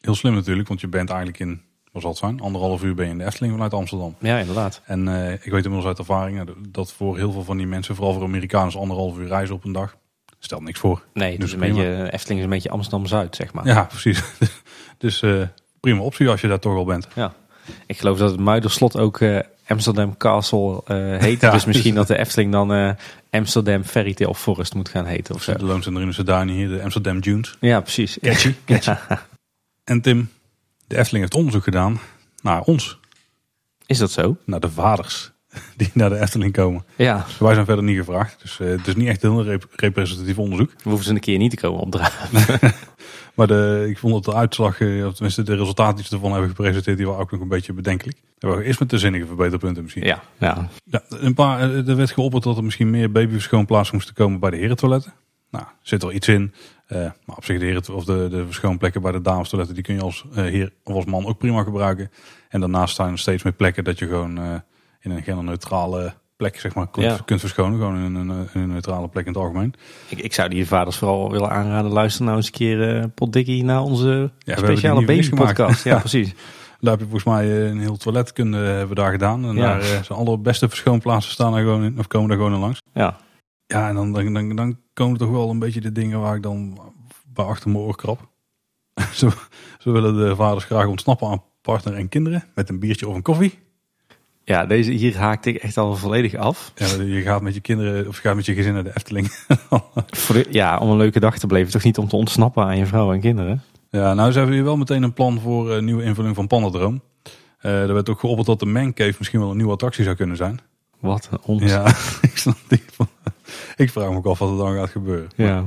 [0.00, 1.60] heel slim natuurlijk, want je bent eigenlijk in,
[1.92, 4.14] wat zal het zijn, anderhalf uur ben je in de Efteling vanuit Amsterdam.
[4.18, 4.82] Ja, inderdaad.
[4.84, 8.22] En ik weet inmiddels uit ervaring dat voor heel veel van die mensen, vooral voor
[8.22, 9.96] Amerikanen, is anderhalf uur reizen op een dag.
[10.38, 11.02] Stelt niks voor.
[11.12, 11.74] Nee, Dus is een prima.
[11.74, 13.66] beetje, Efteling is een beetje Amsterdam-Zuid, zeg maar.
[13.66, 14.22] Ja, precies.
[14.98, 15.42] dus eh,
[15.80, 17.08] prima optie als je daar toch al bent.
[17.14, 17.34] Ja.
[17.86, 21.40] Ik geloof dat het Muiderslot ook eh, Amsterdam Castle eh, heet.
[21.46, 21.50] Ja.
[21.50, 22.96] Dus misschien dat de Efteling dan
[23.30, 25.54] Amsterdam Fairy Tale Forest moet gaan heten of zo.
[25.54, 27.56] De Loons en de Duinen hier, de Amsterdam Dunes.
[27.60, 28.18] Ja, precies.
[28.20, 28.90] Catchy, catchy.
[29.08, 29.26] Ja.
[29.84, 30.30] En Tim,
[30.86, 32.00] de Efteling heeft onderzoek gedaan
[32.42, 32.98] naar ons.
[33.86, 34.36] Is dat zo?
[34.44, 35.32] Naar de vaders
[35.76, 36.84] die naar de Efteling komen.
[36.96, 37.26] Ja.
[37.38, 40.38] Wij zijn verder niet gevraagd, dus eh, het is niet echt een heel rep- representatief
[40.38, 40.70] onderzoek.
[40.70, 42.28] We hoeven ze een keer niet te komen opdragen.
[43.36, 46.30] Maar de, ik vond dat de uitslag, eh, of tenminste de resultaten die ze ervan
[46.32, 48.18] hebben gepresenteerd, die waren ook nog een beetje bedenkelijk.
[48.38, 50.02] Er waren eerst met de zinnige verbeterpunten misschien.
[50.04, 50.68] Ja, ja.
[50.84, 54.50] Ja, een paar, eh, er werd geopperd dat er misschien meer babyverschoonplaatsen moesten komen bij
[54.50, 55.12] de herentoiletten.
[55.50, 56.54] Nou, zit er iets in.
[56.88, 60.00] Maar op zich de, heren, of de, de verschoonplekken bij de damestoiletten, die kun je
[60.00, 62.10] als heer of als man ook prima gebruiken.
[62.48, 64.62] En daarnaast staan er steeds meer plekken dat je gewoon
[65.06, 67.18] in een genderneutrale plek zeg maar, kunt, Ja.
[67.24, 67.78] kunt verschonen.
[67.78, 69.74] Gewoon in een, in een neutrale plek in het algemeen.
[70.08, 71.90] Ik, ik zou die vaders vooral willen aanraden.
[71.90, 75.84] Luister nou eens een keer eh potdikkie naar onze die speciale babypodcast.
[75.84, 75.98] Ja, Ja.
[76.08, 76.34] precies.
[76.80, 79.44] Daar heb je volgens mij eh, een heel toiletkunde hebben we daar gedaan.
[79.44, 79.62] En Ja.
[79.62, 82.58] daar eh, zijn alle beste verschoonplaatsen staan daar gewoon in, of komen daar gewoon in
[82.60, 82.80] langs.
[82.94, 83.16] Ja.
[83.66, 86.36] Ja, en dan, dan, dan, dan komen er toch wel een beetje de dingen waar
[86.36, 86.78] ik dan
[87.32, 88.28] bij achter mijn oor krap.
[89.12, 89.30] zo
[89.84, 93.58] willen de vaders graag ontsnappen aan partner en kinderen met een biertje of een koffie.
[94.46, 96.72] Ja, deze hier haakte ik echt al volledig af.
[96.74, 99.30] Ja, je gaat met je kinderen of je gaat met je gezin naar de Efteling.
[100.50, 101.72] Ja, om een leuke dag te beleven.
[101.72, 103.62] Toch niet om te ontsnappen aan je vrouw en kinderen?
[103.90, 107.00] ja, nou ze hebben hier wel meteen een plan voor een nieuwe invulling van Pandadroom.
[107.58, 110.16] Eh er werd ook geopperd dat de Man Cave misschien wel een nieuwe attractie zou
[110.16, 110.60] kunnen zijn.
[111.00, 111.62] Wat een ons.
[111.62, 111.86] Ja,
[112.30, 112.82] ik snap niet.
[112.92, 113.08] van-
[113.76, 115.28] Ik vraag me ook af wat er dan gaat gebeuren.
[115.36, 115.64] Ja.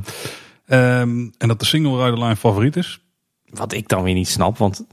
[0.66, 3.00] Ehm, en dat de single rider line favoriet is.
[3.50, 4.86] Wat ik dan weer niet snap, want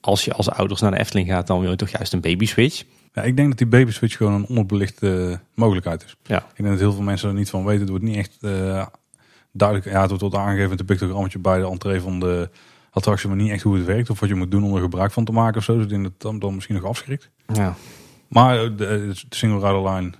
[0.00, 2.46] als je als ouders naar de Efteling gaat, dan wil je toch juist een baby
[2.46, 2.82] switch.
[3.18, 6.16] Ja, ik denk dat die baby switch gewoon een onderbelichte eh, mogelijkheid is.
[6.22, 6.38] Ja.
[6.38, 7.80] Ik denk dat heel veel mensen er niet van weten.
[7.80, 8.86] Het wordt niet echt eh,
[9.52, 9.90] duidelijk.
[9.90, 12.50] Ja, het wordt wat aangegeven met een pictogrammetje bij de entree van de
[12.90, 15.12] attractie, maar niet echt hoe het werkt of wat je moet doen om er gebruik
[15.12, 15.74] van te maken of zo.
[15.74, 17.30] Dus ik denk dat het dan, dan misschien nog afschrikt.
[17.52, 17.74] Ja.
[18.28, 20.12] Maar eh, de, de single rider line,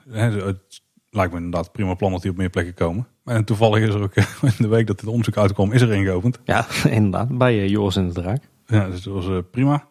[0.44, 3.07] het lijkt me inderdaad een prima plan dat die op meer plekken komen.
[3.24, 5.92] En toevallig is er ook eh, in de week dat dit onderzoek uitkwam, is er
[5.92, 6.38] één geopend.
[6.44, 7.38] Ja, inderdaad.
[7.38, 8.42] Bij eh, Joris en de Draak.
[8.66, 9.86] Ja, dus dat was eh, prima.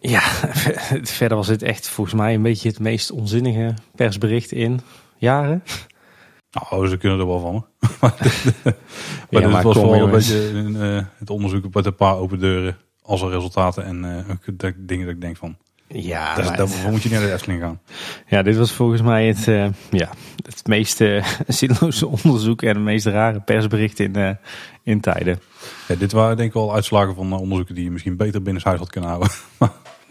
[0.00, 0.20] Ja,
[1.02, 4.80] verder was dit echt volgens mij een beetje het meest onzinnige persbericht in
[5.16, 5.62] jaren.
[6.52, 7.50] Nou, ze kunnen er wel van.
[7.52, 7.66] hoor.
[8.00, 8.14] maar
[9.30, 12.76] Ja, dit maar was vooral een beetje eh, het onderzoek met een paar open deuren
[13.02, 16.90] als er resultaten en eh, ook dat- dingen dat ik denk van, Ja, dat, daarvoor
[16.90, 17.80] moet je niet naar de Efteling gaan.
[18.26, 20.08] ja, dit was volgens mij het, eh, ja,
[20.44, 24.30] het meest eh, zinloze onderzoek en het meest rare persbericht in, eh,
[24.82, 25.40] in tijden.
[25.88, 28.62] Ja, dit waren denk ik wel uitslagen van eh, onderzoeken die je misschien beter binnen
[28.64, 29.30] huis had kunnen houden.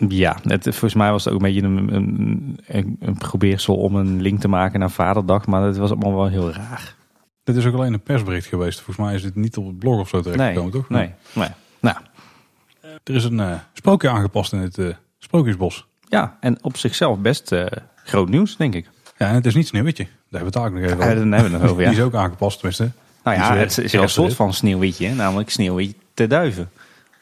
[0.07, 3.95] Ja, het, volgens mij was het ook een beetje een, een, een, een probeersel om
[3.95, 6.95] een link te maken naar Vaderdag, maar het was allemaal wel heel raar.
[7.43, 8.81] dit is ook alleen een persbericht geweest.
[8.81, 10.89] Volgens mij is dit niet op het blog of zo terechtgekomen, toch?
[10.89, 11.49] nee, nee.
[11.79, 11.97] Nou,
[13.03, 14.87] Er is een eh, sprookje aangepast in het eh,
[15.17, 15.87] Sprookjesbos.
[16.07, 17.65] ja, en op zichzelf best eh,
[18.03, 18.89] groot nieuws, denk ik.
[19.17, 20.03] Ja, en het is niet Sneeuwwitje.
[20.03, 21.29] Daar hebben we het ook nog even Ja, over.
[21.29, 21.89] daar hebben we het nog over, ja.
[21.89, 22.91] Die is ook aangepast, tenminste.
[23.23, 26.69] Nou ja, het is wel een soort van sneeuwwitje, namelijk sneeuwwitje te duiven.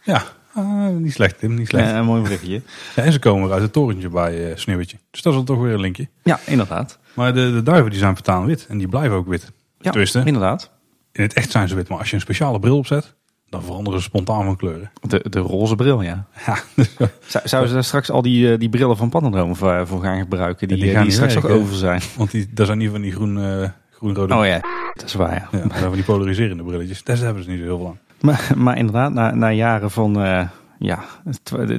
[0.03, 0.23] Ja,
[0.57, 1.89] ah, niet slecht Tim, niet slecht.
[1.89, 2.61] Ja, een mooi berichtje.
[2.95, 4.97] Ja, en ze komen uit het torentje bij eh Sneeuwwitje.
[5.11, 6.07] Dus dat is dan toch weer een linkje.
[6.23, 6.99] Ja, inderdaad.
[7.13, 8.65] Maar de, de duiven die zijn vertaan wit.
[8.69, 9.51] En die blijven ook wit.
[9.79, 10.71] Ja, Tenminste, inderdaad.
[11.11, 11.87] in het echt zijn ze wit.
[11.89, 13.15] Maar als je een speciale bril opzet,
[13.49, 14.91] dan veranderen ze spontaan van kleuren.
[15.01, 16.27] De, de roze bril, ja.
[16.45, 19.55] Ja, dus, eh, Zou, zouden ze daar straks al die, eh, die brillen van Pannendroom
[19.55, 20.67] voor, voor gaan gebruiken?
[20.67, 21.53] Die, Ja, die eh, gaan die straks werken.
[21.53, 22.01] over zijn.
[22.17, 24.35] want die, daar zijn niet van die groen, eh, groen-rode...
[24.35, 24.59] Oh ja,
[24.93, 25.47] dat is waar, ja.
[25.51, 27.03] Ja, daar zijn van die polariserende brilletjes.
[27.03, 27.99] Daar hebben ze niet zo heel veel aan.
[28.21, 30.47] Maar, maar inderdaad, na, na jaren van, eh,
[30.79, 31.03] ja,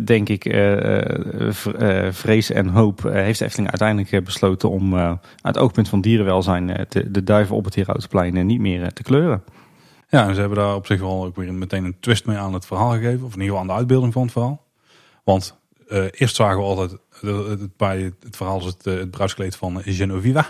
[0.05, 5.89] denk ik, eh, vrees en hoop, heeft de Efteling uiteindelijk besloten om uit het oogpunt
[5.89, 9.43] van dierenwelzijn te- de duiven op het Herautenplein eh, niet meer te kleuren.
[10.09, 12.55] Ja, en ze hebben daar op zich wel ook weer meteen een twist mee aan
[12.55, 13.27] het verhaal gegeven.
[13.27, 14.67] Of in ieder geval aan de uitbeelding van het verhaal.
[15.25, 15.57] Want
[16.11, 20.47] eerst zagen we altijd, het, bij het verhaal is het, het bruidskleed van Genoviva.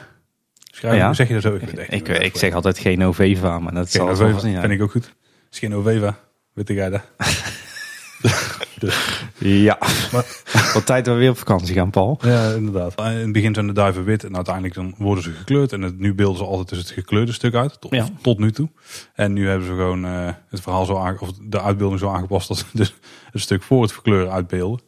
[0.73, 1.12] Schrijf, Ja?
[1.12, 1.55] Zeg je dat zo?
[1.55, 4.82] Ik, Ik, ik zeg altijd geen Oveva, maar dat zal Genoveva, volgens niet vind ik
[4.82, 5.15] ook goed.
[5.50, 6.18] Genoveva,
[6.54, 7.02] jij dat?
[8.78, 9.78] dus, Ja,
[10.74, 12.18] wat tijd dat we weer op vakantie gaan, Paul.
[12.22, 13.00] ja, inderdaad.
[13.00, 15.72] In het begin zijn de duiven wit en uiteindelijk dan worden ze gekleurd.
[15.72, 18.08] En het, nu beelden ze altijd dus het gekleurde stuk uit, tot, Ja.
[18.22, 18.68] tot nu toe.
[19.14, 22.48] En nu hebben ze gewoon eh, het verhaal zo aange- of de uitbeelding zo aangepast
[22.48, 22.94] dat ze dus
[23.30, 24.80] het stuk voor het verkleuren uitbeelden.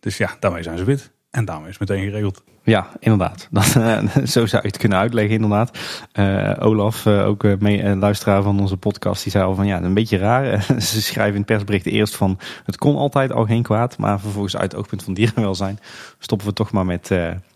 [0.00, 1.10] Dus ja, daarmee zijn ze wit.
[1.30, 2.42] En daarmee is het meteen geregeld.
[2.66, 3.48] Ja, inderdaad.
[3.50, 5.78] Dat, eh, zo zou je het kunnen uitleggen, inderdaad.
[6.12, 9.94] Eh, Olaf, eh, ook mee, luisteraar van onze podcast, die zei al van ja, een
[9.94, 10.62] beetje raar.
[10.78, 14.56] Ze schrijven in het persbericht eerst van het kon altijd al geen kwaad, maar vervolgens
[14.56, 15.78] uit het oogpunt van dierenwelzijn
[16.18, 17.10] stoppen we toch maar met,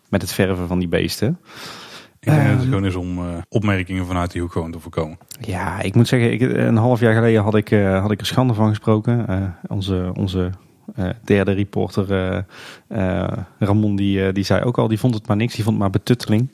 [0.08, 1.38] met het verven van die beesten.
[2.20, 2.56] Ik denk dat Ehm.
[2.56, 5.18] het gewoon is om opmerkingen vanuit die hoek gewoon te voorkomen.
[5.40, 8.54] Ja, ik moet zeggen, ik, een half jaar geleden had ik, had ik er schande
[8.54, 9.26] van gesproken.
[9.68, 10.50] Onze onze
[11.24, 12.42] derde reporter, eh,
[13.22, 15.74] eh, Ramon, die, eh, die zei ook al, die vond het maar niks, die vond
[15.76, 16.48] het maar betutteling.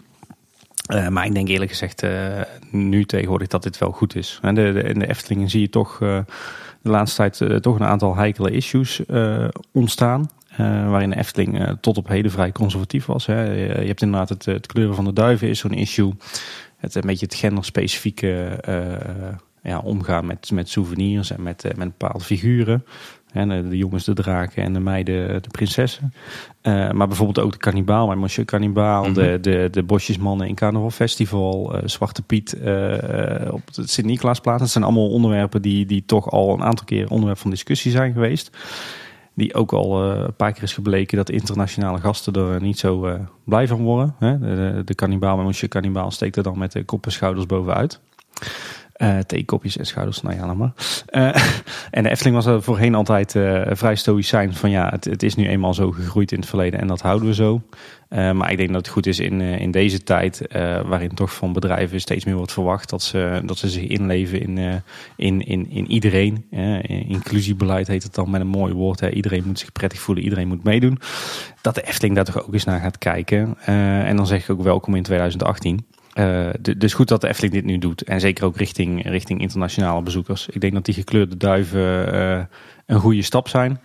[0.86, 2.40] Eh, maar ik denk eerlijk gezegd eh,
[2.70, 4.38] nu tegenwoordig dat dit wel goed is.
[4.42, 6.18] De, de, in de Eftelingen zie je toch eh,
[6.82, 10.30] de laatste tijd eh, toch een aantal heikele issues eh, ontstaan.
[10.56, 13.26] eh, waarin de Efteling eh, tot op heden vrij conservatief was.
[13.26, 13.42] Hè.
[13.52, 16.12] Je, hebt inderdaad het, het kleuren van de duiven is zo'n issue.
[16.76, 21.98] Het een beetje het genderspecifieke eh, ja, omgaan met, met souvenirs en met, eh, met
[21.98, 22.84] bepaalde figuren.
[23.36, 26.12] En de, jongens de draken en de meiden de prinsessen.
[26.60, 29.04] Eh, maar bijvoorbeeld ook de kannibaal bij Monsieur Kannibaal.
[29.04, 29.12] Mhm.
[29.12, 31.74] de, de, de bosjesmannen in Carnaval Festival.
[31.74, 34.60] eh, Zwarte Piet eh, op het Sint-Nicolaasplaats.
[34.60, 38.12] Dat zijn allemaal onderwerpen die, die toch al een aantal keer onderwerp van discussie zijn
[38.12, 38.56] geweest.
[39.34, 43.68] Die ook al een paar keer is gebleken dat internationale gasten er niet zo blij
[43.68, 44.14] van worden.
[44.18, 44.38] Hè?
[44.38, 47.46] De, de, de kannibaal bij Monsieur Kannibaal steekt er dan met de kop en schouders
[47.46, 48.00] bovenuit.
[48.97, 50.73] Eh theekopjes en schouders, nou ja, maar.
[51.06, 51.23] Eh,
[51.90, 55.35] en de Efteling was er voorheen altijd eh, vrij stoïcijn van ja, het, het is
[55.35, 57.62] nu eenmaal zo gegroeid in het verleden en dat houden we zo.
[58.09, 60.43] Maar ik denk dat het goed is in, in deze tijd,
[60.86, 64.82] waarin toch van bedrijven steeds meer wordt verwacht dat ze, dat ze zich inleven in,
[65.16, 66.47] in, in, in iedereen.
[67.09, 69.01] Inclusiebeleid heet het dan met een mooi woord.
[69.01, 69.10] Hè.
[69.10, 70.98] Iedereen moet zich prettig voelen, iedereen moet meedoen.
[71.60, 73.59] Dat de Efteling daar toch ook eens naar gaat kijken.
[74.05, 75.86] En dan zeg ik ook welkom in 2018.
[76.16, 78.02] Eh, dus goed dat de Efteling dit nu doet.
[78.02, 80.48] En zeker ook richting, richting internationale bezoekers.
[80.48, 82.44] Ik denk dat die gekleurde duiven eh,
[82.86, 83.80] een goede stap zijn.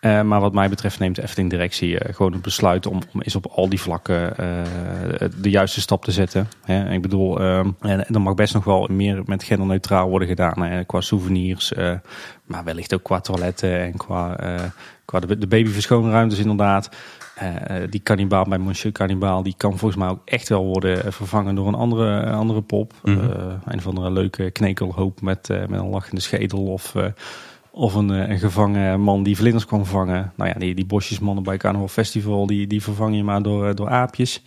[0.00, 3.36] Eh, maar wat mij betreft neemt de Efteling directie gewoon het besluit om, om eens
[3.36, 4.34] op al die vlakken
[5.40, 6.48] de juiste stap te zetten.
[6.64, 6.92] Hè.
[6.92, 10.86] Ik bedoel, er mag best nog wel meer met genderneutraal worden gedaan.
[10.86, 11.72] Qua souvenirs,
[12.44, 14.36] maar wellicht ook qua toiletten en qua,
[15.04, 16.90] qua de, de babyverschoonruimtes inderdaad.
[17.34, 21.12] Eh, die kannibaal bij Monsieur Kannibaal, die kan volgens mij ook echt wel worden eh,
[21.12, 22.92] vervangen door een andere, andere pop.
[23.04, 23.14] Eh,
[23.64, 26.94] een van de leuke knekelhoop met, eh, met een lachende schedel of...
[27.70, 30.32] of een, een gevangen man die vlinders kan vangen.
[30.36, 33.88] Nou ja, die, die bosjesmannen bij Carnaval Festival, die, die vervang je maar door, door
[33.88, 34.42] aapjes.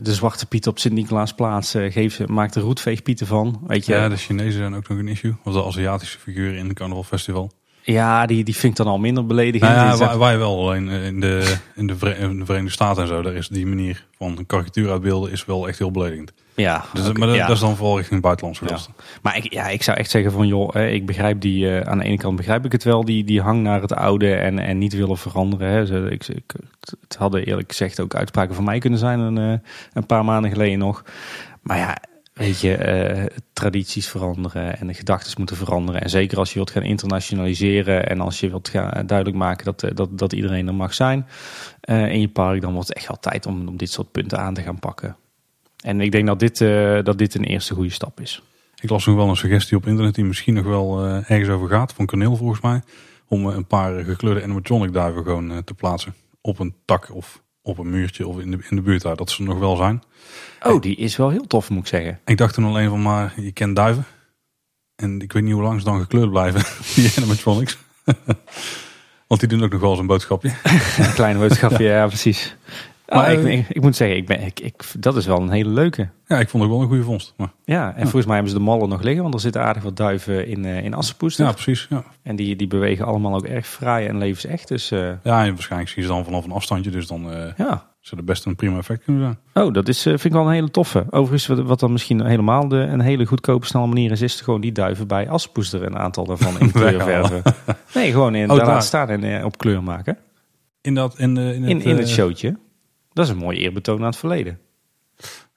[0.00, 3.60] De Zwarte Piet op Sint-Nicolaasplaats uh, geeft, maakt er roetveegpieten van.
[3.66, 3.92] Weet je?
[3.92, 5.34] Ja, de Chinezen zijn ook nog een issue.
[5.44, 7.50] Of de Aziatische figuren in het Carnaval Festival.
[7.86, 9.70] Ja, die, die vind ik dan al minder beledigend.
[9.74, 10.58] Nou ja, wij, wij wel.
[10.60, 13.48] Alleen eh, in de, in, de Vere- in de Verenigde Staten en zo, daar is
[13.48, 16.32] die manier van een karikatuur uitbeelden is wel echt heel beledigend.
[16.54, 17.46] ja, Dus, maar dat, ja.
[17.46, 18.70] dat is dan vooral richting buitenlandse Ja.
[18.70, 18.94] gasten.
[19.22, 21.98] Maar ik, ja, ik zou echt zeggen van joh, hè, ik begrijp die, eh, aan
[21.98, 24.78] de ene kant begrijp ik het wel, die, die hang naar het oude en, en
[24.78, 25.68] niet willen veranderen.
[25.68, 25.86] Hè.
[25.86, 26.52] Ze, ik, ik,
[27.00, 29.58] het hadden eerlijk gezegd ook uitspraken van mij kunnen zijn een, eh,
[29.92, 31.02] een paar maanden geleden nog.
[31.62, 31.96] Maar ja,
[32.34, 36.02] weet je, eh, tradities veranderen en de gedachten moeten veranderen.
[36.02, 39.82] En zeker als je wilt gaan internationaliseren en als je wilt gaan duidelijk maken dat,
[39.82, 41.26] eh, dat, dat iedereen er mag zijn
[41.80, 44.38] eh, in je park, dan wordt het echt wel tijd om, om dit soort punten
[44.38, 45.16] aan te gaan pakken.
[45.84, 48.42] En ik denk dat dit, eh, dat dit een eerste goede stap is.
[48.84, 51.68] Ik las nog wel een suggestie op internet die misschien nog wel eh, ergens over
[51.68, 51.92] gaat.
[51.92, 52.82] Van Corneel volgens mij.
[53.28, 56.14] Om eh, een paar gekleurde animatronic duiven gewoon eh, te plaatsen.
[56.40, 59.16] Op een tak of op een muurtje of in de, in de buurt daar.
[59.16, 60.02] Dat ze er nog wel zijn.
[60.62, 62.20] Oh, die is wel heel tof, moet ik zeggen.
[62.24, 64.04] Ik dacht toen alleen van maar je kent duiven.
[64.96, 66.62] En ik weet niet hoe lang ze dan gekleurd blijven.
[66.94, 67.78] Die animatronics.
[69.28, 70.48] Want die doen ook nog wel eens een boodschapje.
[70.98, 72.56] Een kleine boodschapje, ja, precies.
[73.08, 75.50] Maar ik, eh, ik, ik moet zeggen, ik ben, ik, ik, dat is wel een
[75.50, 76.08] hele leuke.
[76.26, 77.34] Ja, ik vond het wel een goede vondst.
[77.36, 79.82] Maar, Ja, en volgens mij hebben ze de mallen nog liggen, want er zitten aardig
[79.82, 81.44] wat duiven in, eh in Assenpoester.
[81.44, 81.86] ja, precies.
[81.90, 82.04] Ja.
[82.22, 84.68] En die, die bewegen allemaal ook erg fraai en levensecht.
[84.68, 86.90] Dus eh, ja, en waarschijnlijk zie je ze dan vanaf een afstandje.
[86.90, 87.22] Dus dan
[87.56, 87.86] ja.
[88.00, 89.66] zou er best een prima effect kunnen zijn.
[89.66, 91.06] Oh, dat is, vind ik wel een hele toffe.
[91.10, 94.60] Overigens, wat, wat dan misschien helemaal de, een hele goedkope, snelle manier is, is gewoon
[94.60, 97.42] die duiven bij Assenpoester een aantal daarvan in kleur verven.
[97.94, 100.18] Nee, gewoon in, Oh, daar staan en op kleur maken.
[100.80, 102.56] In, dat, in, in, het, In, in het showtje.
[103.14, 104.60] Dat is een mooi eerbetoon aan het verleden.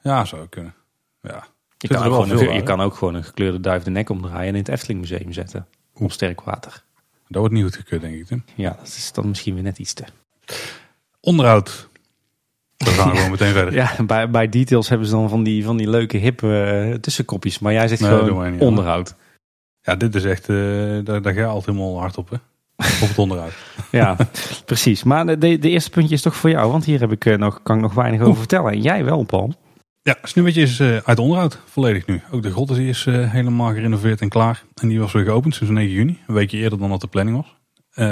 [0.02, 0.74] Ja, zou kunnen.
[1.22, 1.48] Ja.
[1.78, 4.48] Je kan, ook gewoon een, je kan ook gewoon een gekleurde duif de nek omdraaien
[4.48, 5.68] en in het Efteling Museum zetten.
[5.94, 6.84] Op sterk water.
[7.28, 8.26] Dat wordt niet goed gekeurd, denk ik.
[8.26, 8.44] Tim.
[8.56, 10.04] Ja, dat is dan misschien weer net iets te.
[11.20, 11.90] Onderhoud.
[12.78, 13.74] Dan gaan we gewoon meteen verder.
[13.74, 17.60] Ja, bij, bij details hebben ze dan van die, van die leuke hippe eh, tussenkopjes.
[17.60, 19.16] Maar jij zegt Nee, gewoon niet onderhoud.
[19.82, 20.56] Ja, dit is echt, eh,
[21.04, 22.38] daar, daar ga je altijd helemaal hard op, hè?
[22.78, 23.54] Op het onderuit.
[23.92, 24.18] Ja,
[24.66, 25.04] precies.
[25.04, 26.72] Maar de, de, eerste puntje is toch voor jou.
[26.72, 28.72] Want hier heb ik, eh, nog, kan ik nog weinig over vertellen.
[28.72, 29.54] En jij wel, Paul.
[30.02, 32.22] Ja, Sneeuwwitje is eh, uit onderhoud, volledig nu.
[32.32, 34.64] Ook de grot is eh, helemaal gerenoveerd en klaar.
[34.82, 37.38] En die was weer geopend sinds 9 juni, een weekje eerder dan dat de planning
[37.38, 37.56] was.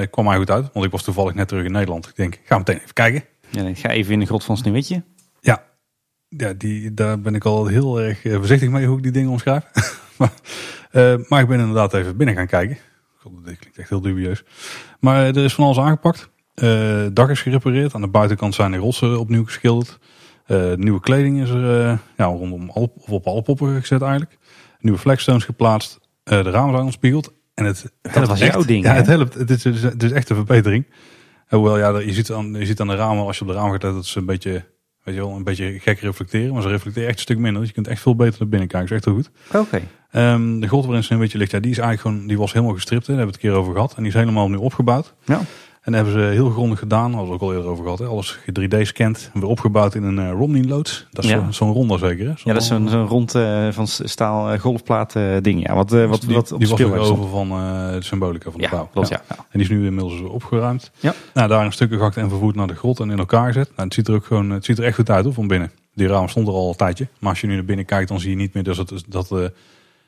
[0.09, 2.07] Kwam mij goed uit, want ik was toevallig net terug in Nederland.
[2.07, 3.23] Ik denk, ga meteen even kijken.
[3.49, 5.03] Ja, ik ga even in de grot van Sneeuwwitje.
[5.39, 5.63] Ja,
[6.27, 9.63] ja die, daar ben ik al heel erg voorzichtig mee hoe ik die dingen omschrijf.
[10.17, 10.31] maar,
[11.27, 12.77] maar ik ben inderdaad even binnen gaan kijken.
[13.45, 14.43] Dit klinkt echt heel dubieus.
[14.99, 16.29] Maar eh, er is van alles aangepakt.
[16.53, 17.93] Eh, het dak is gerepareerd.
[17.93, 19.99] Aan de buitenkant zijn de rotsen opnieuw geschilderd.
[20.45, 24.37] Eh, nieuwe kleding is er eh, ja, rondom of op alle poppen gezet eigenlijk.
[24.79, 25.99] Nieuwe flagstones geplaatst.
[26.23, 27.33] Eh, de ramen zijn ontspiegeld.
[27.53, 28.53] En het helpt was echt.
[28.53, 28.97] jouw ding, Ja, hè?
[28.97, 29.33] het helpt.
[29.33, 30.85] Het is, het is- echt een verbetering.
[31.47, 33.71] Hoewel, ja, je ziet, aan, je ziet aan de ramen, als je op de ramen
[33.71, 34.65] gaat, dat ze een beetje,
[35.05, 36.53] weet je wel, een beetje gek reflecteren.
[36.53, 37.59] Maar ze reflecteren echt een stuk minder.
[37.59, 38.89] Dus je kunt echt veel beter naar binnen kijken.
[38.89, 39.67] Dat is echt heel goed.
[39.67, 39.87] Oké.
[40.11, 43.07] Ehm, de grot waarin Sneeuwwitje ligt, ja, die is eigenlijk gewoon, die was helemaal gestript.
[43.07, 43.13] Hè.
[43.13, 43.95] Daar hebben we het een keer over gehad.
[43.95, 45.13] En die is helemaal opnieuw opgebouwd.
[45.25, 45.41] Ja.
[45.85, 47.99] En daar hebben ze heel grondig gedaan, daar hadden we ook al eerder over gehad.
[47.99, 48.05] Hè.
[48.05, 51.07] Alles 3D-scand, weer opgebouwd in een eh, Romney-loods.
[51.11, 51.43] Dat is Ja.
[51.45, 52.33] zo- zo'n ronde zeker, hè?
[52.43, 55.67] Ja, dat is zo'n rond eh, van staal eh, golfplaat ding.
[55.67, 57.19] Ja, wat, eh, wat, die, wat op die was stond.
[57.19, 59.03] over van de symbolica van de Ja, bouw.
[59.03, 59.21] ja.
[59.29, 59.35] ja.
[59.37, 60.91] En die is nu inmiddels opgeruimd.
[60.99, 61.13] Ja.
[61.33, 63.69] Nou, daar in stukken gehakt en vervoerd naar de grot en in elkaar gezet.
[63.69, 65.71] Nou, het ziet er ook gewoon, het ziet er echt goed uit hoor, van binnen.
[65.93, 67.07] Die raam stond er al een tijdje.
[67.19, 69.29] Maar als je nu naar binnen kijkt, dan zie je niet meer dus dat, dat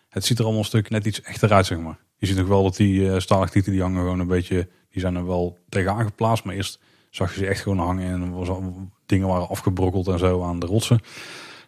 [0.10, 1.98] het ziet er allemaal een stuk net iets echter uit, zeg maar.
[2.18, 3.18] Je ziet nog wel dat die uh,
[3.64, 4.68] die hangen gewoon een beetje,
[4.98, 6.44] die zijn er wel tegenaan geplaatst.
[6.44, 6.80] Maar eerst
[7.10, 10.60] zag je ze echt gewoon hangen en was al- dingen waren afgebrokkeld en zo aan
[10.60, 10.99] de rotsen.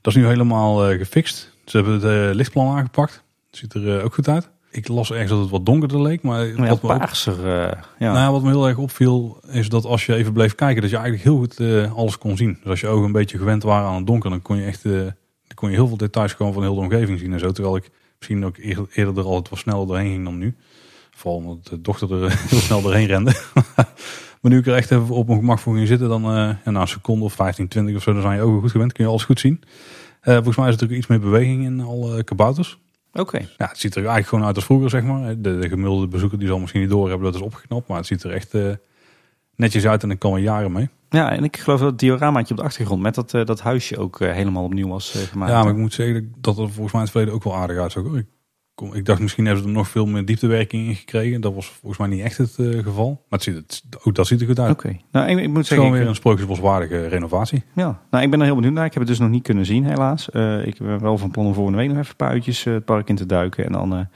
[0.01, 1.53] Dat is nu helemaal eh, gefixt.
[1.65, 3.23] Ze hebben het eh, lichtplan aangepakt.
[3.51, 4.49] Ziet er eh, ook goed uit.
[4.71, 7.47] Ik las ergens dat het wat donkerder leek, maar ja, wat me paarser.
[7.99, 8.13] ja.
[8.13, 10.97] nou wat me heel erg opviel is dat als je even bleef kijken, dat je
[10.97, 11.59] eigenlijk heel goed
[11.95, 12.57] alles kon zien.
[12.61, 14.83] Dus als je ogen een beetje gewend waren aan het donker, dan kon je echt
[14.83, 15.13] dan
[15.55, 17.51] kon je heel veel details gewoon van heel de omgeving zien en zo.
[17.51, 20.55] Terwijl ik misschien ook eer- eerder er altijd wat sneller doorheen ging dan nu.
[21.19, 23.31] Vooral omdat de dochter er heel snel doorheen rende.
[24.41, 26.71] maar nu ik er echt even op mijn gemak voor ging zitten, dan eh, ja,
[26.71, 28.93] na een seconde of 15, 20 of zo, dan zijn je ogen goed gewend.
[28.93, 29.61] Kun je alles goed zien.
[30.21, 32.79] Eh, volgens mij is er natuurlijk iets meer beweging in alle kabouters.
[33.13, 33.37] Oké.
[33.37, 35.41] Ja, het ziet er eigenlijk gewoon uit als vroeger, zeg maar.
[35.41, 37.87] De, de gemiddelde bezoeker die zal misschien niet doorhebben dat is opgeknapt.
[37.87, 38.71] Maar het ziet er echt eh,
[39.55, 40.89] netjes uit en ik kan er jaren mee.
[41.09, 43.97] Ja, en ik geloof dat het dioramaatje op de achtergrond met dat, eh, dat huisje
[43.97, 45.51] ook eh, helemaal opnieuw was eh, gemaakt.
[45.51, 47.77] ja, maar ik moet zeggen dat er volgens mij in het verleden ook wel aardig
[47.77, 48.03] uitzag.
[48.03, 48.17] Hoor.
[48.17, 48.25] Ik,
[48.79, 51.41] kom, ik dacht misschien hebben ze er nog veel meer dieptewerking in gekregen.
[51.41, 53.09] Dat was volgens mij niet echt het eh, geval.
[53.09, 54.71] Maar het ziet, het, ook dat ziet er goed uit.
[54.71, 54.97] Oké.
[55.11, 57.63] Nou, ik, ik moet Het is zeggen, gewoon weer een sprookjesboswaardige renovatie.
[57.73, 58.01] ja.
[58.11, 58.85] nou, ik ben er heel benieuwd naar.
[58.85, 60.29] Ik heb het dus nog niet kunnen zien, helaas.
[60.29, 62.73] Eh, ik ben wel van plan om volgende week nog even een paar uurtjes eh,
[62.73, 63.65] het park in te duiken.
[63.65, 64.07] En dan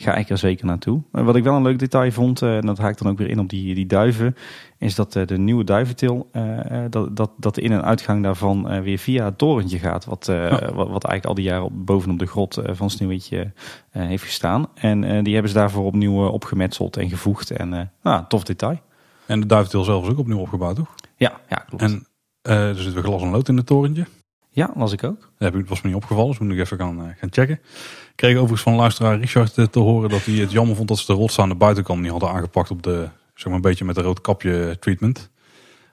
[0.00, 1.02] ga ik er zeker naartoe.
[1.12, 3.28] Maar wat ik wel een leuk detail vond, eh, en dat haakt dan ook weer
[3.30, 4.36] in op die, die duiven,
[4.78, 8.22] is dat eh, de nieuwe duiventil, eh, eh, dat, dat, dat de in- en uitgang
[8.22, 10.04] daarvan eh, weer via het torentje gaat.
[10.04, 10.50] Wat, eh, Ja.
[10.50, 13.52] wat, wat eigenlijk al die jaren op, bovenop de grot eh, van Sneeuwwitje
[13.90, 14.66] eh, heeft gestaan.
[14.74, 17.50] En eh, die hebben ze daarvoor opnieuw eh, opgemetseld en gevoegd.
[17.50, 18.80] En eh nou, tof detail.
[19.26, 20.94] En de duiventil zelf is ook opnieuw opgebouwd, toch?
[21.16, 21.82] Ja, ja klopt.
[21.82, 22.06] En
[22.42, 24.06] eh, er zit weer glas en lood in het torentje.
[24.50, 25.30] Ja, was ik ook.
[25.38, 27.54] Dat was me niet opgevallen, dus moet ik even gaan, eh, gaan checken.
[27.54, 30.98] Ik kreeg overigens van luisteraar Richard eh, te horen dat hij het jammer vond dat
[30.98, 33.84] ze de rots aan de buitenkant niet hadden aangepakt op de, zeg maar een beetje
[33.84, 35.30] met de rood kapje treatment.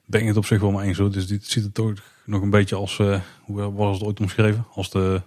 [0.06, 1.12] Ben ik het op zich wel mee eens hoor.
[1.12, 1.94] Dus dit ziet er toch
[2.26, 4.66] nog een beetje als, eh, hoe was het ooit omschreven?
[4.74, 5.22] Als de,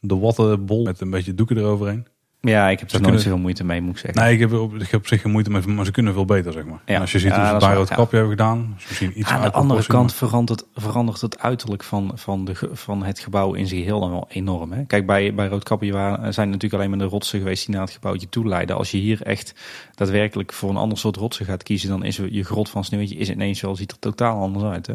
[0.00, 2.06] de wattenbol met een beetje doeken eroverheen.
[2.42, 4.22] Ja, ik heb er nooit kunnen- zoveel moeite mee, moet ik zeggen.
[4.22, 6.24] Nee, ik heb, op, ik heb op zich geen moeite met, maar ze kunnen veel
[6.24, 6.80] beter zeg maar.
[6.86, 6.94] Ja.
[6.94, 7.84] En als je ziet hoe ze het bij ja.
[7.84, 12.12] kapje hebben gedaan, is misschien iets Aan de andere kant verandert, verandert het uiterlijk van,
[12.14, 14.72] van, de, van het gebouw in zich heel dan wel enorm.
[14.72, 14.84] Hè?
[14.84, 17.94] Kijk, bij, bij Roodkapje waren, zijn natuurlijk alleen maar de rotsen geweest die naar het
[17.94, 18.76] gebouwtje toe leiden.
[18.76, 19.54] Als je hier echt
[19.94, 23.30] daadwerkelijk voor een ander soort rotsen gaat kiezen, dan is je grot van Sneeuwwitje is
[23.30, 24.86] ineens wel, ziet er totaal anders uit.
[24.86, 24.94] Hè?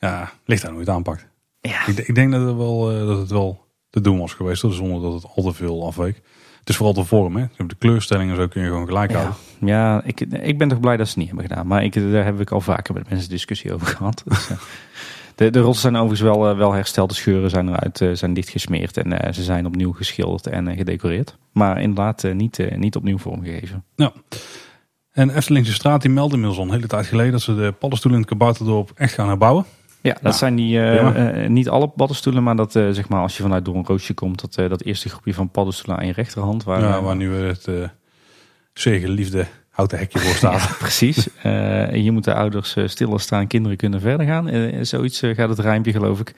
[0.00, 1.26] Ja, ligt aan hoe je het aanpakt.
[1.60, 1.86] Ja.
[1.86, 5.02] Ik, ik denk dat het, wel, eh, dat het wel te doen was geweest, zonder
[5.02, 6.22] dat het al te veel afweek.
[6.62, 7.44] Het is vooral de vorm, hè.
[7.66, 9.36] De kleurstellingen zo kun je gewoon gelijk Ja, houden.
[9.60, 11.66] ja ik, ik ben toch blij dat ze het niet hebben gedaan.
[11.66, 14.22] Maar ik, daar heb ik al vaker met mensen discussie over gehad.
[14.28, 14.56] Dus, eh,
[15.34, 17.08] de, de rotsen zijn overigens wel, eh, wel hersteld.
[17.08, 18.96] De scheuren zijn eruit, eh, zijn dichtgesmeerd.
[18.96, 21.36] En ze zijn opnieuw geschilderd en gedecoreerd.
[21.52, 23.84] Maar inderdaad niet, niet opnieuw vormgegeven.
[25.12, 28.20] En Eftelingse straat die meldde inmiddels al een hele tijd geleden dat ze de paddenstoelen
[28.20, 29.64] in het kabouterdorp echt gaan herbouwen.
[30.02, 33.20] Ja, dat Nou, zijn die, eh, eh, niet alle paddenstoelen, maar dat eh, zeg maar
[33.20, 36.12] als je vanuit door een roosje komt, dat, dat eerste groepje van paddenstoelen aan je
[36.12, 36.64] rechterhand.
[36.64, 37.68] Waar, ja, waar nu het
[38.72, 40.60] zeer geliefde houten hekje voor staat.
[40.68, 41.28] Ja, precies.
[41.42, 44.84] Eh, hier moeten ouders stiller staan, kinderen kunnen verder gaan.
[44.86, 46.34] Zoiets gaat het rijmpje, geloof ik.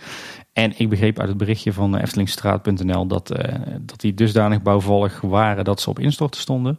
[0.53, 3.27] En ik begreep uit het berichtje van Eftelingstraat.nl dat,
[3.81, 6.78] dat die dusdanig bouwvallig waren dat ze op instorten stonden.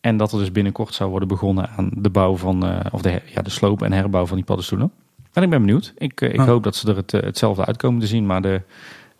[0.00, 3.42] En dat er dus binnenkort zou worden begonnen aan de bouw van, of de, ja,
[3.42, 4.92] de sloop en herbouw van die paddenstoelen.
[5.32, 5.92] En ik ben benieuwd.
[5.96, 6.46] Ik, eh, ik Ah.
[6.46, 8.26] hoop dat ze er het, eh, hetzelfde uitkomen te zien.
[8.26, 8.62] Maar de,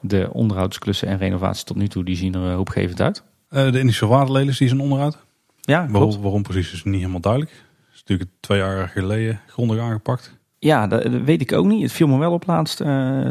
[0.01, 3.23] de onderhoudsklussen en renovaties tot nu toe, die zien er eh, hoopgevend uit.
[3.49, 5.19] De Indische waterlelies die zijn onderuit.
[5.61, 5.87] Ja.
[5.89, 7.53] Waarom, waarom precies is niet helemaal duidelijk.
[7.93, 10.39] is natuurlijk twee jaar geleden grondig aangepakt.
[10.59, 11.83] Ja, dat, dat weet ik ook niet.
[11.83, 12.77] Het viel me wel op laatst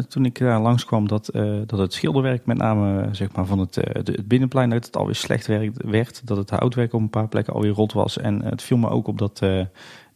[0.10, 1.30] toen ik daar langskwam dat,
[1.66, 5.16] dat het schilderwerk met name zeg maar, van het, de- het binnenplein dat het alweer
[5.16, 6.22] slecht werkt, werd.
[6.28, 8.18] Dat het houtwerk op een paar plekken alweer rot was.
[8.18, 9.42] En het viel me ook op dat,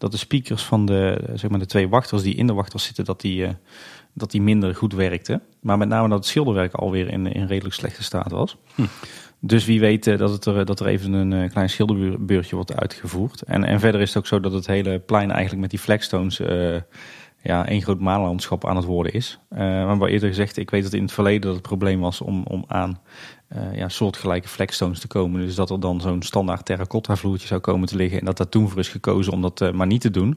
[0.04, 3.06] dat de speakers van de, zeg maar, de twee wachters die in de wachters zitten,
[3.06, 3.54] dat die, eh,
[4.14, 5.42] dat die minder goed werkten.
[5.62, 8.58] Maar met name dat het schilderwerk alweer in, in redelijk slechte staat was.
[8.76, 8.84] Hm.
[9.40, 12.76] Dus wie weet eh, dat, het er, dat er even een eh, klein schilderbeurtje wordt
[12.76, 13.42] uitgevoerd.
[13.42, 16.40] En, en verder is het ook zo dat het hele plein eigenlijk met die flagstones
[16.40, 16.76] eh,
[17.42, 19.40] ja, één groot maanlandschap aan het worden is.
[19.50, 22.44] Eh maar eerder gezegd, ik weet dat in het verleden dat het probleem was om,
[22.44, 23.00] om aan
[23.54, 25.42] eh, ja, soortgelijke flagstones te komen.
[25.42, 28.20] Dus dat er dan zo'n standaard terracotta vloertje zou komen te liggen.
[28.20, 30.30] En dat daar toen voor is gekozen om dat eh, maar niet te doen.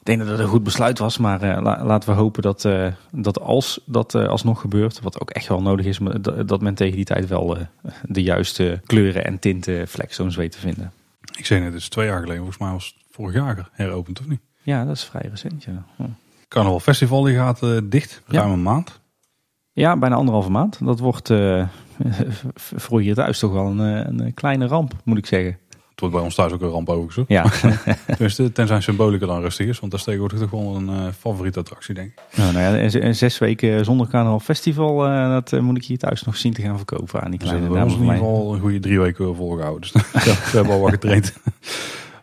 [0.00, 2.68] Ik denk dat het een goed besluit was, maar eh, la- laten we hopen dat,
[3.12, 6.96] dat als dat alsnog gebeurt, wat ook echt wel nodig is, maar dat, men tegen
[6.96, 7.56] die tijd wel
[8.02, 10.92] de juiste kleuren en tinten flagstones weet te vinden.
[11.38, 12.36] Ik zei net, het is twee jaar geleden.
[12.36, 14.40] Volgens mij was het vorig jaar heropend, of niet?
[14.62, 15.64] Ja, dat is vrij recent.
[15.64, 16.02] Ja, Hm.
[16.48, 18.22] Carnaval Festival die gaat dicht.
[18.28, 18.38] Ja.
[18.40, 19.00] Ruim een maand.
[19.72, 20.78] Ja bijna anderhalve maand.
[20.84, 21.66] Dat wordt eh,
[22.54, 25.58] voor hier thuis toch wel een, eh, een kleine ramp, moet ik zeggen.
[25.92, 27.28] Het wordt bij ons thuis ook een ramp overigens.
[27.28, 27.44] Ja,
[28.06, 29.80] Tenminste, tenzij symbolica dan rustig is.
[29.80, 32.36] Want dat is tegenwoordig toch wel een eh, favoriete attractie, denk ik.
[32.36, 35.98] nou, nou ja, en zes weken zonder carnaval festival, eh, dat eh, moet ik hier
[35.98, 38.14] thuis nog zien te gaan verkopen aan die Dus we kleine hebben ons dames in
[38.14, 39.80] ieder geval een goede drie weken volgehouden.
[39.80, 41.32] Dus we hebben al wat getraind.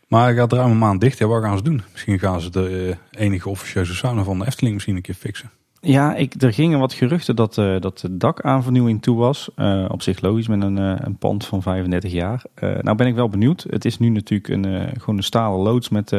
[0.08, 1.18] Maar hij gaat ruim een maand dicht.
[1.18, 1.82] Ja, wat gaan ze doen?
[1.92, 5.52] Misschien gaan ze de eh, enige officieuze sauna van de Efteling misschien een keer fixen.
[5.82, 9.50] Ja, ik, er gingen wat geruchten dat, eh, dat de dakaanvernieuwing toe was.
[9.56, 12.44] Eh, op zich logisch met een, eh, een pand van 35 jaar.
[12.60, 13.66] Nou ben ik wel benieuwd.
[13.70, 16.16] Het is nu natuurlijk een, gewoon een stalen loods met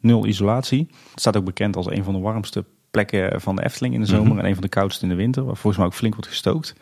[0.00, 0.88] nul isolatie.
[1.10, 4.06] Het staat ook bekend als een van de warmste plekken van de Efteling in de
[4.06, 4.30] zomer.
[4.30, 4.38] Mhm.
[4.38, 5.44] En een van de koudste in de winter.
[5.44, 6.74] Waar volgens mij ook flink wordt gestookt.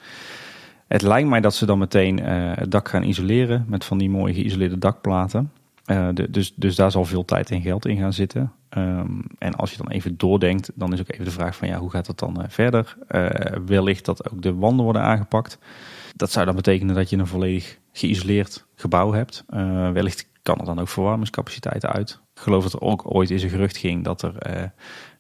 [0.89, 3.65] Het lijkt mij dat ze dan meteen het dak gaan isoleren.
[3.69, 5.53] Met van die mooie geïsoleerde dakplaten.
[5.85, 8.53] De- dus, dus daar zal veel tijd en geld in gaan zitten.
[8.71, 11.79] Ehm, en als je dan even doordenkt, dan is ook even de vraag van ja,
[11.79, 12.97] hoe gaat dat dan eh, verder?
[13.09, 15.59] Eh, wellicht dat ook de wanden worden aangepakt.
[16.17, 19.45] Dat zou dan betekenen dat je een volledig geïsoleerd gebouw hebt.
[19.49, 22.21] Eh, wellicht kan er dan ook verwarmingscapaciteit uit.
[22.35, 24.73] Ik geloof dat er ook ooit eens een gerucht ging dat, er,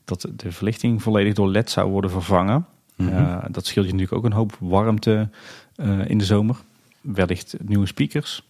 [0.05, 2.66] dat de verlichting volledig door LED zou worden vervangen.
[2.97, 3.52] Mhm.
[3.52, 5.28] Dat scheelt je natuurlijk ook een hoop warmte
[6.06, 6.56] in de zomer.
[7.01, 8.48] Wellicht nieuwe speakers.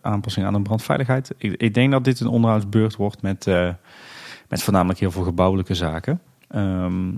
[0.00, 1.34] aanpassing aan de brandveiligheid.
[1.36, 3.46] Ik, ik denk dat dit een onderhoudsbeurt wordt met,
[4.50, 6.20] met voornamelijk heel veel gebouwelijke zaken.
[6.48, 7.10] Ehm,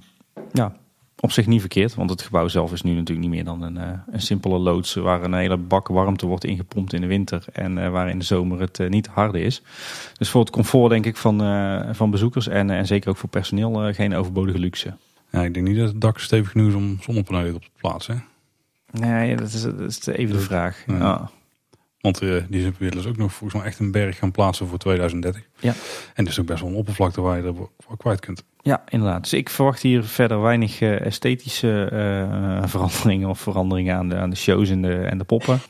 [0.53, 0.77] ja,
[1.21, 3.77] op zich niet verkeerd, want het gebouw zelf is nu natuurlijk niet meer dan een,
[3.77, 7.79] eh, een simpele loods waar een hele bak warmte wordt ingepompt in de winter en
[7.79, 9.63] eh, waar in de zomer het eh, niet harde is.
[10.19, 11.39] Dus voor het comfort denk ik van,
[11.95, 14.97] van bezoekers en, en zeker ook voor personeel geen overbodige luxe.
[15.31, 18.25] Ja, ik denk niet dat het dak stevig genoeg is om zonnepanelen op te plaatsen.
[18.91, 18.99] hè.
[18.99, 20.85] Nee, dat is, dat is even de vraag.
[20.87, 20.97] Ja.
[20.97, 21.31] Ja.
[22.03, 24.79] Want eh, die willen dus ook nog volgens mij echt een berg gaan plaatsen voor
[24.79, 25.43] 2030.
[25.59, 25.73] Ja.
[26.15, 28.45] En dat is ook best wel een oppervlakte waar je er wel kwijt kunt.
[28.63, 29.23] Ja, inderdaad.
[29.23, 34.31] Dus ik verwacht hier verder weinig eh, esthetische eh, veranderingen of veranderingen aan de, aan
[34.31, 35.61] de shows en de, en de poppen.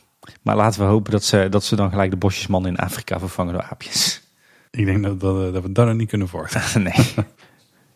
[0.42, 3.52] Maar laten we hopen dat ze, dat ze dan gelijk de bosjesman in Afrika vervangen
[3.52, 4.22] door aapjes.
[4.70, 6.82] Ik denk dat, dat, dat we daar niet kunnen verwachten.
[6.82, 7.26] nee.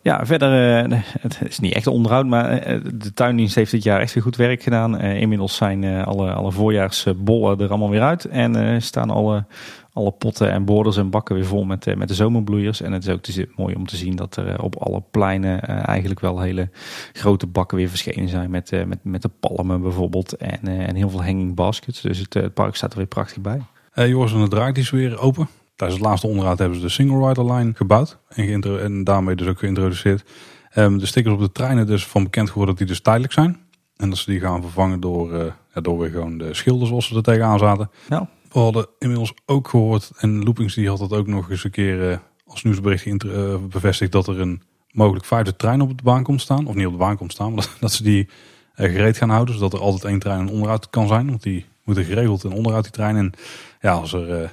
[0.07, 4.01] Ja, verder, eh, het is niet echt onderhoud, maar eh, de tuindienst heeft dit jaar
[4.01, 4.99] echt weer goed werk gedaan.
[4.99, 9.45] Eh, inmiddels zijn eh, alle, alle voorjaarsbollen er allemaal weer uit en eh, staan alle,
[9.93, 12.81] alle potten en borders en bakken weer vol met, eh, met de zomerbloeiers.
[12.81, 15.89] En het is ook mooi om te zien dat er eh, op alle pleinen eh,
[15.89, 16.69] eigenlijk wel hele
[17.13, 20.95] grote bakken weer verschenen zijn met, eh, met, met de palmen bijvoorbeeld en, eh, en
[20.95, 22.01] heel veel hanging baskets.
[22.01, 23.61] Dus het, eh, het park staat er weer prachtig bij.
[23.93, 25.49] Eh Joris en de Draak is weer open.
[25.77, 28.19] Tijdens het laatste onderhoud hebben ze de single rider line gebouwd.
[28.29, 30.25] En, en daarmee dus ook geïntroduceerd.
[30.71, 33.61] Ehm, de stickers op de treinen dus van bekend geworden dat die dus tijdelijk zijn.
[33.97, 37.17] En dat ze die gaan vervangen door, ja, door weer gewoon de schilden zoals ze
[37.17, 37.91] er tegenaan zaten.
[38.09, 38.29] Ja.
[38.57, 42.11] We hadden inmiddels ook gehoord, en Loopings die had dat ook nog eens een keer
[42.11, 46.41] eh, als nieuwsbericht eh, bevestigd, dat er een mogelijk vijfde trein op de baan komt
[46.41, 46.67] staan.
[46.67, 48.29] Of niet op de baan komt staan, maar dat, dat ze die
[48.75, 49.55] gereed gaan houden.
[49.55, 51.27] Zodat er altijd één trein en onderhoud kan zijn.
[51.29, 53.17] Want die moeten geregeld en onderhoud die trein.
[53.17, 53.33] En
[53.81, 54.53] ja, als er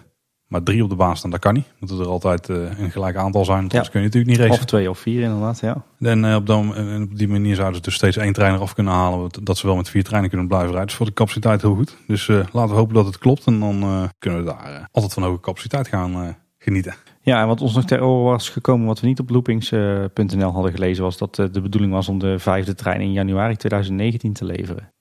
[0.53, 1.65] maar drie op de baan staan, dat kan niet.
[1.79, 3.63] Moeten er altijd eh, een gelijk aantal zijn, Ja.
[3.63, 4.61] anders kun je natuurlijk niet racen.
[4.61, 5.83] Of twee of vier inderdaad, ja.
[5.99, 6.69] En eh, op, dan,
[7.01, 9.29] op die manier zouden ze dus steeds één trein eraf kunnen halen.
[9.43, 10.87] Dat ze wel met vier treinen kunnen blijven rijden.
[10.87, 11.97] Dus voor de capaciteit heel goed.
[12.07, 13.45] Dus eh, laten we hopen dat het klopt.
[13.45, 16.95] En dan kunnen we daar altijd van hoge capaciteit gaan genieten.
[17.21, 20.71] Ja, en wat ons nog ter oor was gekomen, wat we niet op loopings.nl hadden
[20.71, 24.91] gelezen, was dat de bedoeling was om de vijfde trein in januari 2019 te leveren.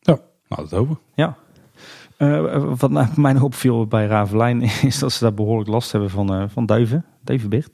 [0.48, 1.22] Nou, dat hopen we.
[1.22, 1.36] Ja.
[2.22, 6.10] Eh, wat nou, mij nog opviel bij Ravelijn is dat ze daar behoorlijk last hebben
[6.10, 7.70] van, eh, van duiven, duivenbeert.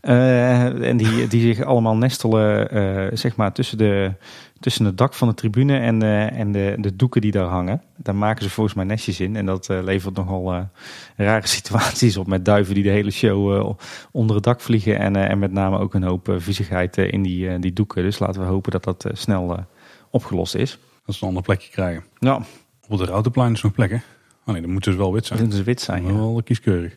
[0.00, 4.12] Eh, en die, die zich allemaal nestelen zeg maar tussen, de,
[4.60, 6.02] tussen het dak van de tribune en,
[6.32, 7.82] en de, de doeken die daar hangen.
[7.96, 9.36] Daar maken ze volgens mij nestjes in.
[9.36, 10.68] En dat levert nogal
[11.16, 13.74] rare situaties op met duiven die de hele show
[14.10, 14.98] onder het dak vliegen.
[14.98, 18.02] En, en met name ook een hoop viezigheid in die, die doeken.
[18.02, 19.66] Dus laten we hopen dat dat snel
[20.10, 20.78] opgelost is.
[21.04, 22.04] Dat ze een ander plekje krijgen.
[22.18, 22.40] Ja,
[22.88, 24.02] Op het Routenplein is nog plekken.
[24.46, 25.38] Oh nee, dan moeten ze wel wit zijn.
[25.38, 26.06] dat moet dus wit zijn.
[26.06, 26.12] Ja.
[26.14, 26.96] wel kieskeurig.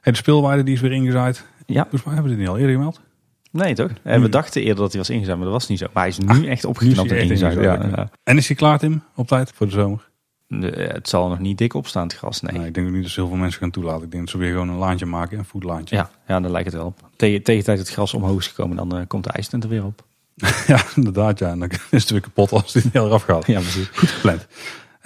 [0.00, 1.44] Hey, de speelwaarde die is weer ingezaaid.
[1.66, 1.80] ja.
[1.80, 3.00] Volgens mij hebben we dit niet al eerder gemeld.
[3.50, 3.90] Nee, toch?
[4.02, 5.86] En we dachten eerder dat hij was ingezet, maar dat was niet zo.
[5.92, 7.36] Maar hij is nu echt opgeknapt en.
[7.36, 8.08] Ja.
[8.22, 9.02] En is hij klaar, Tim?
[9.14, 10.08] Op tijd voor de zomer?
[10.48, 12.40] De- het zal nog niet dik opstaan, het gras.
[12.40, 12.58] Nee.
[12.58, 14.02] Nee, ik denk ook niet dat ze heel veel mensen gaan toelaten.
[14.04, 15.96] Ik denk dat ze weer gewoon een laantje maken, een voetlaantje.
[15.96, 17.10] Ja, ja, daar lijkt het wel op.
[17.16, 19.84] Tegen, tegen tijd het gras omhoog is gekomen, dan eh, komt de ijstent er weer
[19.84, 20.04] op.
[20.66, 21.38] Ja, inderdaad.
[21.38, 21.50] Ja.
[21.50, 23.46] En dan is het weer kapot als die niet eraf gaat.
[23.46, 23.88] Ja, precies.
[23.94, 24.46] Goed gepland.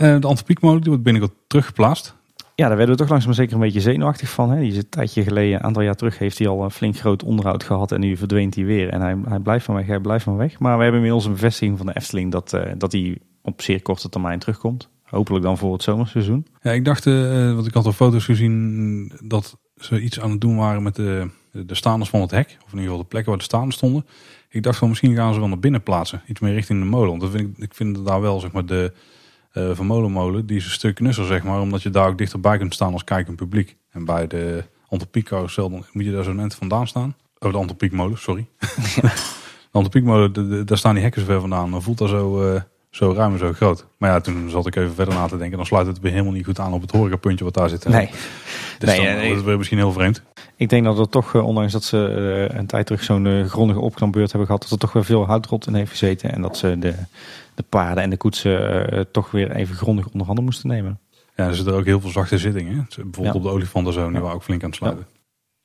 [0.00, 2.14] Eh, de Antropiekmolen die wordt binnenkort teruggeplaatst.
[2.54, 4.50] Ja, daar werden we toch langzaam maar zeker een beetje zenuwachtig van.
[4.50, 4.60] Hè?
[4.60, 7.22] Die is een tijdje geleden, een aantal jaar terug, heeft hij al een flink groot
[7.22, 7.92] onderhoud gehad.
[7.92, 8.88] En nu verdwijnt hij weer.
[8.88, 10.58] En hij, hij blijft van weg, hij blijft van weg.
[10.58, 13.82] Maar we hebben inmiddels een bevestiging van de Efteling dat, eh, dat hij op zeer
[13.82, 14.88] korte termijn terugkomt.
[15.04, 16.46] Hopelijk dan voor het zomerseizoen.
[16.62, 20.40] Ja, ik dacht, eh, want ik had al foto's gezien, dat ze iets aan het
[20.40, 22.46] doen waren met de, de staanders van het hek.
[22.46, 24.06] Of in ieder geval de plekken waar de staanders stonden.
[24.48, 26.22] Ik dacht van misschien gaan ze wel naar binnen plaatsen.
[26.26, 27.08] Iets meer richting de molen.
[27.08, 28.92] Want dat vind ik, ik vind daar wel, zeg maar, de
[29.52, 31.60] eh Van Molenmolen, die is een stuk knusser, zeg maar.
[31.60, 33.76] Omdat je daar ook dichterbij kunt staan als kijkend publiek.
[33.92, 37.14] En bij de Antropiek carousel, dan moet je daar zo net vandaan staan.
[37.38, 38.46] Oh, de Antropiekmolen, sorry.
[39.00, 39.10] de
[39.72, 41.70] Antropiekmolen, de- de- daar staan die hekken zo ver vandaan.
[41.70, 42.60] Dan voelt dat zo, eh,
[42.90, 43.86] zo ruim en zo groot.
[43.98, 45.56] Maar ja, toen zat ik even verder na te denken.
[45.56, 47.88] Dan sluit het weer helemaal niet goed aan op het horecapuntje wat daar zit.
[47.88, 48.10] Nee,
[48.78, 50.22] Dus Nee, dan eh, wordt het weer misschien heel vreemd.
[50.56, 52.06] ik denk dat er toch, eh, ondanks dat ze
[52.50, 55.26] eh, een tijd terug zo'n eh, grondige opknapbeurt hebben gehad, dat er toch weer veel
[55.26, 56.32] houtrot in heeft gezeten.
[56.32, 56.94] En dat ze de,
[57.60, 60.98] de paarden en de koetsen eh, toch weer even grondig onder handen moesten nemen.
[61.36, 62.86] Ja, er zitten ook heel veel zachte zittingen.
[62.96, 63.32] Bijvoorbeeld Ja.
[63.32, 64.20] op de olifanten zo, die Ja.
[64.20, 65.06] waren ook flink aan het sluiten.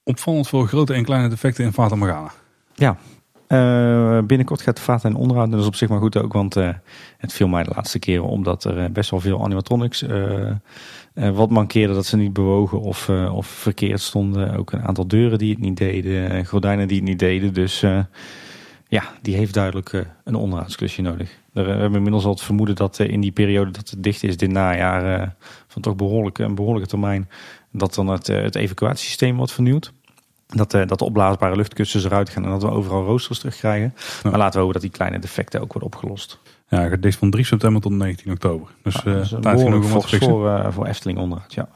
[0.04, 2.32] Opvallend veel grote en kleine defecten in Fata Morgana.
[2.74, 2.98] Ja,
[3.48, 5.46] eh, binnenkort gaat de Fata in onderhoud.
[5.46, 6.70] En dat is op zich maar goed ook, want eh,
[7.18, 10.52] het viel mij de laatste keren omdat er best wel veel animatronics eh,
[11.34, 11.96] wat mankeerden.
[11.96, 14.58] Dat ze niet bewogen of, of verkeerd stonden.
[14.58, 17.54] Ook een aantal deuren die het niet deden, gordijnen die het niet deden.
[17.54, 17.80] Dus
[18.88, 21.38] ja, die heeft duidelijk een onderhoudsklusje nodig.
[21.56, 24.04] Er, eh, we hebben inmiddels al het vermoeden dat eh, in die periode dat het
[24.04, 25.28] dicht is dit najaar, eh,
[25.68, 27.30] van toch behoorlijk, een behoorlijke termijn,
[27.72, 29.94] dat dan het, het evacuatiesysteem wordt vernieuwd.
[30.48, 33.94] Dat, dat de opblaasbare luchtkussens eruit gaan en dat we overal roosters terugkrijgen.
[34.24, 34.30] Ja.
[34.30, 36.40] Maar laten we hopen dat die kleine defecten ook worden opgelost.
[36.70, 38.68] Ja, het dicht van 3 september tot 19 oktober.
[38.84, 41.54] Dus Ja, een tijd genoeg om te voor, voor Efteling onderhoud.
[41.54, 41.68] Ja.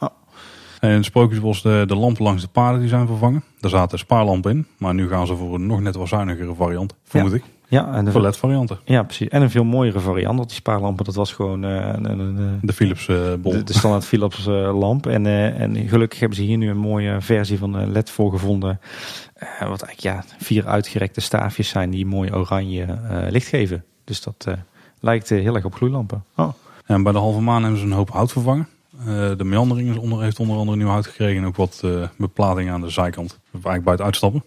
[0.79, 3.43] En in Sprookjesbos, de, de lampen langs de paden die zijn vervangen.
[3.59, 4.67] Daar zaten spaarlampen in.
[4.77, 7.43] Maar nu gaan ze voor een nog net wat zuinigere variant, vermoed ik.
[7.69, 8.79] Ja, en Voor de, LED-varianten.
[8.85, 9.27] ja, precies.
[9.27, 10.37] En een veel mooiere variant.
[10.37, 13.51] Want die spaarlampen, dat was gewoon een, een, een, De Philips eh, bol.
[13.51, 15.07] de, de standaard Philips eh, lamp.
[15.07, 15.25] En,
[15.55, 18.79] en gelukkig hebben ze hier nu een mooie versie van de LED voor gevonden.
[19.59, 23.83] Wat eigenlijk ja, vier uitgerekte staafjes zijn die mooi oranje licht geven.
[24.03, 24.47] Dus dat
[24.99, 26.23] lijkt heel erg op gloeilampen.
[26.35, 26.49] Oh.
[26.85, 28.67] En bij de halve maan hebben ze een hoop hout vervangen.
[29.37, 31.41] De meandering is onder, heeft onder andere nieuw hout gekregen.
[31.41, 31.83] En ook wat
[32.15, 33.39] beplating aan de zijkant.
[33.51, 34.43] Eigenlijk bij het uitstappen.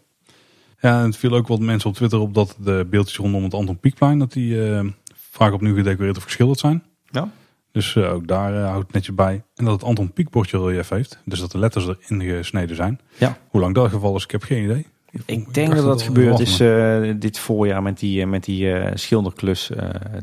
[0.82, 3.54] Ja, en het viel ook wat mensen op Twitter op dat de beeldjes rondom het
[3.54, 4.18] Anton Pieckplein...
[4.18, 4.84] dat die eh,
[5.14, 6.82] vaak opnieuw gedecoreerd of geschilderd zijn.
[7.10, 7.30] Ja.
[7.72, 9.42] Dus eh, ook daar eh, houdt het netjes bij.
[9.54, 11.18] En dat het Anton Pieck bordje relief heeft.
[11.24, 13.00] Dus dat de letters erin gesneden zijn.
[13.18, 13.38] Ja.
[13.48, 14.86] Hoe lang dat geval is, ik heb geen idee.
[15.24, 16.56] Ik denk dat dat gebeurd is
[17.20, 19.70] dit voorjaar met die, met die schilderklus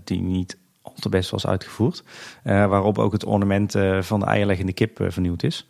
[0.03, 2.03] die niet al te best was uitgevoerd.
[2.43, 5.67] Waarop ook het ornament van de eierleggende kip vernieuwd is.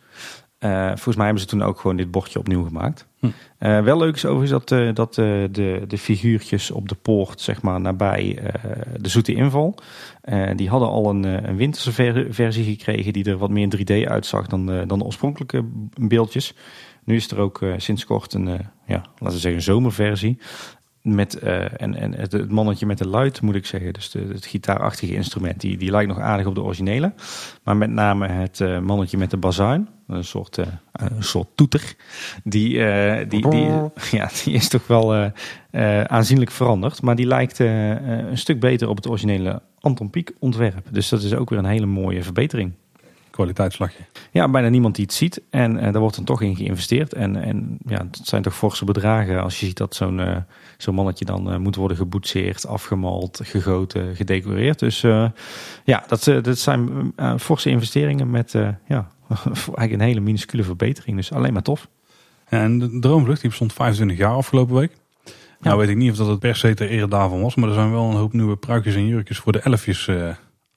[0.60, 3.06] Eh, volgens mij hebben ze toen ook gewoon dit bordje opnieuw gemaakt.
[3.18, 3.26] Hm.
[3.58, 7.62] Eh, wel leuk is overigens dat, eh, dat de, de figuurtjes op de poort, zeg
[7.62, 8.38] maar nabij
[8.96, 9.74] de zoete inval,
[10.54, 14.46] die hadden al een, een winterse ver- versie gekregen die er wat meer 3D uitzag
[14.46, 15.64] dan, eh, dan de oorspronkelijke
[16.00, 16.54] beeldjes.
[17.04, 18.46] Nu is er ook sinds kort een,
[18.86, 20.38] ja, laten we zeggen, een zomerversie.
[21.02, 23.92] Met, en, en het, het mannetje met de luid, moet ik zeggen.
[23.92, 25.60] Dus de, het gitaarachtige instrument.
[25.60, 27.12] Die, die lijkt nog aardig op de originele.
[27.64, 29.88] Maar met name het mannetje met de bazuin.
[30.10, 31.94] Een soort, eh, een soort toeter.
[32.44, 33.68] Die, eh, die, die,
[34.18, 35.32] ja, die is toch wel
[35.70, 37.02] eh, aanzienlijk veranderd.
[37.02, 40.86] Maar die lijkt een stuk beter op het originele Anton Pieck ontwerp.
[40.90, 42.72] Dus dat is ook weer een hele mooie verbetering.
[43.40, 44.04] Kwaliteitsslagje.
[44.30, 45.42] Ja, bijna niemand die het ziet.
[45.50, 47.12] En eh, daar wordt dan toch in geïnvesteerd.
[47.12, 50.36] En, en ja, het zijn toch forse bedragen als je ziet dat zo'n eh,
[50.76, 54.78] zo'n mannetje dan eh, moet worden geboetseerd, afgemald, gegoten, gedecoreerd.
[54.78, 55.00] Dus
[55.84, 58.52] ja, dat, dat zijn forse investeringen met
[58.86, 61.16] ja, voor eigenlijk een hele minuscule verbetering.
[61.16, 61.88] Dus alleen maar tof.
[62.48, 64.92] En de Droomvlucht die bestond 25 jaar afgelopen week.
[65.60, 67.54] Nou weet ik niet of dat het per se ter ere daarvan was.
[67.54, 70.10] Maar er zijn wel een hoop nieuwe pruikjes en jurkjes voor de elfjes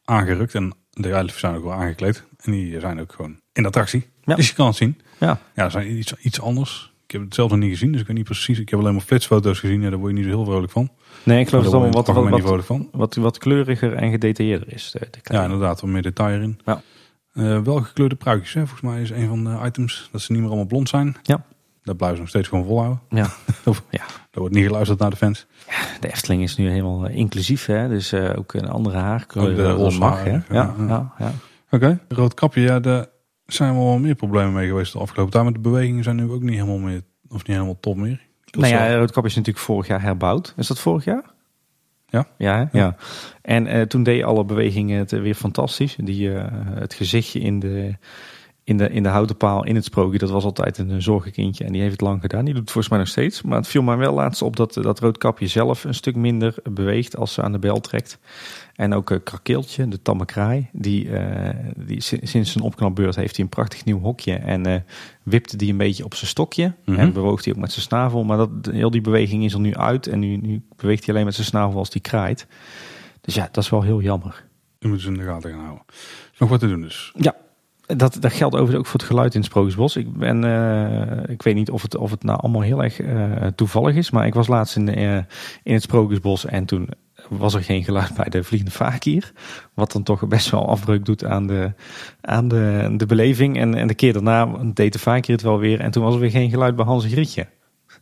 [0.05, 0.55] aangerukt.
[0.55, 2.23] En De rijden zijn ook wel aangekleed.
[2.43, 4.07] En die zijn ook gewoon in de attractie.
[4.23, 4.35] Ja.
[4.35, 5.01] Dus je kan het zien.
[5.19, 5.39] Ja.
[5.55, 6.93] Ja, zijn iets, iets anders.
[7.05, 8.59] Ik heb het zelf nog niet gezien, dus ik weet niet precies.
[8.59, 9.81] Ik heb alleen maar flitsfoto's gezien.
[9.81, 10.89] Ja, daar word je niet zo heel vrolijk van.
[11.23, 12.89] Nee, ik geloof dat het wat, wat, wat, van.
[12.91, 14.91] wat, wat kleuriger en gedetailleerder is.
[14.91, 16.59] De, de Ja, inderdaad, wat meer detail erin.
[16.65, 16.81] Ja.
[17.33, 18.59] Eh, wel gekleurde pruikjes, hè?
[18.59, 21.15] volgens mij is een van de items dat ze niet meer allemaal blond zijn.
[21.23, 21.45] Ja.
[21.83, 23.01] Daar blijven ze nog steeds gewoon volhouden.
[23.09, 23.27] ja.
[23.65, 23.99] Of, Ja.
[23.99, 25.45] Daar wordt niet geluisterd naar de fans.
[25.99, 27.87] De Efteling is nu helemaal eh, inclusief, hè?
[27.87, 29.49] dus eh, ook een andere haarkleur.
[29.49, 30.31] Ook de eh, roze mag, hè?
[30.31, 30.75] Ja, ja.
[30.87, 31.31] ja, ja.
[31.73, 33.05] Oké, rood kapje, ja, daar
[33.45, 35.43] zijn wel meer problemen mee geweest de afgelopen tijd.
[35.43, 38.21] Maar de bewegingen zijn nu ook niet helemaal meer, of niet helemaal top meer.
[38.51, 40.53] Nou ja, Roodkap is natuurlijk vorig jaar herbouwd.
[40.57, 41.33] Is dat vorig jaar?
[42.07, 42.27] Ja.
[42.37, 42.69] Ja.
[42.71, 42.95] ja.
[43.41, 45.95] En eh, toen deed alle bewegingen het weer fantastisch.
[45.95, 47.95] Die, eh, het gezichtje in de,
[48.63, 51.63] in, de, in de houten paal in het sprookje, dat was altijd een zorgenkindje.
[51.63, 52.45] En die heeft het lang gedaan.
[52.45, 53.41] Die doet het volgens mij nog steeds.
[53.41, 57.17] Maar het viel mij wel laatst op dat dat Roodkapje zelf een stuk minder beweegt
[57.17, 58.19] als ze aan de bel trekt.
[58.75, 63.35] En ook uh, Krakeeltje, de tamme kraai, die, eh, die si- sinds zijn opknapbeurt heeft
[63.35, 64.33] hij een prachtig nieuw hokje.
[64.35, 64.75] En eh
[65.23, 66.73] wipte die een beetje op zijn stokje.
[66.85, 66.99] Mhm.
[66.99, 68.23] En bewoog hij ook met zijn snavel.
[68.23, 70.07] Maar dat, heel die beweging is er nu uit.
[70.07, 72.47] En nu, nu beweegt hij alleen met zijn snavel als die kraait.
[73.21, 74.45] Dus ja, dat is wel heel jammer.
[74.79, 75.83] Die moeten ze in de gaten gaan houden.
[76.33, 77.13] Is nog wat te doen dus.
[77.17, 77.35] Ja,
[77.85, 79.95] dat, dat geldt overigens ook voor het geluid in het Sprookjesbos.
[79.95, 83.47] Ik, ben, eh, ik weet niet of het, of het nou allemaal heel erg eh,
[83.55, 84.11] toevallig is.
[84.11, 85.15] Maar ik was laatst in, eh,
[85.63, 86.89] in het Sprookjesbos en toen
[87.29, 89.31] was er geen geluid bij de vliegende vakier.
[89.73, 91.73] Wat dan toch best wel afbreuk doet aan de,
[92.21, 93.57] aan de, de beleving.
[93.57, 95.79] En, en de keer daarna deed de vakier het wel weer.
[95.79, 97.47] En toen was er weer geen geluid bij Hans Grietje.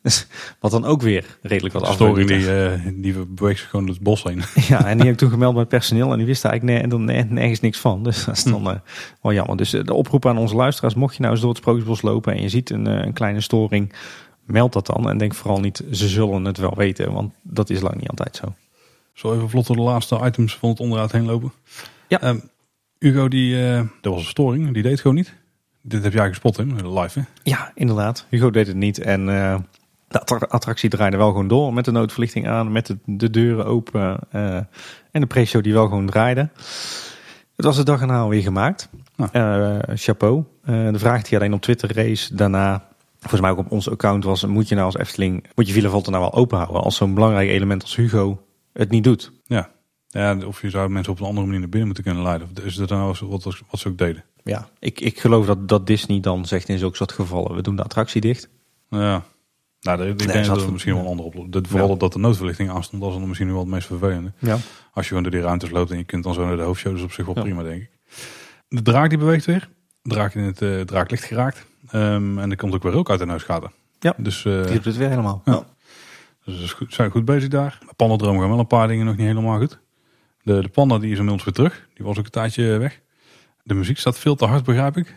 [0.60, 2.28] Wat dan ook weer redelijk wat doet.
[2.28, 4.42] die, eh, die beweegt zich gewoon het bos heen.
[4.68, 6.98] Ja, en die heb ik toen gemeld bij het personeel en die wist eigenlijk ne-
[6.98, 8.04] ne- nergens niks van.
[8.04, 8.76] Dus dat is dan eh,
[9.22, 9.58] wel jammer.
[9.58, 12.34] Dus eh, de oproep aan onze luisteraars, mocht je nou eens door het Sprookjesbos lopen
[12.34, 13.94] en je ziet een, een kleine storing,
[14.46, 15.10] meld dat dan.
[15.10, 18.36] En denk vooral niet, ze zullen het wel weten, want dat is lang niet altijd
[18.36, 18.54] zo.
[19.14, 21.52] Zo even vlot door de laatste items van het onderuit heen lopen.
[22.08, 22.22] Ja.
[22.22, 22.40] Ehm,
[23.00, 25.34] Hugo, die, eh er was een storing, die deed gewoon niet.
[25.82, 27.26] Dit heb jij gespot in, live hè?
[27.44, 28.26] Ja, inderdaad.
[28.30, 29.30] Hugo deed het niet en
[30.12, 33.66] de attra- attractie draaide wel gewoon door met de noodverlichting aan, met de, de deuren
[33.66, 34.56] open eh,
[35.12, 36.50] en de pre-show die wel gewoon draaide.
[37.56, 38.90] Het was de dag erna alweer gemaakt.
[39.32, 40.44] Eh, chapeau.
[40.64, 42.88] Eh, de vraag die alleen op Twitter race daarna,
[43.20, 45.90] volgens mij ook op ons account was, moet je nou als Efteling, moet je Villa
[45.90, 48.42] Volta nou wel open houden als zo'n belangrijk element als Hugo
[48.74, 49.32] het niet doet?
[49.46, 49.70] Ja.
[50.08, 50.38] ja.
[50.46, 52.48] Of je zou mensen op een andere manier naar binnen moeten kunnen leiden.
[52.58, 54.24] Of is dat nou wat, wat ze ook deden?
[54.44, 57.76] Ja, ik, ik geloof dat, dat Disney dan zegt in zulke soort gevallen, we doen
[57.76, 58.50] de attractie dicht.
[58.90, 59.24] Ja.
[59.82, 61.54] Nou, ik denk dat er misschien wel een andere oplossing.
[61.54, 61.96] Dat- Vooral Ja.
[61.96, 64.32] dat de noodverlichting aanstond, dat is dan misschien wel het meest vervelende.
[64.40, 64.58] Ja.
[64.94, 66.94] Als je gewoon door die ruimtes loopt en je kunt dan zo naar de hoofdshow,
[66.94, 67.42] dus op zich wel Ja.
[67.42, 67.90] prima, denk ik.
[68.68, 69.70] De draak die beweegt weer.
[70.02, 71.66] De draak in het eh, draaklicht geraakt.
[71.90, 73.72] Ehm, en er komt ook weer rook uit de neusgaten.
[74.00, 74.14] Ja.
[74.18, 75.42] Dus, eh, Die doet het weer helemaal.
[75.46, 75.64] Ja.
[76.46, 77.78] dus goed- zijn goed bezig daar.
[77.88, 79.80] De Pandadroom gaan wel een paar dingen nog niet helemaal goed.
[80.44, 81.88] De, de panda die is inmiddels weer terug.
[81.94, 83.00] Die was ook een tijdje weg.
[83.64, 85.06] De muziek staat veel te hard, begrijp ik.
[85.06, 85.16] Daar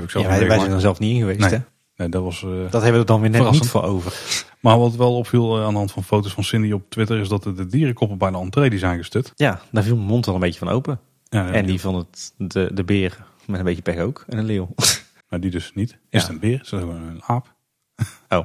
[0.00, 1.48] heb ik zelf Ja, wij, wij zijn er zelf niet in geweest, Nee.
[1.50, 1.58] hè?
[1.96, 2.42] Nee, dat was...
[2.42, 3.62] eh, Dat hebben we er dan weer net Verrassend.
[3.62, 4.12] niet voor over.
[4.60, 7.18] Maar wat wel opviel eh, aan de hand van foto's van Cindy op Twitter...
[7.18, 9.32] is dat de, dierenkoppen bij de entree die zijn gestut.
[9.36, 11.00] Ja, daar viel mijn mond wel een beetje van open.
[11.28, 14.24] Ja, En die van het, de, de beer met een beetje pech ook.
[14.28, 14.68] En een leeuw.
[15.28, 15.90] Maar die dus niet.
[15.90, 16.18] Is Ja.
[16.18, 16.60] het een beer?
[16.62, 17.54] Is het een aap?
[18.28, 18.44] Oh.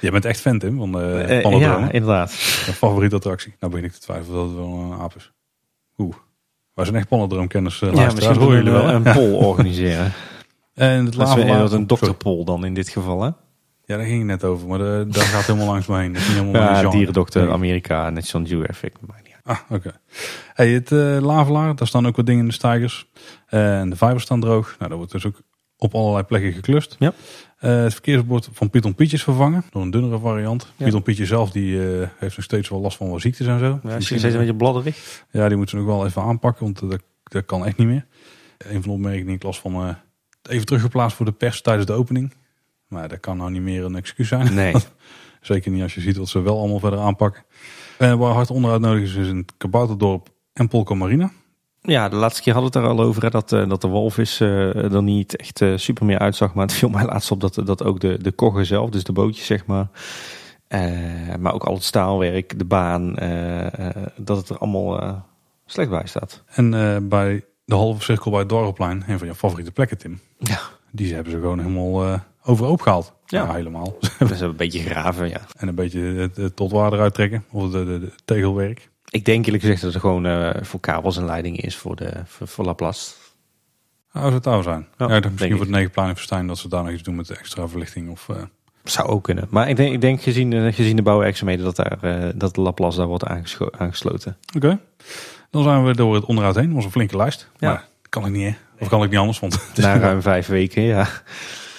[0.00, 0.98] Jij bent echt fan, Tim, van de
[1.28, 1.80] Eh, Pandadroom.
[1.84, 2.28] ja, inderdaad.
[2.64, 3.54] Mijn favoriete attractie.
[3.60, 5.32] Nou begin ik te twijfelen dat het wel een aap is.
[5.98, 6.14] Oeh.
[6.74, 7.80] Wij zijn echt Pandadroomkenners.
[7.80, 8.88] Uh, Ja, misschien horen jullie wel.
[8.88, 10.12] een poll organiseren.
[10.74, 11.86] En het Dat is een Sorry.
[11.86, 13.30] dokterpoll dan in dit geval, hè?
[13.84, 14.68] Ja, daar ging het net over.
[14.68, 16.12] Maar de, daar gaat helemaal langs me heen.
[16.12, 17.50] Dat is niet helemaal mijn Ja, dierendokter.
[17.50, 18.92] Amerika, National Geographic.
[19.00, 19.58] niet uit.
[19.58, 19.92] Ah, oké.
[20.54, 23.06] Hey, het eh lavelaar, daar staan ook wat dingen in de stijgers.
[23.46, 24.74] Eh, en de vijvers staan droog.
[24.78, 25.40] Nou, dat wordt dus ook
[25.76, 26.96] op allerlei plekken geklust.
[26.98, 27.12] Ja.
[27.58, 30.72] Eh, het verkeersbord van Python Pietje is vervangen door een dunnere variant.
[30.76, 30.84] Ja.
[30.84, 31.78] Python Pietje zelf die,
[32.16, 33.80] heeft nog steeds wel last van wat ziektes en zo.
[33.82, 35.24] Ja, Misschien- steeds een beetje bladderig.
[35.30, 38.06] Ja, die moeten ze nog wel even aanpakken, want dat, dat kan echt niet meer.
[38.58, 39.96] Een van de opmerkingen die ik las van...
[40.42, 42.32] eh, even teruggeplaatst voor de pers tijdens de opening.
[42.88, 44.54] Maar dat kan nou niet meer een excuus zijn.
[44.54, 44.74] Nee.
[45.40, 47.44] Zeker niet als je ziet wat ze wel allemaal verder aanpakken.
[47.98, 51.30] En waar hard onderhoud nodig is, is in het Kabouterdorp en Polka Marina.
[51.80, 53.88] Ja, de laatste keer hadden we het er al over hè, dat, eh, dat de
[53.88, 56.54] walvis eh, er niet echt eh, super meer uitzag.
[56.54, 59.12] Maar het viel mij laatst op dat, dat ook de, de koggen zelf, dus de
[59.12, 59.88] bootjes zeg maar.
[60.68, 65.12] eh, maar ook al het staalwerk, de baan, eh, eh, dat het er allemaal eh,
[65.66, 66.42] slecht bij staat.
[66.46, 70.20] En eh, bij de halve cirkel bij het Dorpplein, een van je favoriete plekken Tim.
[70.38, 70.60] Ja.
[70.90, 73.12] Die hebben ze gewoon helemaal overhoop gehaald.
[73.26, 73.54] Ja.
[73.54, 73.96] Helemaal.
[74.18, 75.40] Dat is een beetje graven, ja.
[75.56, 77.44] en een beetje het, het tot waarde eruit trekken.
[77.50, 78.90] Of de, de, de tegelwerk.
[79.08, 82.12] Ik denk eerlijk gezegd dat het gewoon eh, voor kabels en leidingen is voor, de,
[82.24, 83.10] voor, voor Laplace.
[84.12, 84.86] Nou, zou het touw zijn.
[84.98, 87.36] Ja, denk misschien voor het negenplein in dat ze daar nog iets doen met de
[87.36, 88.10] extra verlichting.
[88.10, 88.36] Of, eh,
[88.84, 89.46] Zou ook kunnen.
[89.50, 93.06] Maar ik denk, ik denk gezien, gezien de bouwwerkzaamheden dat, daar, eh, dat Laplace daar
[93.06, 93.26] wordt
[93.78, 94.36] aangesloten.
[94.56, 94.78] Oké.
[95.52, 96.66] Dan zijn we door het onderhoud heen.
[96.66, 97.48] Dat was een flinke lijst.
[97.56, 97.68] Ja.
[97.68, 98.54] Maar kan ik niet, hè?
[98.78, 101.08] Of kan ik niet anders, want het is Na ruim vijf weken, ja.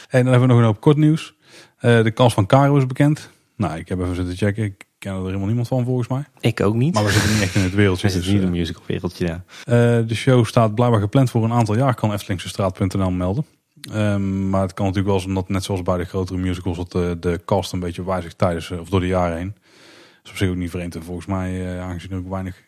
[0.09, 1.33] En dan hebben we nog een hoop kort nieuws.
[1.77, 3.29] Eh, de kans van Caro is bekend.
[3.55, 4.63] Nou, ik heb even zitten checken.
[4.63, 6.23] Ik ken er helemaal niemand van volgens mij.
[6.39, 6.93] Ik ook niet.
[6.93, 8.07] Maar we zitten niet echt in het wereldje.
[8.07, 9.43] Dus, niet in eh, een musical wereldje, ja.
[9.63, 13.45] eh, de show staat blijkbaar gepland voor een aantal jaar, kan eftelingsestraat.nl melden.
[13.91, 16.91] Ehm, maar het kan natuurlijk wel eens, omdat net zoals bij de grotere musicals, dat
[16.91, 19.53] de, de cast een beetje wijzigt tijdens eh, of door de jaren heen.
[19.53, 20.95] Dat is op zich ook niet vreemd.
[20.95, 22.63] En volgens mij, eh, aangezien er ook weinig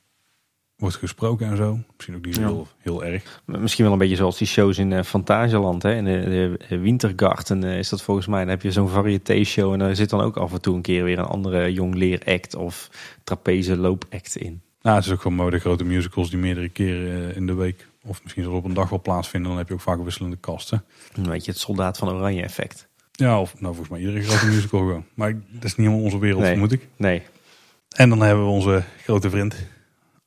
[0.86, 2.42] wordt gesproken en zo, misschien ook niet Ja.
[2.42, 3.42] heel, heel erg.
[3.46, 5.84] Misschien wel een beetje zoals die shows in Fantasieland.
[5.84, 5.96] Hè?
[5.96, 8.40] In de, de Wintergarten eh, is dat volgens mij.
[8.40, 11.04] Dan heb je zo'n variété-show en daar zit dan ook af en toe een keer
[11.04, 12.90] weer een andere jong leeract of
[13.24, 14.62] trapeze loopact in.
[14.82, 17.54] Nou, het is ook gewoon mooi de grote musicals die meerdere keren eh, in de
[17.54, 19.50] week, of misschien zelfs op een dag wel plaatsvinden.
[19.50, 20.84] Dan heb je ook vaak wisselende kasten.
[21.14, 22.88] Een beetje het soldaat van Oranje effect.
[23.12, 25.06] Ja, of nou volgens mij iedere grote musical gewoon.
[25.14, 26.52] Maar dat is niet helemaal onze wereld, Nee.
[26.52, 26.88] vermoed ik.
[26.98, 27.22] Nee,
[27.96, 29.56] En dan hebben we onze grote vriend,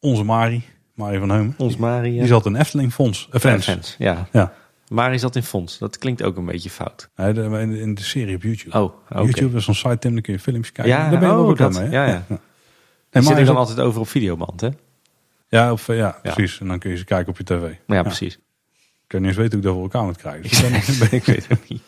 [0.00, 0.64] onze Mari,
[0.94, 1.54] Mari van Heumen.
[1.58, 2.12] ons Marie.
[2.18, 3.28] Die zat in Efteling Fonds.
[3.32, 3.64] Uh, Fans.
[3.64, 4.28] Fans, ja.
[4.32, 4.52] Ja.
[4.88, 5.78] Mari zat in fonds.
[5.78, 7.08] Dat klinkt ook een beetje fout.
[7.16, 8.78] Nee, de- in, de, in de serie op YouTube.
[8.78, 9.22] Oh, oké.
[9.22, 10.94] YouTube is zo'n site, Tim, daar kun je filmpjes kijken.
[10.94, 11.90] Ja, daar ben je wel oh, bekend dat- mee.
[11.90, 11.96] hè?
[11.96, 12.24] ja, ja.
[12.28, 12.38] Nee,
[13.10, 14.68] Die Mari zit dan zat- altijd over op videoband, hè?
[15.48, 16.32] ja, of, eh, ja, Ja.
[16.32, 16.60] precies.
[16.60, 17.62] En dan kun je ze kijken op je tv.
[17.86, 18.34] Ja, precies.
[18.34, 18.40] Ik
[19.06, 20.42] kan niet eens weten hoe ik dat voor elkaar moet krijgen.
[20.42, 20.60] Dus
[20.98, 21.82] ik ben- ik weet het niet.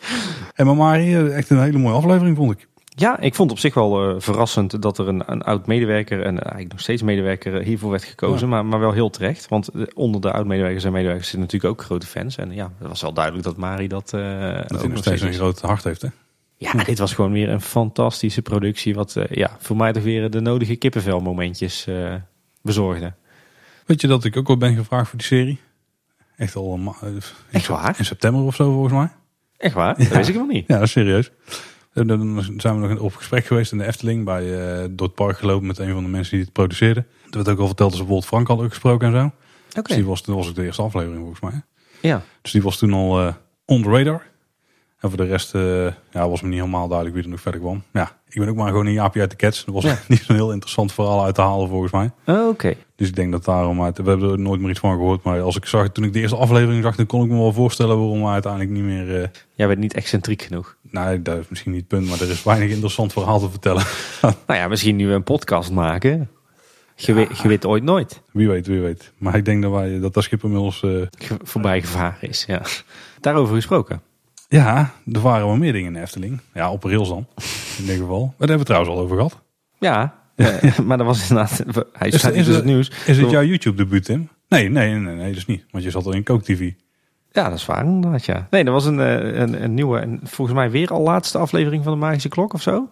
[0.55, 2.67] En maar Mari, eh, echt een hele mooie aflevering vond ik.
[2.95, 6.39] Ja, ik vond op zich wel eh, verrassend dat er een, een oud medewerker en
[6.39, 8.53] eigenlijk nog steeds medewerker eh, hiervoor werd gekozen, Ja.
[8.53, 9.47] maar, maar wel heel terecht.
[9.47, 12.35] Want eh, onder de oud medewerkers en medewerkers zitten natuurlijk ook grote fans.
[12.37, 14.21] En ja, het was wel duidelijk dat Mari dat, eh
[14.53, 16.01] Dat ook hij nog steeds een groot hart heeft.
[16.01, 16.07] Hè?
[16.57, 18.95] Ja, dit was gewoon weer een fantastische productie.
[18.95, 22.13] Wat eh, ja, voor mij toch weer de nodige kippenvelmomentjes eh
[22.61, 23.13] bezorgde.
[23.85, 25.59] Weet je dat ik ook wel ben gevraagd voor die serie?
[26.35, 27.09] Echt al eh,
[27.51, 27.95] Echt waar?
[27.97, 29.09] in september of zo volgens mij.
[29.57, 29.97] Echt waar?
[29.97, 30.67] Dat wist ik nog niet.
[30.67, 31.31] Ja, dat is serieus.
[31.93, 34.25] En Dan zijn we nog op gesprek geweest in de Efteling.
[34.25, 37.07] Bij, eh, door het park gelopen met een van de mensen die het produceerden.
[37.23, 39.25] Er werd ook al verteld dat ze bijvoorbeeld Frank hadden gesproken en zo.
[39.79, 39.87] Oké.
[39.87, 41.61] Dus die was, toen was ook de eerste aflevering volgens mij.
[42.01, 42.23] Ja.
[42.41, 43.33] Dus die was toen al eh,
[43.65, 44.30] on the radar.
[45.01, 47.59] En voor de rest eh, ja, was me niet helemaal duidelijk wie er nog verder
[47.61, 47.83] kwam.
[47.93, 49.65] Ja, ik ben ook maar gewoon een jaapje uit de cats.
[49.65, 49.97] Er was Ja.
[50.07, 52.11] niet zo'n heel interessant verhaal uit te halen volgens mij.
[52.25, 52.73] Oh, Oké.
[52.95, 53.97] Dus ik denk dat daarom uit.
[53.97, 55.23] We hebben er nooit meer iets van gehoord.
[55.23, 57.53] Maar als ik zag, toen ik de eerste aflevering zag, dan kon ik me wel
[57.53, 59.21] voorstellen waarom we uiteindelijk niet meer.
[59.21, 60.75] eh Jij bent niet excentriek genoeg.
[60.81, 63.83] nou, dat is misschien niet het punt, maar er is weinig interessant verhaal te vertellen.
[64.47, 66.29] Nou ja, misschien nu een podcast maken.
[66.95, 68.21] Je, weet, je weet ooit nooit.
[68.31, 69.11] Wie weet, wie weet.
[69.17, 70.83] Maar ik denk dat wij dat dat schip inmiddels.
[70.83, 71.01] eh,
[71.43, 72.43] voorbij gevaren is.
[72.47, 72.61] Ja.
[73.19, 74.01] Daarover gesproken.
[74.59, 76.39] Ja, er waren wel meer dingen in de Efteling.
[76.53, 77.25] Ja, op rails dan.
[77.77, 78.19] In ieder geval.
[78.37, 79.41] Maar daar hebben we het trouwens al over gehad.
[79.79, 81.63] Ja, eh, maar dat was inderdaad.
[81.93, 82.91] Hij Is het- is dus het- het nieuws.
[83.05, 84.29] Is het jouw YouTube-debuut, Tim?
[84.47, 85.65] Nee, nee, nee, nee, is niet.
[85.71, 86.71] Want je zat al in Coke TV.
[87.31, 88.25] Ja, dat is waar inderdaad.
[88.25, 88.47] Ja.
[88.49, 91.83] Nee, dat was een, eh, een, een nieuwe, en volgens mij weer al laatste aflevering
[91.83, 92.89] van de Magische Klok of zo.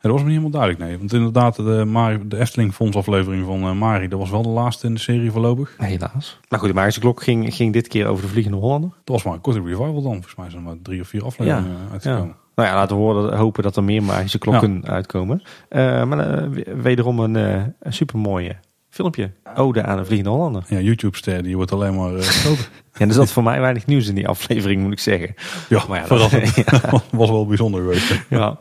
[0.00, 0.98] Dat was me niet helemaal duidelijk, nee.
[0.98, 4.48] Want inderdaad, de, Mari, de Efteling Fonds aflevering van eh, Mari, dat was wel de
[4.48, 5.74] laatste in de serie voorlopig.
[5.78, 6.38] Helaas.
[6.48, 8.90] Maar goed, de Magische Klok ging, ging dit keer over de Vliegende Hollander.
[8.90, 10.12] Dat was maar een korte revival dan.
[10.12, 12.36] Volgens mij zijn er maar drie of vier afleveringen Ja, uitgekomen.
[12.54, 15.42] Nou ja, laten we horen, hopen dat er meer Magische Klokken uitkomen.
[15.68, 18.56] Eh, maar eh, wederom een, eh een supermooie
[18.88, 19.30] filmpje.
[19.54, 20.64] Ode aan de Vliegende Hollander.
[20.68, 22.68] Ja, YouTube-ster, die wordt alleen maar eh, groter.
[22.98, 25.34] Ja, er zat voor mij weinig nieuws in die aflevering, moet ik zeggen.
[25.68, 28.20] ja, Maar ja, dat- was wel bijzonder geweest.
[28.28, 28.58] Ja.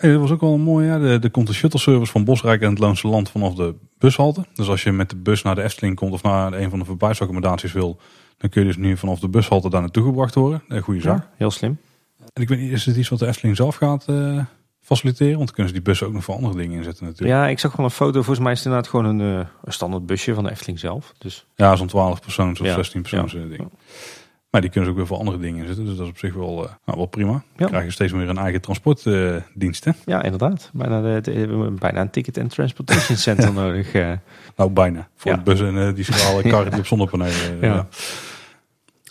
[0.00, 0.86] Hey, dat was ook wel een mooi.
[0.86, 0.98] Ja.
[1.00, 4.44] Er, komt een shuttle service van Bosrijk en het Loonse Land vanaf de bushalte.
[4.54, 6.84] Dus als je met de bus naar de Efteling komt of naar een van de
[6.84, 8.00] verblijfsaccommodaties wil,
[8.36, 10.62] dan kun je dus nu vanaf de bushalte daar naartoe gebracht worden.
[10.68, 11.18] Een goede zaak.
[11.18, 11.78] Ja, heel slim.
[12.32, 14.44] En ik weet niet, is het iets wat de Efteling zelf gaat eh,
[14.80, 15.34] faciliteren?
[15.34, 17.38] Want dan kunnen ze die bussen ook nog voor andere dingen inzetten natuurlijk.
[17.38, 18.12] Ja, ik zag wel een foto.
[18.12, 21.12] Volgens mij is het inderdaad gewoon een, eh, een standaard busje van de Efteling zelf.
[21.18, 23.38] Dus Ja, zo'n 12 persoons of Ja, 16 persoons ja.
[23.40, 23.70] eh, ding.
[24.50, 25.84] Maar die kunnen ze ook weer voor andere dingen inzetten.
[25.84, 27.30] Dus dat is op zich wel, eh, nou, wel prima.
[27.32, 27.66] Dan Ja.
[27.66, 29.84] krijg je steeds meer een eigen transportdienst.
[29.84, 29.90] hè?
[30.06, 30.70] ja, inderdaad.
[30.72, 33.92] Bijna, de, de- we hebben bijna een ticket and transportation center nodig.
[33.92, 34.12] eh.
[34.56, 35.08] Nou, bijna.
[35.16, 35.36] Voor Ja.
[35.36, 37.88] de bussen en die schrale karren op zonnepanelen.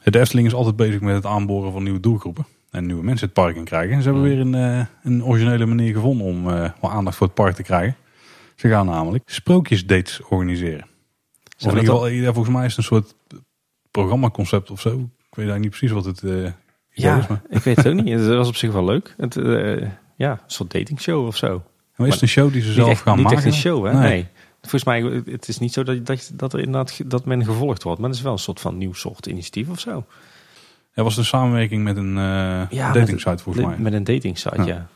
[0.04, 2.46] De Efteling is altijd bezig met het aanboren van nieuwe doelgroepen.
[2.72, 3.96] En nieuwe mensen het park in krijgen.
[3.96, 4.52] En ze hebben Mm.
[4.52, 7.96] weer een, een originele manier gevonden om wel aandacht voor het park te krijgen.
[8.56, 10.86] Ze gaan namelijk sprookjesdates organiseren.
[11.66, 13.16] Of in ieder geval, volgens mij is het een soort
[13.92, 15.10] programmaconcept of zo.
[15.30, 16.52] Ik weet eigenlijk niet precies wat het eh
[16.90, 17.28] Ja, is.
[17.28, 18.20] Maar, ik weet het ook niet.
[18.20, 19.14] Het was op zich wel leuk.
[19.18, 21.64] Het, eh, ja, een soort datingshow of zo.
[21.96, 23.38] maar is het een show die ze Niet zelf echt, gaan niet maken?
[23.38, 23.94] echt een show, hè?
[23.94, 24.02] Nee.
[24.10, 24.28] Nee.
[24.62, 28.00] Volgens mij, het is niet zo dat, dat, dat er inderdaad dat men gevolgd wordt.
[28.00, 30.06] Maar het is wel een soort van nieuw soort initiatief of zo.
[30.94, 33.78] Er was een samenwerking met een eh dating site volgens mij.
[33.78, 34.66] Met een dating site, Ja.
[34.66, 34.88] ja.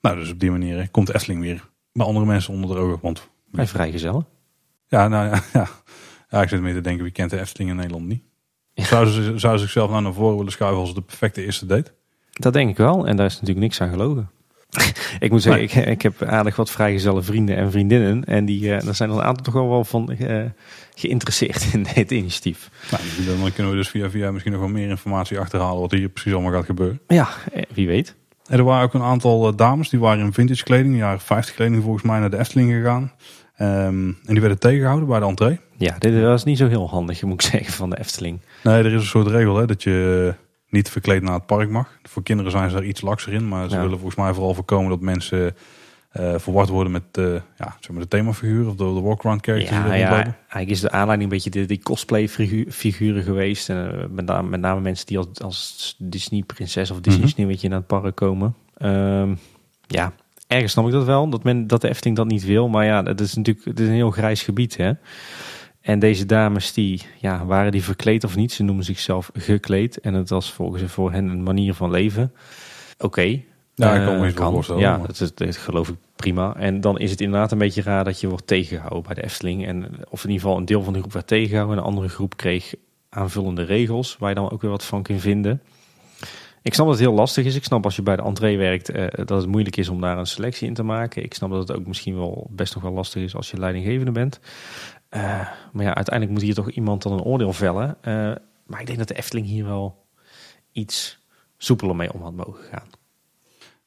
[0.00, 2.98] Nou, dus op die manier hè, komt Efteling weer bij andere mensen onder de ogen.
[3.02, 4.26] Want Bij vrijgezellen.
[4.88, 5.68] Ja, nou ja, ja.
[6.28, 8.22] ja ik zit meer te denken, wie kent de Efteling in Nederland niet?
[8.90, 11.92] Zou ze zou ze zichzelf nou naar voren willen schuiven als de perfecte eerste date?
[12.32, 13.06] Dat denk ik wel.
[13.06, 14.30] En daar is natuurlijk niks aan gelogen.
[15.20, 18.24] Ik moet zeggen, ik, ik heb aardig wat vrijgezelle vrienden en vriendinnen.
[18.24, 20.44] En die, eh, er zijn er een aantal toch wel wel van eh,
[20.94, 22.70] geïnteresseerd in dit initiatief.
[22.90, 26.08] Nou, dan kunnen we dus via via misschien nog wel meer informatie achterhalen wat hier
[26.08, 27.00] precies allemaal gaat gebeuren.
[27.06, 28.14] Ja, eh, wie weet.
[28.46, 31.82] En er waren ook een aantal dames die waren in vintage kleding, jaren 50 kleding
[31.82, 33.12] volgens mij, naar de Efteling gegaan.
[33.56, 35.60] Ehm, en die werden tegengehouden bij de entree.
[35.76, 38.40] Ja, dit was niet zo heel handig, moet ik zeggen, van de Efteling.
[38.62, 40.34] Nee, er is een soort regel hè, dat je
[40.68, 41.98] niet verkleed naar het park mag.
[42.02, 43.80] Voor kinderen zijn ze er iets lakser in, maar ze Ja.
[43.82, 45.54] willen volgens mij vooral voorkomen dat mensen
[46.10, 49.70] eh, verward worden met eh, ja, zeg maar de themafiguur of de, de walk-around characters
[49.76, 53.68] Ja, ja, eigenlijk is de aanleiding een beetje die, die cosplay figu- figuren geweest.
[53.68, 57.32] En, eh, met, name, met name mensen die als, als Disney prinses of Disney Mhm.
[57.32, 58.54] sneeuwwitje naar het park komen.
[58.76, 59.34] Ehm,
[59.86, 60.12] ja,
[60.52, 62.68] ergens snap ik dat wel, dat, men, dat de Efteling dat niet wil.
[62.68, 64.76] Maar ja, het is natuurlijk het is een heel grijs gebied.
[64.76, 64.92] Hè?
[65.80, 68.52] En deze dames, die, ja, waren die verkleed of niet?
[68.52, 70.00] Ze noemen zichzelf gekleed.
[70.00, 72.32] En het was volgens voor hen een manier van leven.
[72.98, 73.40] Oké.
[73.74, 74.78] Ja, ik Eh, kan me wel kan.
[74.78, 76.56] Ja, dat, is, dat geloof ik prima.
[76.56, 79.66] En dan is het inderdaad een beetje raar dat je wordt tegengehouden bij de Efteling.
[79.66, 81.76] En, of in ieder geval een deel van de groep werd tegengehouden.
[81.76, 82.74] En een andere groep kreeg
[83.08, 84.16] aanvullende regels.
[84.18, 85.62] Waar je dan ook weer wat van kunt vinden.
[86.62, 87.54] Ik snap dat het heel lastig is.
[87.54, 90.18] Ik snap als je bij de entree werkt eh, dat het moeilijk is om daar
[90.18, 91.22] een selectie in te maken.
[91.22, 94.12] Ik snap dat het ook misschien wel best nog wel lastig is als je leidinggevende
[94.12, 94.40] bent.
[95.08, 97.96] Eh, maar ja, uiteindelijk moet hier toch iemand dan een oordeel vellen.
[98.00, 98.12] Eh,
[98.66, 100.06] maar ik denk dat de Efteling hier wel
[100.72, 101.18] iets
[101.56, 102.88] soepeler mee om had mogen gaan.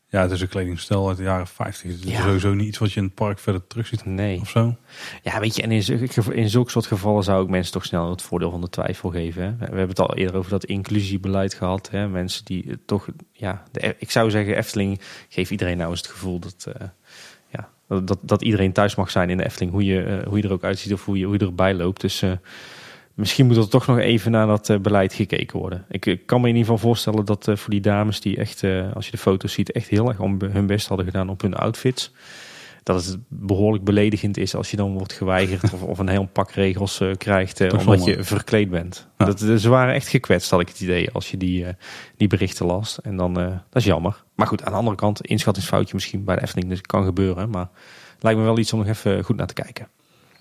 [0.09, 1.91] Ja, het is een kledingstijl uit de jaren 50.
[1.91, 2.21] Het is Ja.
[2.21, 4.39] sowieso niet iets wat je in het park verder terug ziet Nee.
[4.39, 4.75] of zo.
[5.23, 8.09] Ja, weet je, en in, zulke in zulke soort gevallen zou ik mensen toch snel
[8.09, 9.43] het voordeel van de twijfel geven.
[9.43, 9.49] Hè.
[9.57, 11.89] We hebben het al eerder over dat inclusiebeleid gehad.
[11.89, 12.07] Hè.
[12.07, 16.39] Mensen die toch, ja, de, ik zou zeggen, Efteling, geef iedereen nou eens het gevoel
[16.39, 16.87] dat, eh,
[17.47, 17.69] ja,
[18.01, 19.71] dat, dat iedereen thuis mag zijn in de Efteling.
[19.71, 22.01] Hoe je, eh, hoe je er ook uitziet of hoe je, hoe je erbij loopt.
[22.01, 22.31] Dus eh,
[23.15, 25.85] misschien moet er toch nog even naar dat eh, beleid gekeken worden.
[25.89, 28.63] Ik, ik kan me in ieder geval voorstellen dat eh, voor die dames die echt,
[28.63, 31.41] eh, als je de foto's ziet, echt heel erg om hun best hadden gedaan op
[31.41, 32.11] hun outfits
[32.83, 36.51] dat het behoorlijk beledigend is als je dan wordt geweigerd of, of een heel pak
[36.51, 38.11] regels krijgt omdat zonde.
[38.11, 39.07] je verkleed bent.
[39.17, 39.25] Ja.
[39.25, 41.65] Dat, ze waren echt gekwetst, had ik het idee, als je die,
[42.17, 43.01] die berichten las.
[43.01, 44.23] En dan, dat is jammer.
[44.35, 47.49] Maar goed, aan de andere kant, inschattingsfoutje misschien bij de Efteling, dus kan gebeuren.
[47.49, 47.69] Maar
[48.19, 49.87] lijkt me wel iets om nog even goed naar te kijken.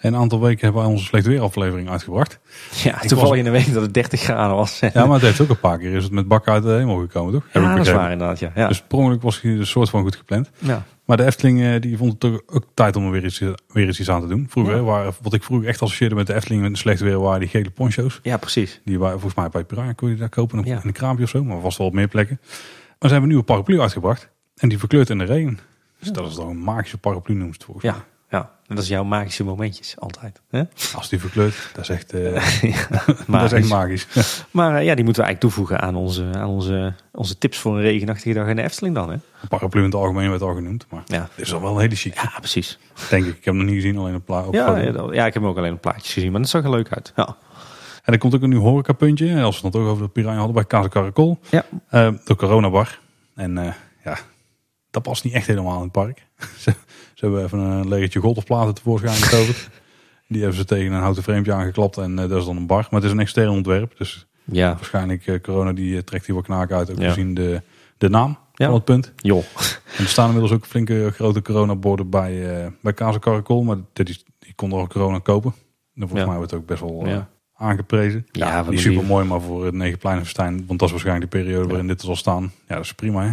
[0.04, 2.38] En een aantal weken hebben wij onze slecht weer aflevering uitgebracht.
[2.82, 4.78] Ja, Ik toevallig was- in een week dat het 30 graden was.
[4.80, 6.98] Ja, maar het heeft ook een paar keer is het met bakken uit de hemel
[6.98, 7.42] gekomen, toch?
[7.50, 8.38] Heb ik Ja, dat is waar inderdaad.
[8.38, 8.52] Ja.
[8.54, 8.68] Ja.
[8.68, 10.50] Dus per was hij een soort van goed gepland.
[10.58, 10.84] ja.
[11.04, 13.86] Maar de Efteling eh, die vond het toch ook tijd om er weer iets, weer
[13.86, 14.46] eens iets aan te doen.
[14.50, 14.82] Vroeger, Ja.
[14.82, 17.48] waren, wat ik vroeger echt associeerde met de Efteling met een slecht weer, waren die
[17.48, 18.20] gele poncho's.
[18.22, 18.80] ja, precies.
[18.84, 20.74] Die waren volgens mij bij Piranha kon je daar kopen op, Ja.
[20.74, 22.38] in een kraampje of zo, maar vast wel op meer plekken.
[22.40, 22.52] Maar
[22.98, 25.58] ze hebben een nieuwe paraplu uitgebracht en die verkleurt in de regen.
[25.98, 27.94] Dus dat is dan een magische paraplu noemt het volgens mij.
[28.34, 28.50] Ja.
[28.66, 30.40] En dat is jouw magische momentjes, altijd.
[30.50, 30.62] Hè?
[30.94, 32.22] Als die verkleurt, dat is echt, eh,
[33.06, 33.52] dat is Magisch.
[33.52, 34.06] echt magisch.
[34.50, 37.74] Maar eh, ja, die moeten we eigenlijk toevoegen aan onze, aan onze, onze tips voor
[37.76, 39.08] een regenachtige dag in de Efteling dan.
[39.08, 39.14] Hè?
[39.14, 41.28] Een paraplu in het algemeen werd al genoemd, maar Ja.
[41.36, 42.78] dit is al wel een hele chic, ja, precies.
[43.10, 43.28] denk ik.
[43.36, 45.46] Ik heb hem nog niet gezien, alleen een plaat op Ja, ja, ik heb hem
[45.46, 47.12] ook alleen op plaatjes gezien, maar dat zag er leuk uit.
[47.16, 47.36] Ja,
[48.04, 50.36] En er komt ook een nieuw horecapuntje, als we het dan toch over de Piranha
[50.36, 51.38] hadden, bij Casa Caracol.
[51.50, 51.64] ja.
[51.88, 52.98] Eh, de coronabar.
[53.34, 53.74] En
[54.04, 54.16] ja,
[54.90, 56.26] dat past niet echt helemaal in het park.
[57.14, 59.68] Ze, hebben even een legertje golfplaten tevoorschijn getoverd.
[60.28, 62.86] Die hebben ze tegen een houten framepje aangeklapt en eh, dat is dan een bar.
[62.90, 64.74] Maar het is een extern ontwerp, dus ja.
[64.74, 66.90] waarschijnlijk eh, corona die eh, trekt hier wel knaak uit.
[66.90, 67.08] Ook Ja.
[67.08, 67.62] gezien de,
[67.98, 68.64] de naam Ja.
[68.66, 69.12] van het punt.
[69.16, 69.44] joh.
[69.96, 73.62] En er staan inmiddels ook flinke grote coronaborden bij, eh bij Caracol.
[73.62, 74.04] Maar die,
[74.38, 75.50] die kon er al corona kopen.
[75.94, 76.26] En volgens Ja.
[76.26, 77.26] mij wordt het ook best wel
[77.56, 78.26] aangeprezen.
[78.32, 80.64] Ja, de super mooi, maar voor het Negenpleinenfestijn.
[80.66, 82.52] Want dat is waarschijnlijk de periode waarin dit zal staan.
[82.68, 83.32] Ja, dat is prima hè.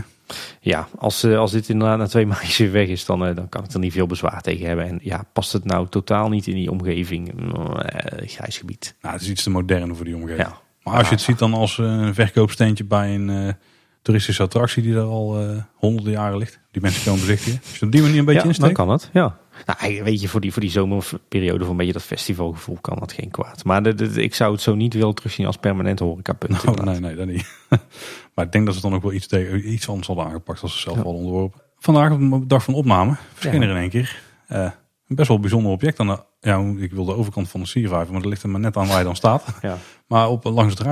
[0.59, 3.49] Ja, als, eh, als dit inderdaad na twee maandjes weer weg is, dan, eh, dan
[3.49, 4.87] kan ik er niet veel bezwaar tegen hebben.
[4.87, 7.29] En ja, past het nou totaal niet in die omgeving?
[7.29, 8.95] Eh, grijs gebied.
[9.01, 10.47] Nou, het is iets te modern voor die omgeving.
[10.47, 10.57] Ja.
[10.83, 13.55] Maar als je het ziet dan als een verkoopsteentje bij een
[14.01, 15.45] toeristische attractie die daar al
[15.75, 16.59] honderden jaren ligt.
[16.71, 17.61] Die mensen komen bezichtigen.
[17.69, 19.09] Als je op die manier een beetje ja, dan kan het.
[19.13, 19.37] Ja.
[19.65, 23.11] Nou, weet je, voor die, voor die zomerperiode, voor een beetje dat festivalgevoel, kan dat
[23.11, 23.63] geen kwaad.
[23.63, 26.63] Maar de, de- ik zou het zo niet willen terugzien als permanent horecapunt.
[26.63, 26.85] Inderdaad.
[26.85, 27.55] nee, nee, dat niet.
[28.35, 30.73] maar ik denk dat ze dan ook wel iets, tegen, iets anders hadden aangepakt als
[30.73, 31.61] ze zelf hadden onderworpen.
[31.77, 33.67] Vandaag op de dag van opname verscheen Ja.
[33.67, 34.59] er in één keer eh,
[35.07, 35.99] een best wel bijzonder object.
[35.99, 38.59] Aan de, ja, ik wil de overkant van de siervijver, maar dat ligt er maar
[38.59, 39.45] net aan waar je dan staat.
[39.61, 39.77] Ja.
[40.07, 40.87] Maar op, langs het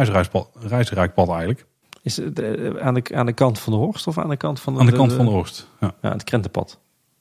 [0.67, 1.65] reisrijkpad, eigenlijk.
[2.03, 4.59] Is het eh, aan, de, aan de kant van de Horst of aan de kant
[4.59, 4.79] van de...
[4.79, 5.67] Aan de kant van de Oost.
[5.79, 6.79] Ja, Ja, het krentenpad.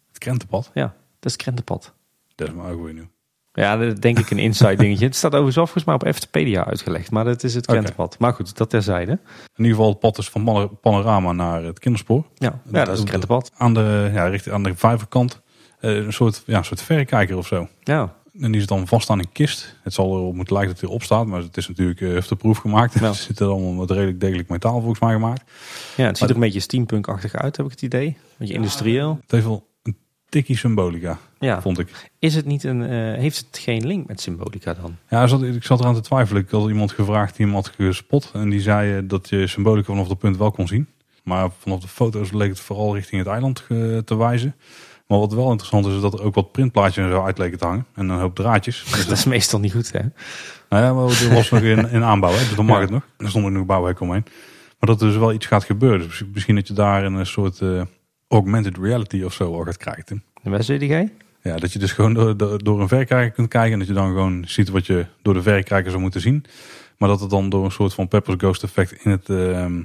[0.09, 0.71] het krentenpad.
[0.75, 1.95] Ja, dat is krentenpad.
[2.35, 3.09] Dat is maar ook weer nieuw.
[3.53, 5.05] Ja, dat is denk ik een inside dingetje.
[5.07, 8.19] Het staat overigens volgens mij op Eftepedia uitgelegd, maar dat is het krentenpad.
[8.19, 9.13] Maar goed, dat terzijde.
[9.13, 9.19] In
[9.57, 12.25] ieder geval het pad is van Pan- Panorama naar het kinderspoor.
[12.35, 13.51] Ja, ja dat is het krentenpad.
[13.57, 15.41] Aan de, ja, richting aan de vijverkant.
[15.81, 17.69] eh, een soort, ja, een soort verrekijker of zo.
[17.83, 19.77] Ja, En die zit dan vast aan een kist.
[19.83, 21.27] Het zal erop moeten lijken dat hij erop staat.
[21.27, 22.99] Maar het is natuurlijk uh, proef gemaakt.
[22.99, 23.07] Ja.
[23.07, 25.43] Het zit er allemaal met redelijk degelijk metaal volgens mij gemaakt.
[25.97, 28.07] Ja, het ziet er een beetje steampunk-achtig uit, heb ik het idee.
[28.07, 29.19] Een beetje industrieel.
[29.23, 29.68] Het heeft wel
[30.29, 31.61] tikkie symbolica, Ja.
[31.63, 32.11] vond ik.
[32.19, 32.89] Is het niet een, eh,
[33.21, 34.97] heeft het geen link met symbolica dan?
[35.09, 36.43] Ja, ik zat, ik zat eraan te twijfelen.
[36.43, 38.31] Ik had iemand gevraagd die hem had gespot.
[38.35, 40.87] En die zei eh, dat je symbolica vanaf dat punt wel kon zien.
[41.23, 44.55] Maar vanaf de foto's leek het vooral richting het eiland eh, te wijzen.
[45.07, 47.59] Maar wat wel interessant is, is dat er ook wat printplaatjes en zo uit leken
[47.59, 47.87] te hangen.
[47.95, 48.85] En een hoop draadjes.
[48.91, 50.01] Dus Dat is meestal niet goed, hè?
[50.69, 52.83] Nou ja, maar er was nog in, in aanbouw, hè, dus dan mag Ja.
[52.83, 53.03] het nog.
[53.17, 54.25] Er stond er nog bouwwerk omheen.
[54.79, 56.07] Maar dat er dus wel iets gaat gebeuren.
[56.07, 57.61] Dus misschien dat je daar een soort
[58.29, 60.23] augmented reality of zo al gaat krijgen.
[60.43, 61.13] En waar zit jij?
[61.43, 63.73] Ja, dat je dus gewoon door, door, een verrekijker kunt kijken.
[63.73, 66.45] En dat je dan gewoon ziet wat je door de verrekijker zou moeten zien.
[66.99, 69.83] Maar dat het dan door een soort van Pepper's Ghost effect in, het, ehm,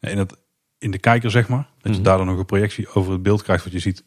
[0.00, 0.36] in, het,
[0.78, 1.68] in de kijker, zeg maar.
[1.80, 2.02] Dat je Mhm.
[2.02, 4.04] daardoor nog een projectie over het beeld krijgt wat je ziet.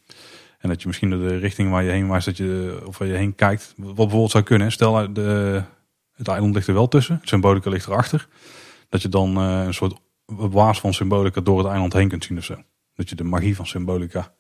[0.59, 3.07] En dat je misschien door de richting waar je heen wijst, dat je, of waar
[3.07, 3.73] je heen kijkt.
[3.77, 4.71] Wat bijvoorbeeld zou kunnen.
[4.71, 5.61] Stel, uit de,
[6.13, 7.15] het eiland ligt er wel tussen.
[7.19, 8.27] Het symbolica ligt erachter.
[8.89, 12.37] Dat je dan eh, een soort waas van symbolica door het eiland heen kunt zien
[12.37, 12.55] of zo.
[13.02, 14.34] Dat je de magie van symbolica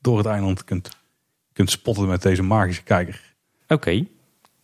[0.00, 0.88] door het eiland kunt,
[1.52, 3.34] kunt spotten met deze magische kijker.
[3.68, 4.06] Oké.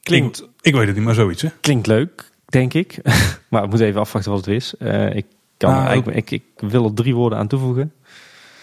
[0.03, 1.49] Klinkt, Ik, ik weet het niet, maar zoiets hè.
[1.61, 2.99] klinkt leuk, denk ik.
[3.51, 4.77] maar we moeten even afwachten wat het is.
[4.77, 7.95] Eh, ik, kan Nou, eigenlijk, ik, ik wil er drie woorden aan toevoegen.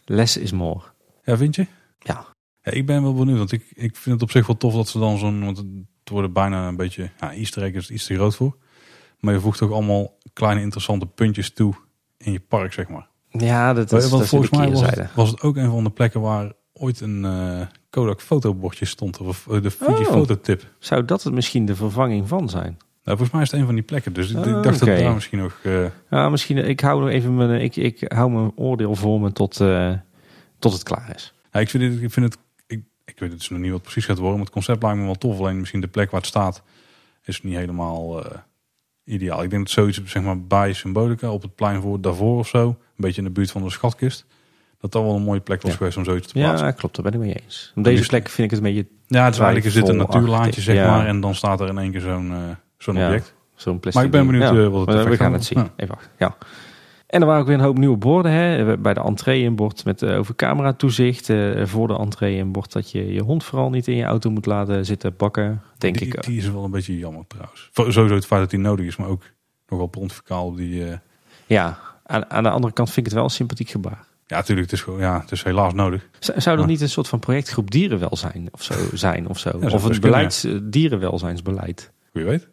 [0.06, 0.82] Less is more.
[1.24, 1.68] Ja, vind je?
[2.00, 2.26] Ja.
[2.62, 4.88] Ja, ik ben wel benieuwd, want ik, ik vind het op zich wel tof dat
[4.88, 8.16] ze dan zo'n, want het worden bijna een beetje, ja, easter egg is iets te
[8.16, 8.58] groot voor.
[9.20, 11.74] Maar je voegt ook allemaal kleine interessante puntjes toe
[12.18, 13.08] in je park, zeg maar.
[13.30, 15.84] Ja, dat is, Want dat volgens de mij was het, was het ook een van
[15.84, 20.12] de plekken waar ooit een eh, Kodak fotobordje stond, of de Fuji Oh.
[20.12, 20.64] fototip.
[20.80, 22.78] Zou dat het misschien de vervanging van zijn?
[23.04, 25.14] Nou, volgens mij is het een van die plekken, dus ik, ik dacht dat daar
[25.14, 25.60] misschien nog...
[25.64, 26.58] eh, Ja, misschien.
[26.58, 29.94] Ik hou nog even mijn, ik, ik hou mijn oordeel voor me tot, eh,
[30.60, 31.34] tot het klaar is.
[31.52, 32.38] Ja, ik vind het, ik vind het,
[32.68, 34.98] ik, ik weet het dus nog niet wat precies gaat worden, maar het concept lijkt
[34.98, 35.40] me wel tof.
[35.40, 36.64] Alleen misschien de plek waar het staat
[37.24, 38.24] is niet helemaal
[39.04, 39.44] ideaal.
[39.44, 42.78] Ik denk dat zoiets zeg maar bij Symbolica op het plein voor daarvoor of zo,
[43.04, 44.26] beetje in de buurt van de schatkist,
[44.80, 45.78] dat dat wel een mooie plek was Ja.
[45.78, 46.66] geweest om zoiets te plaatsen.
[46.68, 46.96] Ja, klopt.
[46.96, 47.72] Daar ben ik mee eens.
[47.76, 49.90] Op deze plek vind ik het een beetje Ja, het is eigenlijk is dit een
[49.90, 50.98] Twijfelachtig, natuurlaantje zeg ja.
[50.98, 52.38] maar en dan staat er in één keer zo'n eh,
[52.78, 53.34] zo'n object.
[53.56, 53.94] zo'n plastic.
[53.94, 55.58] Maar ik ben benieuwd eh, wat het maar we gaan het zien.
[55.76, 56.12] Even wachten.
[56.18, 56.36] Ja.
[57.08, 58.32] En er waren ook weer een hoop nieuwe borden.
[58.32, 58.78] Hè.
[58.78, 61.26] Bij de entree een bord met eh, over camera toezicht.
[61.64, 64.46] Voor de entree een bord dat je je hond vooral niet in je auto moet
[64.46, 65.62] laten zitten bakken.
[65.78, 66.24] Denk die, ik.
[66.24, 67.70] die is wel een beetje jammer trouwens.
[67.74, 69.24] Sowieso het feit dat die nodig is, maar ook
[69.68, 70.86] nogal pontificaal op die...
[70.90, 70.98] eh,
[71.46, 71.78] Ja,
[72.08, 74.06] aan, aan de andere kant vind ik het wel een sympathiek gebaar.
[74.28, 76.10] ja, natuurlijk, het is, gewoon, ja, het is helaas nodig.
[76.20, 76.66] Zou Ja.
[76.66, 79.28] niet een soort van projectgroep dierenwelzijn of zo zijn?
[79.28, 79.50] Of, zo?
[79.50, 81.92] of een beleids, eh, dierenwelzijnsbeleid?
[82.12, 82.48] Wie weet.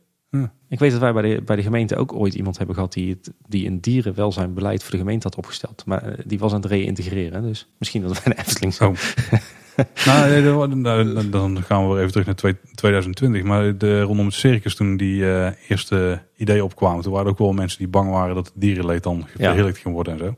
[0.68, 3.10] Ik weet dat wij bij de, bij de gemeente ook ooit iemand hebben gehad die,
[3.10, 5.82] het, die een dierenwelzijnbeleid voor de gemeente had opgesteld.
[5.86, 7.43] Maar eh, die was aan het reïntegreren.
[7.43, 8.89] Dus misschien dat bij de Efteling zo.
[8.89, 8.94] Oh.
[10.06, 13.42] nou, nee, dan- dan- dan gaan we weer even terug naar twee- 2020.
[13.42, 17.38] Maar de, rondom het circus, toen die eh, eerste ideeën opkwamen, toen waren er ook
[17.38, 20.34] wel mensen die bang waren dat het dierenleed dan verheerlijkt ging worden en zo.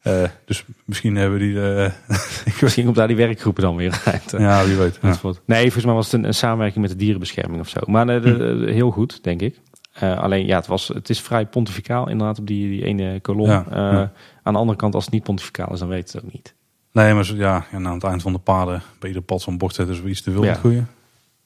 [0.00, 1.54] Eh, dus misschien hebben die.
[2.60, 4.34] Misschien komt daar die werkgroepen dan weer uit.
[4.38, 4.98] ja, wie weet.
[5.02, 5.08] Ja.
[5.46, 7.78] Nee, volgens mij was het een, een samenwerking met de dierenbescherming of zo.
[7.86, 8.38] Maar eh, de- Hm.
[8.66, 9.60] de- heel goed, denk ik.
[10.00, 13.46] Alleen ja, het, was, het is vrij pontificaal inderdaad op die, die ene kolom.
[13.48, 14.12] Ja, ja.
[14.42, 16.54] Aan de andere kant, als het niet pontificaal is, dan weet het ook niet.
[16.92, 19.58] Nee, maar zo- ja, en aan het eind van de paden bij ieder pad zo'n
[19.58, 20.54] bord zetten is wel iets te veel Ja.
[20.54, 20.84] goede.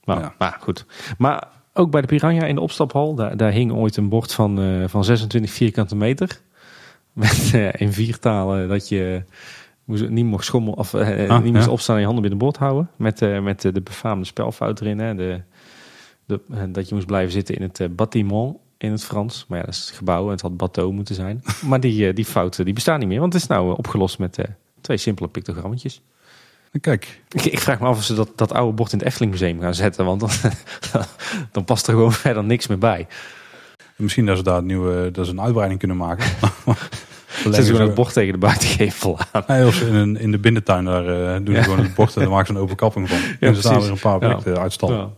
[0.05, 0.35] Maar, Ja.
[0.39, 0.87] maar goed.
[1.19, 4.61] Maar ook bij de Piranha in de opstaphal, daar, daar hing ooit een bord van,
[4.61, 6.41] eh, van 26 vierkante meter.
[7.13, 9.23] Met eh, in vier talen dat je
[9.85, 11.71] moest, niet mocht schommelen of eh, Ah, niet moest ja.
[11.73, 12.91] opstaan en je handen binnen bord houden.
[12.97, 14.99] Met, met de befaamde spelfout erin.
[14.99, 15.41] Hè, de,
[16.27, 16.41] de,
[16.71, 19.45] dat je moest blijven zitten in het bâtiment in het Frans.
[19.49, 21.43] Maar ja, dat is het gebouw en het had bateau moeten zijn.
[21.69, 24.39] maar die, die fouten die bestaan niet meer, want het is nou opgelost met
[24.85, 26.03] twee simpele pictogrammetjes.
[26.81, 29.33] Kijk, Ik, ik vraag me af of ze dat, dat oude bord in het Efteling
[29.33, 30.05] Museum gaan zetten.
[30.05, 30.31] Want dan,
[31.53, 33.07] dan past er gewoon verder niks meer bij.
[33.97, 36.27] misschien dat ze daar een nieuwe, dat ze een uitbreiding kunnen maken.
[37.53, 39.45] Ze gewoon het bord tegen de buitengevel aan.
[39.47, 41.63] Nee, of in, een- in de binnentuin daar eh, doen ze Ja.
[41.63, 43.19] gewoon het bord en dan maken ze een open kapping van.
[43.41, 44.29] en ze staan weer een paar Ja.
[44.35, 44.97] objecten uitstallen.
[44.99, 45.11] Ja.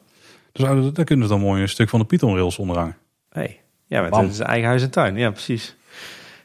[0.53, 2.97] Dus daar, daar kunnen ze dan mooi een stuk van de Python rails onderhangen.
[3.31, 3.61] Hey.
[3.87, 5.17] Ja, met is eigen huis en tuin.
[5.17, 5.77] Ja, precies.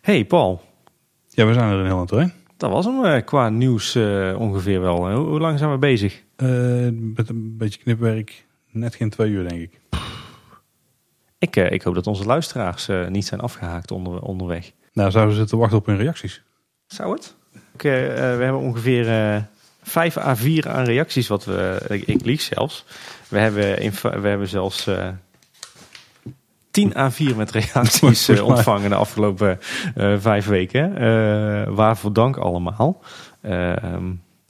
[0.02, 0.61] hey Paul,
[1.30, 2.34] Ja, we zijn er een heel aan het.
[2.61, 5.11] Dat was hem eh, qua nieuws eh, ongeveer wel.
[5.11, 6.23] Hoe, lang zijn we bezig?
[6.35, 6.47] Eh,
[6.91, 9.79] met een beetje knipwerk, net geen twee uur denk ik.
[11.38, 14.71] Ik, ik hoop dat onze luisteraars niet zijn afgehaakt onder, onderweg.
[14.93, 16.43] Nou, zouden ze te wachten op hun reacties.
[16.88, 17.35] Zou het?
[17.73, 19.41] Ik, we hebben ongeveer eh
[19.83, 22.85] 5 à 4 aan reacties, wat we, ik, ik lieg zelfs.
[23.27, 24.89] We hebben, in, we hebben zelfs
[26.72, 29.60] 10 à 4 met reacties eh, ontvangen de afgelopen
[29.95, 30.98] eh, vijf weken.
[30.98, 33.02] Eh, waarvoor dank allemaal.
[33.41, 33.73] Eh,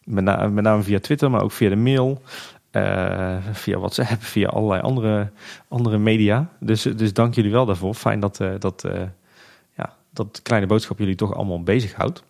[0.04, 2.22] met, na- met name via Twitter, maar ook via de mail.
[3.52, 5.32] Via WhatsApp, via allerlei andere,
[5.68, 6.50] andere media.
[6.60, 7.94] Dus, dus dank jullie wel daarvoor.
[7.94, 8.88] Fijn dat, dat,
[9.76, 12.24] ja, dat kleine boodschap jullie toch allemaal bezighoudt.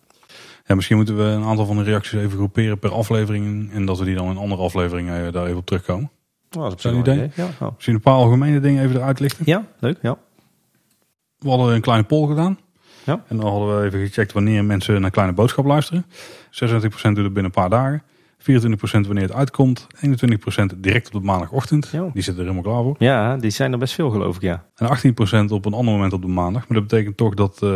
[0.66, 3.72] Ja, misschien moeten we een aantal van de reacties even groeperen per aflevering.
[3.72, 6.10] En dat we die dan in andere afleveringen daar even op terugkomen.
[6.56, 7.18] Oh, dat is wel idee?
[7.18, 7.68] een Ja, oh.
[7.74, 9.42] Misschien een paar algemene dingen even eruit lichten.
[9.46, 9.98] ja, leuk.
[10.02, 10.16] Ja.
[11.38, 12.58] We hadden een kleine poll gedaan.
[13.04, 13.24] Ja.
[13.28, 16.04] En dan hadden we even gecheckt wanneer mensen naar Kleine Boodschap luisteren.
[16.06, 16.10] 26%
[16.90, 18.02] doet het binnen een paar dagen.
[18.38, 18.44] 24%
[18.82, 19.86] wanneer het uitkomt.
[20.06, 21.90] 21% direct op de maandagochtend.
[21.90, 22.96] Die zitten er helemaal klaar voor.
[22.98, 24.64] ja, die zijn er best veel geloof ik, ja.
[24.76, 24.86] En
[25.48, 26.68] 18% op een ander moment op de maandag.
[26.68, 27.70] Maar dat betekent toch dat eh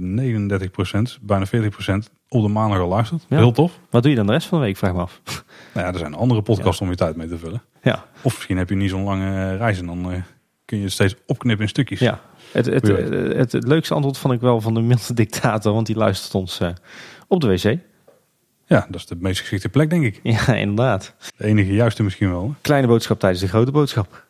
[0.00, 1.50] 39%, bijna 40%
[2.28, 3.26] op de maandag al luistert.
[3.28, 3.36] Ja.
[3.36, 3.78] Heel tof.
[3.90, 5.20] Wat doe je dan de rest van de week, vraag me af.
[5.74, 7.62] Nou ja, er zijn andere podcasts om je tijd mee te vullen.
[7.82, 10.20] Ja, Of misschien heb je niet zo'n lange eh, reis en dan eh,
[10.64, 11.98] kun je het steeds opknippen in stukjes.
[11.98, 12.20] ja.
[12.52, 15.86] Het, het, Wie het, het, leukste antwoord vond ik wel van de milde dictator, want
[15.86, 16.68] die luistert ons eh,
[17.28, 17.78] op de wc.
[18.66, 20.20] Ja, dat is de meest geschikte plek denk ik.
[20.22, 21.14] Ja, inderdaad.
[21.36, 22.42] De enige juiste misschien wel.
[22.42, 22.54] hè.
[22.60, 24.26] Kleine boodschap tijdens de grote boodschap.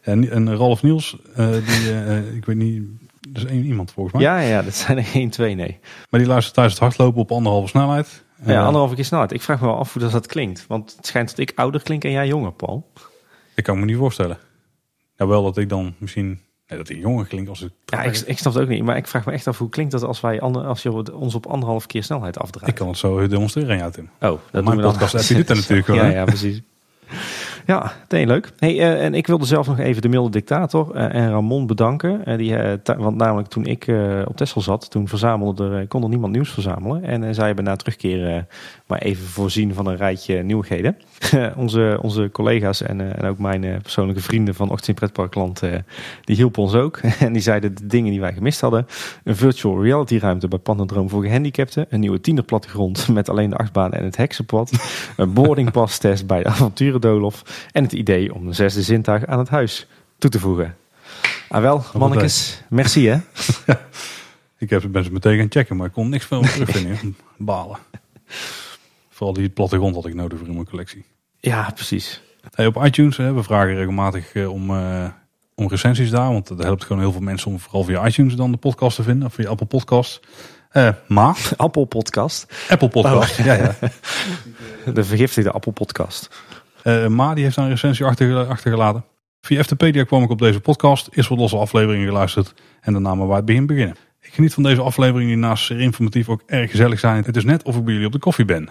[0.00, 2.84] En, en Ralf Niels, eh, die, eh, ik weet niet,
[3.28, 4.24] dat is één iemand volgens mij.
[4.24, 5.78] Ja, ja, dat zijn er één, twee, nee.
[6.10, 8.24] Maar die luistert tijdens het hardlopen op anderhalve snelheid.
[8.44, 9.32] Ja, Eh, anderhalve keer snelheid.
[9.32, 10.66] Ik vraag me wel af hoe dat, dat klinkt.
[10.66, 12.92] Want het schijnt dat ik ouder klink en jij jonger, Paul.
[13.54, 14.38] Ik kan me niet voorstellen.
[15.16, 16.26] Nou, wel dat ik dan misschien,
[16.68, 17.70] nee, dat ik jonger klink als ik...
[17.84, 18.82] Ja, ik, ik snap het ook niet.
[18.82, 21.34] Maar ik vraag me echt af hoe klinkt dat als, wij ander, als je ons
[21.34, 22.68] op anderhalf keer snelheid afdraait.
[22.68, 24.04] Ik kan het zo demonstreren aan jou, Tim.
[24.14, 24.90] Oh, dat Mijn doen we dan.
[24.92, 26.60] podcast-app, die doet dat natuurlijk wel, Ja, ja, precies.
[27.66, 28.52] Ja, nee, leuk.
[28.58, 32.24] Hey, eh, en ik wilde zelf nog even de milde dictator eh, en Ramon bedanken.
[32.24, 32.56] Eh, die,
[32.96, 33.88] want namelijk toen ik
[34.26, 37.04] op Texel zat, toen verzamelde er, kon er niemand nieuws verzamelen.
[37.04, 38.42] En zij hebben na terugkeer eh,
[38.86, 40.96] maar even voorzien van een rijtje nieuwigheden.
[41.56, 45.62] onze, onze collega's en, eh, en ook mijn eh, persoonlijke vrienden van Ochtend in Pretparkland,
[45.62, 45.72] eh,
[46.24, 46.96] die hielpen ons ook.
[47.18, 48.86] en die zeiden de dingen die wij gemist hadden.
[49.24, 51.86] Een virtual reality ruimte bij Pandendroom voor gehandicapten.
[51.88, 54.72] Een nieuwe tienerplattegrond met alleen de achtbaan en het heksenpad.
[55.16, 57.68] Een boardingpass test bij de avonturendolof.
[57.72, 59.86] En het idee om een zesde zintuig aan het huis
[60.18, 60.76] toe te voegen.
[61.48, 63.18] Ah wel, mannetjes, merci hè.
[64.58, 67.16] Ik heb, ben ze meteen gaan checken, maar ik kon niks van terugvinden.
[67.36, 67.78] Balen.
[69.16, 71.04] Vooral die plattegrond had ik nodig voor in mijn collectie.
[71.38, 72.22] Ja, precies.
[72.50, 75.04] Hey, op iTunes, hè, we vragen regelmatig eh, om, eh,
[75.54, 76.32] om recensies daar.
[76.32, 79.02] Want dat helpt gewoon heel veel mensen om vooral via iTunes dan de podcast te
[79.02, 79.26] vinden.
[79.28, 80.20] Of via Apple Podcasts.
[80.70, 82.66] Eh ma, Appel podcast.
[82.68, 83.36] Apple Podcast.
[83.36, 83.74] Ja, ja.
[84.94, 86.44] De vergiftigde Appel podcast.
[87.08, 89.04] Ma die heeft daar een recensie achterge- achtergelaten.
[89.40, 91.08] Via FTpedia kwam ik op deze podcast.
[91.12, 92.54] Eerst wat losse afleveringen geluisterd.
[92.80, 93.96] En daarna maar bij het begin beginnen.
[94.20, 97.24] Ik geniet van deze afleveringen die naast zeer informatief ook erg gezellig zijn.
[97.24, 98.68] Het is net of ik bij jullie op de koffie ben.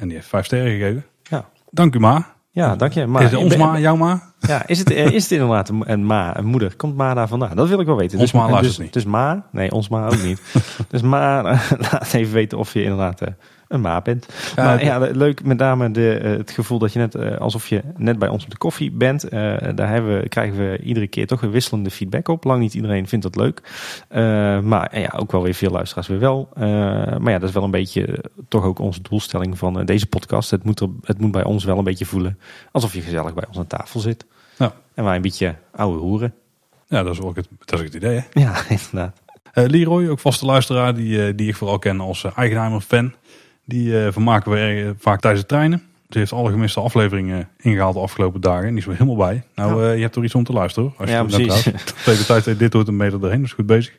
[0.00, 1.04] En die heeft vijf sterren gegeven.
[1.22, 1.48] Ja.
[1.70, 2.26] Dank u Ma.
[2.50, 3.06] Ja, dank je.
[3.06, 4.22] Maar, is het ons Ma, jouw Ma?
[4.40, 6.76] Ja, is het, eh, is het inderdaad een, een ma, een moeder?
[6.76, 7.56] Komt ma daar vandaan?
[7.56, 8.18] Dat wil ik wel weten.
[8.18, 8.92] Ons ma luistert dus, niet.
[8.92, 9.46] Dus ma?
[9.52, 10.42] Nee, ons ma ook niet.
[10.90, 11.42] dus ma,
[11.90, 13.28] laat even weten of je inderdaad eh,
[13.70, 14.26] een ma bent.
[14.56, 17.68] Ja, maar ja, leuk met name de, eh, het gevoel dat je net eh, alsof
[17.68, 19.24] je net bij ons op de koffie bent.
[19.24, 22.44] Eh, daar hebben, krijgen we iedere keer toch weer wisselende feedback op.
[22.44, 23.62] Lang niet iedereen vindt dat leuk.
[24.64, 26.48] Maar ja, ook wel weer veel luisteraars weer wel.
[27.18, 30.50] Maar ja, dat is wel een beetje toch ook onze doelstelling van deze podcast.
[30.50, 32.38] Het moet, er, het moet bij ons wel een beetje voelen
[32.72, 34.26] alsof je gezellig bij ons aan tafel zit.
[34.56, 34.72] Ja.
[34.94, 36.34] En wij een beetje oude hoeren.
[36.88, 38.24] Ja, dat is ook het, dat is ook het idee.
[38.30, 38.40] Hè?
[38.40, 39.20] Ja, inderdaad.
[39.52, 43.12] Eh, Leroy, ook vaste luisteraar, die, die ik vooral ken als uh, Eigenheimer-fan.
[43.64, 45.82] Die eh, vermaken we erg vaak tijdens het trainen.
[46.08, 48.62] Ze heeft alle gemiste afleveringen ingehaald de afgelopen dagen.
[48.64, 49.42] En die is er helemaal bij.
[49.54, 50.98] Nou, eh, je hebt er iets om te luisteren hoor.
[50.98, 51.62] Als je Ja, precies.
[52.02, 53.40] tweede tijd, eh, dit hoort een meter doorheen.
[53.42, 53.98] Dus goed bezig.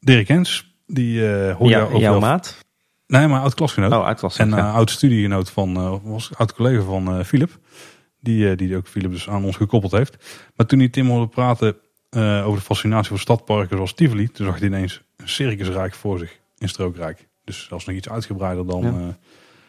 [0.00, 2.58] Dirk Hens, die eh hoor je Ja, jouw maat?
[3.06, 3.92] Nee, maar oud klasgenoot.
[3.92, 4.38] Oh, uitklas.
[4.38, 4.56] En ja.
[4.56, 7.58] eh, oud studiegenoot van, eh, was oud collega van eh Philip.
[8.20, 10.16] Die, eh, die ook Philip dus aan ons gekoppeld heeft.
[10.56, 11.76] Maar toen hij Tim hoorde praten
[12.10, 14.28] eh, over de fascinatie voor stadparken zoals Tivoli.
[14.28, 17.28] Toen zag hij ineens een circusrijk voor zich in Strookrijk.
[17.56, 18.88] Dus zelfs nog iets uitgebreider dan Ja.
[18.88, 18.94] eh,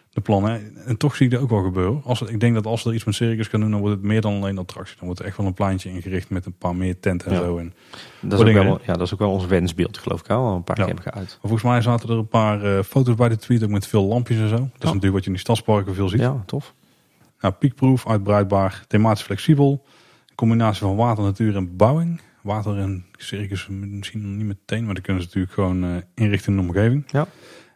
[0.09, 0.75] de plannen.
[0.85, 2.01] En toch zie ik dat ook wel gebeuren.
[2.03, 4.21] Als, ik denk dat als er iets met circus kan doen, dan wordt het meer
[4.21, 4.95] dan alleen attractie.
[4.95, 7.43] Dan wordt er echt wel een pleintje ingericht met een paar meer tenten en Ja.
[7.43, 7.57] zo.
[7.57, 7.73] En,
[8.21, 10.29] dat, is ook wel, ja, dat is ook wel ons wensbeeld, geloof ik.
[10.29, 11.37] Al een paar keer hebben geuit.
[11.41, 14.37] volgens mij zaten er een paar eh, foto's bij de tweet, ook met veel lampjes
[14.39, 14.55] en zo.
[14.55, 16.19] Dat is natuurlijk wat je in die stadsparken veel ziet.
[16.19, 16.73] Ja, tof.
[17.39, 19.83] Nou, piekproef, uitbreidbaar, thematisch flexibel.
[20.29, 22.21] Een combinatie van water, natuur en bebouwing.
[22.41, 26.51] Water en circus misschien nog niet meteen, maar dan kunnen ze natuurlijk gewoon eh, inrichten
[26.51, 27.03] in de omgeving.
[27.07, 27.27] Ja.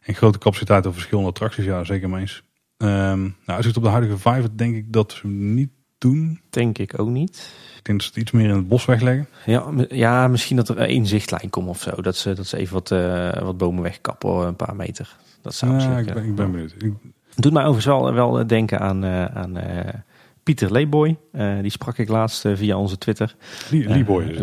[0.08, 2.44] En grote capaciteit op verschillende attracties, ja zeker mee eens.
[2.78, 6.42] Ehm nou, uitzicht op de huidige vijver denk ik dat ze niet doen.
[6.50, 7.52] Denk ik ook niet.
[7.78, 9.28] Ik denk dat ze het iets meer in het bos wegleggen.
[9.46, 12.02] Ja, ja, misschien dat er één zichtlijn komt of zo.
[12.02, 15.16] Dat ze, dat ze even wat, eh, wat bomen wegkappen, een paar meter.
[15.42, 16.30] Dat zou Ja, ik, ben, kunnen.
[16.30, 16.76] ik ben benieuwd.
[16.78, 16.94] Ik-
[17.36, 19.94] Doet mij overigens wel, wel denken aan, eh, aan eh,
[20.48, 21.18] Pieter Leeboy.
[21.32, 23.36] Eh, die sprak ik laatst eh, via onze Twitter.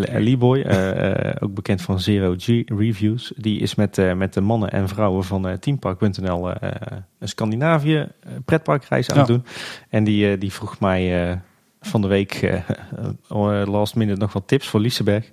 [0.04, 3.32] Eh, Leeboy, eh, ook bekend van Zero G Reviews.
[3.36, 8.08] Die is met, met de mannen en vrouwen van Teampark.nl een Scandinavië
[8.44, 9.44] pretparkreis aan het doen.
[9.88, 11.40] En die, die vroeg mij
[11.86, 12.54] van de week eh,
[13.28, 15.30] eh, last minute nog wat tips voor Liseberg.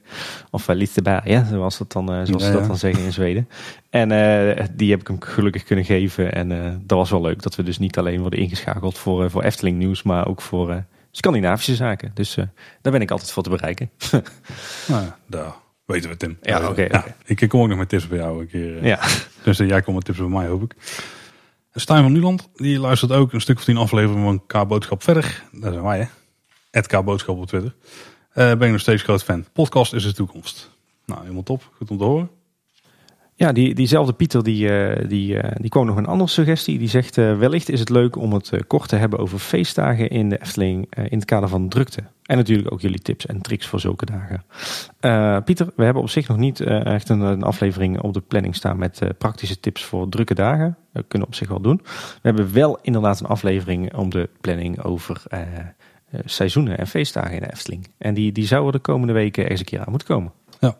[0.51, 2.67] Of uh, Liseberg, ja, zoals, dan, eh, zoals Ja, ze dat ja.
[2.67, 3.49] dan zeggen in Zweden.
[3.89, 6.33] En eh, die heb ik hem gelukkig kunnen geven.
[6.33, 9.29] En eh, dat was wel leuk dat we dus niet alleen worden ingeschakeld voor, eh,
[9.29, 10.77] voor Efteling nieuws, maar ook voor eh,
[11.11, 12.11] Scandinavische zaken.
[12.13, 12.45] Dus eh,
[12.81, 13.89] daar ben ik altijd voor te bereiken.
[14.87, 15.53] Nou, daar
[15.85, 16.37] weten we Tim.
[16.41, 17.03] Ja, Eh, oké.
[17.25, 18.77] Ik kom ook nog met tips bij jou een keer.
[18.77, 18.83] eh.
[18.85, 18.99] ja.
[19.43, 20.75] Dus eh, jij komt met tips bij mij, hoop ik.
[21.73, 25.43] Stijn van Nuland, die luistert ook een stuk of tien afleveringen van K-Boodschap verder.
[25.51, 26.05] Dat zijn wij, hè?
[26.71, 27.75] Het K-Boodschap op Twitter.
[28.33, 29.45] Eh ben ik nog steeds groot fan.
[29.53, 30.69] Podcast is de toekomst.
[31.05, 31.69] Nou, helemaal top.
[31.73, 32.29] Goed om te horen.
[33.35, 36.77] Ja, die, diezelfde Pieter die, eh, die, eh, die kwam nog een andere suggestie.
[36.77, 40.41] Die zegt wellicht is het leuk om het kort te hebben over feestdagen in de
[40.41, 42.03] Efteling in het kader van drukte.
[42.25, 44.43] En natuurlijk ook jullie tips en tricks voor zulke dagen.
[45.43, 48.77] Pieter, we hebben op zich nog niet echt een, een aflevering op de planning staan
[48.77, 50.77] met praktische tips voor drukke dagen.
[50.93, 51.81] Dat kunnen we op zich wel doen.
[51.83, 55.23] We hebben wel inderdaad een aflevering om de planning over
[56.25, 57.87] seizoenen en feestdagen in de Efteling.
[57.97, 60.31] En die, die zouden de komende weken ergens een keer aan moeten komen.
[60.59, 60.77] Ja.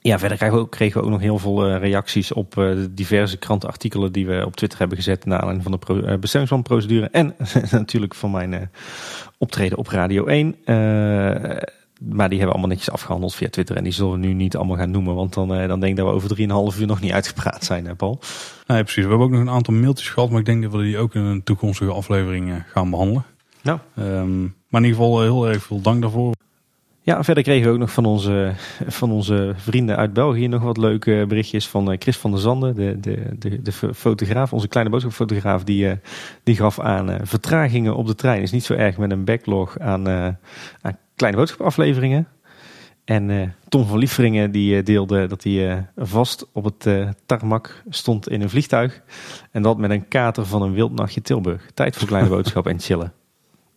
[0.00, 2.64] Ja, verder kregen we ook, kregen we ook nog heel veel eh, reacties op eh,
[2.64, 6.18] de diverse krantenartikelen die we op Twitter hebben gezet naar aanleiding van de pro, eh,
[6.18, 7.08] bestemmingsplanprocedure.
[7.08, 7.34] En
[7.70, 8.60] natuurlijk van mijn eh,
[9.38, 10.56] optreden op Radio 1.
[10.64, 10.76] Eh,
[12.08, 13.76] maar die hebben we allemaal netjes afgehandeld via Twitter.
[13.76, 15.14] En die zullen we nu niet allemaal gaan noemen.
[15.14, 17.86] Want dan, eh, dan denk ik dat we over 3,5 uur nog niet uitgepraat zijn,
[17.86, 18.20] hè Paul.
[18.66, 19.04] Nee, precies.
[19.04, 20.30] We hebben ook nog een aantal mailtjes gehad.
[20.30, 23.24] Maar ik denk dat we die ook in een toekomstige aflevering eh, gaan behandelen.
[23.62, 23.78] Nou.
[23.96, 26.34] Ehm, maar in ieder geval eh, heel erg veel dank daarvoor.
[27.04, 28.52] Ja, verder kregen we ook nog van onze,
[28.86, 32.74] van onze vrienden uit België nog wat leuke berichtjes van eh, Chris van der Zanden,
[32.74, 35.96] de, de, de, de fotograaf, onze kleine boodschapfotograaf, die, eh,
[36.42, 38.42] die gaf aan eh, vertragingen op de trein.
[38.42, 40.28] Is niet zo erg met een backlog aan, eh,
[40.80, 42.28] aan kleine boodschapafleveringen.
[43.04, 47.08] En eh, Tom van Lieferingen die eh, deelde dat hij eh, vast op het eh,
[47.26, 49.02] tarmac stond in een vliegtuig.
[49.50, 51.70] En dat met een kater van een wild nachtje Tilburg.
[51.74, 53.12] Tijd voor kleine boodschap en chillen.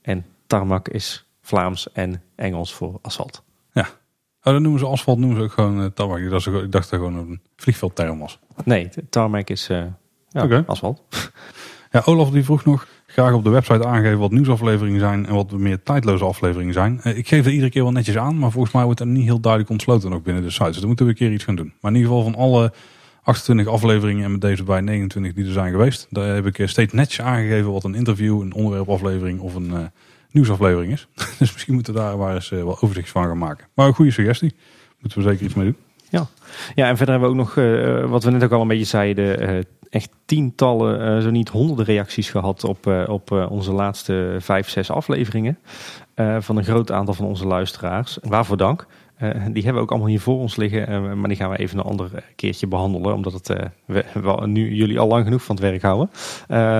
[0.05, 3.43] En tarmac is Vlaams en Engels voor asfalt.
[4.45, 6.17] Oh, dan noemen ze asfalt, noemen ze ook gewoon uh, tabak.
[6.17, 8.39] Ik dacht, ik dacht dat gewoon een vliegveldterm was.
[8.63, 9.83] Nee, tarmac is eh,
[10.29, 11.01] ja, asfalt.
[11.91, 15.51] Ja, Olaf die vroeg nog graag op de website aangeven wat nieuwsafleveringen zijn en wat
[15.51, 16.99] meer tijdloze afleveringen zijn.
[17.01, 19.23] Eh, ik geef dat iedere keer wel netjes aan, maar volgens mij wordt er niet
[19.23, 20.65] heel duidelijk ontsloten nog binnen de site.
[20.65, 21.73] Dus dan moeten we een keer iets gaan doen.
[21.81, 22.73] Maar in ieder geval van alle
[23.25, 26.67] 28 afleveringen en met deze bij 29 die er zijn geweest, daar heb ik eh,
[26.67, 29.79] steeds netjes aangegeven wat een interview, een onderwerpaflevering of een eh,
[30.31, 31.07] nieuwsaflevering is.
[31.39, 33.67] dus misschien moeten we daar maar eens eh, wel overzicht van gaan maken.
[33.73, 34.55] Maar een goede suggestie.
[34.99, 35.75] Moeten we zeker iets mee doen.
[36.75, 39.65] Ja, en verder hebben we ook nog, wat we net ook al een beetje zeiden,
[39.89, 45.59] echt tientallen, zo niet honderden reacties gehad op, op onze laatste vijf, zes afleveringen.
[46.39, 48.17] van een groot aantal van onze luisteraars.
[48.21, 48.85] Waarvoor dank.
[49.15, 51.57] Eh, die hebben we ook allemaal hier voor ons liggen, eh, maar die gaan we
[51.57, 53.53] even een ander eh, keertje behandelen, omdat het,
[53.85, 54.03] we,
[54.45, 56.09] nu jullie al lang genoeg van het werk houden.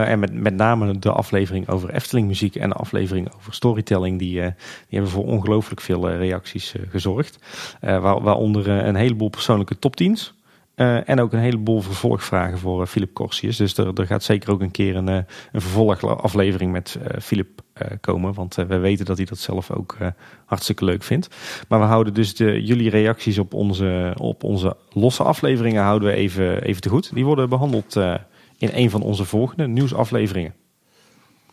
[0.08, 4.32] En met, met name de aflevering over Efteling muziek en de aflevering over storytelling, die,
[4.32, 4.54] die
[4.90, 7.40] hebben voor ongelooflijk veel reacties gezorgd.
[7.80, 10.34] Waar, waaronder een heleboel persoonlijke top 10's.
[10.76, 13.58] Eh, en ook een heleboel vervolgvragen voor Philip Corsius.
[13.58, 17.62] Dus er, gaat zeker ook een keer een, een vervolgaflevering met eh, Philip
[18.02, 18.34] komen.
[18.34, 20.08] Want eh, we weten dat hij dat zelf ook eh,
[20.46, 21.36] hartstikke leuk vindt.
[21.68, 26.16] Maar we houden dus de, jullie reacties op onze, op onze losse afleveringen houden we
[26.16, 27.14] even, even te goed.
[27.14, 28.16] Die worden behandeld eh,
[28.58, 30.54] in een van onze volgende nieuwsafleveringen.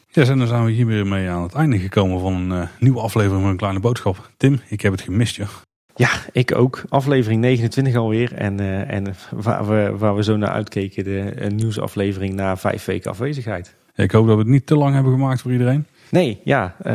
[0.09, 2.69] Ja, en dan zijn we hier weer mee aan het einde gekomen van een eh,
[2.78, 4.31] nieuwe aflevering van een kleine boodschap.
[4.36, 5.49] Tim, ik heb het gemist, joh.
[5.94, 6.82] Ja, ik ook.
[6.89, 8.35] Aflevering 29 alweer.
[8.35, 13.11] En, eh, en waar, we, waar we zo naar uitkeken, de nieuwsaflevering na vijf weken
[13.11, 13.74] afwezigheid.
[13.94, 15.86] Ik hoop dat we het niet te lang hebben gemaakt voor iedereen.
[16.13, 16.75] Nee, ja.
[16.83, 16.95] eh,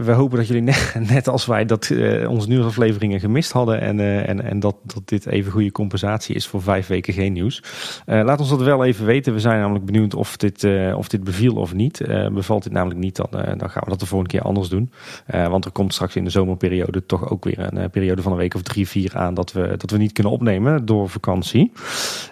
[0.00, 0.62] we hopen dat jullie
[1.14, 3.80] net, als wij dat eh, onze nieuwsafleveringen gemist hadden.
[3.80, 7.32] En, eh, en, en dat, dat dit even goede compensatie is voor vijf weken geen
[7.32, 7.62] nieuws.
[8.06, 9.32] Laat ons dat wel even weten.
[9.32, 12.00] We zijn namelijk benieuwd of dit, of dit beviel of niet.
[12.32, 14.92] Bevalt dit namelijk niet, dan, dan gaan we dat de volgende keer anders doen.
[15.26, 18.54] Want er komt straks in de zomerperiode toch ook weer een periode van een week
[18.54, 21.72] of drie, vier aan dat we, dat we niet kunnen opnemen door vakantie.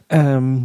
[0.07, 0.57] Ehm,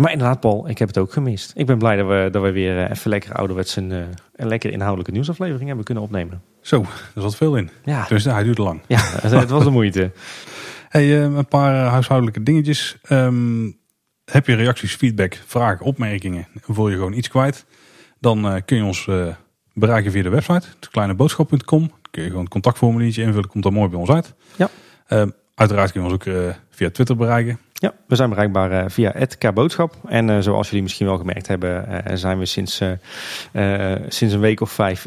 [0.00, 1.52] maar inderdaad, Paul, ik heb het ook gemist.
[1.54, 3.98] Ik ben blij dat we, dat we weer eh, even lekker ouderwets een, eh,
[4.36, 6.42] een lekker inhoudelijke nieuwsaflevering hebben kunnen opnemen.
[6.60, 6.80] Zo,
[7.14, 7.70] er zat veel in.
[7.84, 8.80] Ja, Dus hij duurde lang.
[8.86, 10.12] ja het, was de moeite.
[10.88, 12.96] Hey, eh, een paar huishoudelijke dingetjes.
[13.02, 13.70] Ehm,
[14.24, 16.46] heb je reacties, feedback, vragen, opmerkingen?
[16.60, 17.64] Voel je gewoon iets kwijt?
[18.20, 19.08] Dan kun je ons
[19.72, 20.66] bereiken via de website.
[20.90, 21.92] kleineboodschap.com.
[22.10, 23.48] Kun je gewoon het contactformuliertje invullen.
[23.48, 24.34] Komt daar mooi bij ons uit.
[24.56, 24.70] Ja.
[25.06, 26.34] Ehm, uiteraard kun je ons ook
[26.70, 27.58] via Twitter bereiken.
[27.84, 29.94] Ja, we zijn bereikbaar eh, via het Boodschap.
[30.06, 32.82] En eh, zoals jullie misschien wel gemerkt hebben, eh, zijn we sinds,
[34.08, 35.06] sinds een week of vijf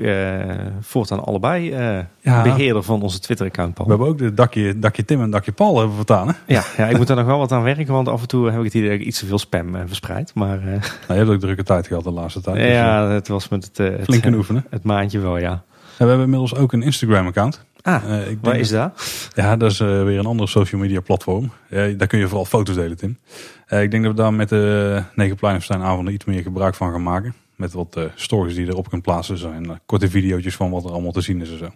[0.82, 2.42] voortaan allebei eh, Ja.
[2.44, 3.78] beheerder van onze Twitter-account.
[3.78, 6.28] We hebben ook de dakje, dakje Tim en dakje Paul hebben vertaan.
[6.28, 6.34] Hè?
[6.46, 8.58] Ja, ja, ik moet daar nog wel wat aan werken, want af en toe heb
[8.60, 10.32] ik het idee dat ik iets te veel spam verspreid.
[10.36, 12.58] Maar Nou, je hebt ook drukke tijd gehad de laatste tijd.
[12.58, 13.78] dus, ja, het was met het,
[14.08, 14.66] het, oefenen.
[14.70, 15.52] het maandje wel, ja.
[15.52, 17.66] En we hebben inmiddels ook een Instagram-account.
[17.82, 19.30] Ah, Eh, ik waar is dat?
[19.36, 21.52] Ja, dat is eh, weer een andere social media platform.
[21.70, 23.18] Daar kun je vooral foto's delen, Tim.
[23.66, 27.34] Eh, ik denk dat we daar met de Negenpleinensteinavonden iets meer gebruik van gaan maken.
[27.56, 29.38] Met wat stories die je erop kunt plaatsen.
[29.38, 31.70] Zijn korte video's van wat er allemaal te zien is en zo.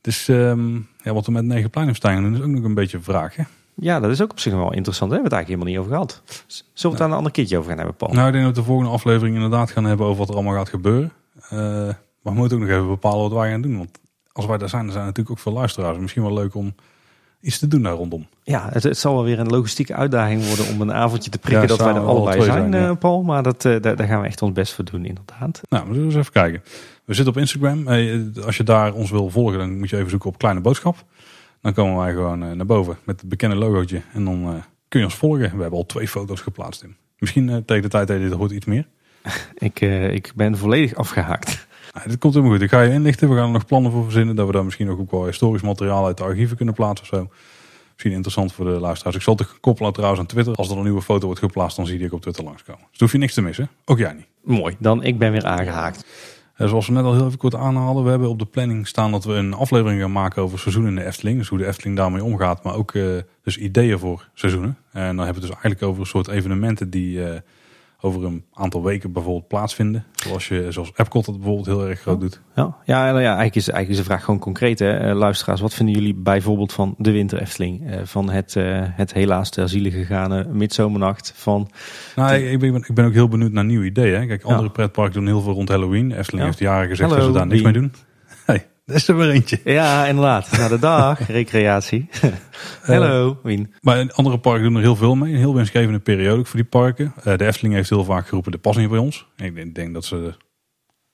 [0.00, 2.98] Dus ehm, ja, wat we met Negenpleinenstein doen is ook nog een beetje.
[3.06, 3.42] Hè?
[3.74, 5.10] Ja, dat is ook op zich wel interessant.
[5.10, 6.42] Daar hebben we het eigenlijk helemaal niet over gehad.
[6.46, 8.12] Zullen we het daar een ander keertje over gaan hebben, Paul?
[8.12, 10.54] Nou, ik denk dat we de volgende aflevering inderdaad gaan hebben over wat er allemaal
[10.54, 11.12] gaat gebeuren.
[12.22, 13.76] Maar we moeten ook nog even bepalen wat wij gaan doen.
[13.78, 13.98] Want
[14.38, 15.98] als wij daar zijn, dan zijn er natuurlijk ook veel luisteraars.
[15.98, 16.74] Misschien wel leuk om
[17.40, 18.26] iets te doen daar rondom.
[18.42, 21.62] Ja, het, het zal wel weer een logistieke uitdaging worden om een avondje te prikken
[21.62, 22.88] Ja, dat wij er allebei zijn, zijn, ja.
[22.90, 23.22] eh, Paul.
[23.22, 25.60] Maar dat, eh, daar, daar gaan we echt ons best voor doen, inderdaad.
[25.68, 26.62] Nou, we zullen eens even kijken.
[27.04, 27.88] We zitten op Instagram.
[27.88, 31.04] Eh, Als je daar ons wil volgen, dan moet je even zoeken op Kleine Boodschap.
[31.60, 34.02] Dan komen wij gewoon naar boven met het bekende logootje.
[34.12, 35.56] En dan kun je ons volgen.
[35.56, 36.96] We hebben al twee foto's geplaatst in.
[37.18, 38.86] Misschien tegen de tijd dat je dit hoort iets meer.
[39.58, 39.80] Ik,
[40.12, 41.66] ik ben volledig afgehaakt.
[41.98, 42.64] Nou, dit komt helemaal goed.
[42.64, 43.28] Ik ga je inlichten.
[43.28, 44.36] We gaan er nog plannen voor verzinnen.
[44.36, 47.18] Dat we daar misschien ook, ook wel historisch materiaal uit de archieven kunnen plaatsen of
[47.18, 47.28] zo.
[47.92, 49.16] Misschien interessant voor de luisteraars.
[49.16, 50.54] Ik zal het koppelen trouwens aan Twitter.
[50.54, 52.82] Als er een nieuwe foto wordt geplaatst, dan zie je die ook op Twitter langskomen.
[52.90, 53.68] Dus hoef je niks te missen.
[53.84, 54.26] Ook jij niet.
[54.42, 56.06] Mooi, dan ik ben weer aangehaakt.
[56.54, 59.10] Eh, Zoals we net al heel even kort aanhaalden, we hebben op de planning staan
[59.10, 61.38] dat we een aflevering gaan maken over seizoenen in de Efteling.
[61.38, 63.04] Dus hoe de Efteling daarmee omgaat, maar ook eh,
[63.42, 64.76] dus ideeën voor seizoenen.
[64.92, 67.40] En dan hebben we het dus eigenlijk over een soort evenementen die eh,
[68.00, 70.04] over een aantal weken bijvoorbeeld plaatsvinden.
[70.14, 72.40] Zoals, je, zoals Epcot dat bijvoorbeeld heel erg groot doet.
[72.54, 74.78] Ja, ja, nou ja eigenlijk, is, eigenlijk is de vraag gewoon concreet.
[74.78, 74.92] Hè.
[74.98, 77.90] Eh, luisteraars, wat vinden jullie bijvoorbeeld van de Winter Efteling?
[77.90, 81.32] Eh, van het, eh, het helaas ter ziele gegane midzomernacht?
[81.36, 81.70] Van,
[82.16, 84.20] Nou, ik, ben, ik ben ook heel benieuwd naar nieuwe ideeën.
[84.20, 84.26] hè.
[84.26, 84.68] Kijk, andere Ja.
[84.68, 86.12] pretparken doen heel veel rond Halloween.
[86.12, 86.44] Efteling Ja.
[86.44, 87.92] heeft jaren gezegd dat ze daar niks mee doen.
[88.92, 89.60] dat is er weer eentje.
[89.64, 90.50] ja, inderdaad.
[90.58, 92.08] Naar de dag, recreatie.
[92.82, 93.74] Hallo, Wien.
[93.80, 95.32] Maar andere parken doen er heel veel mee.
[95.32, 97.12] Een heel winstgevende periode ook voor die parken.
[97.24, 99.26] Eh, de Efteling heeft heel vaak geroepen, de past niet bij ons.
[99.36, 100.34] Ik denk, denk dat ze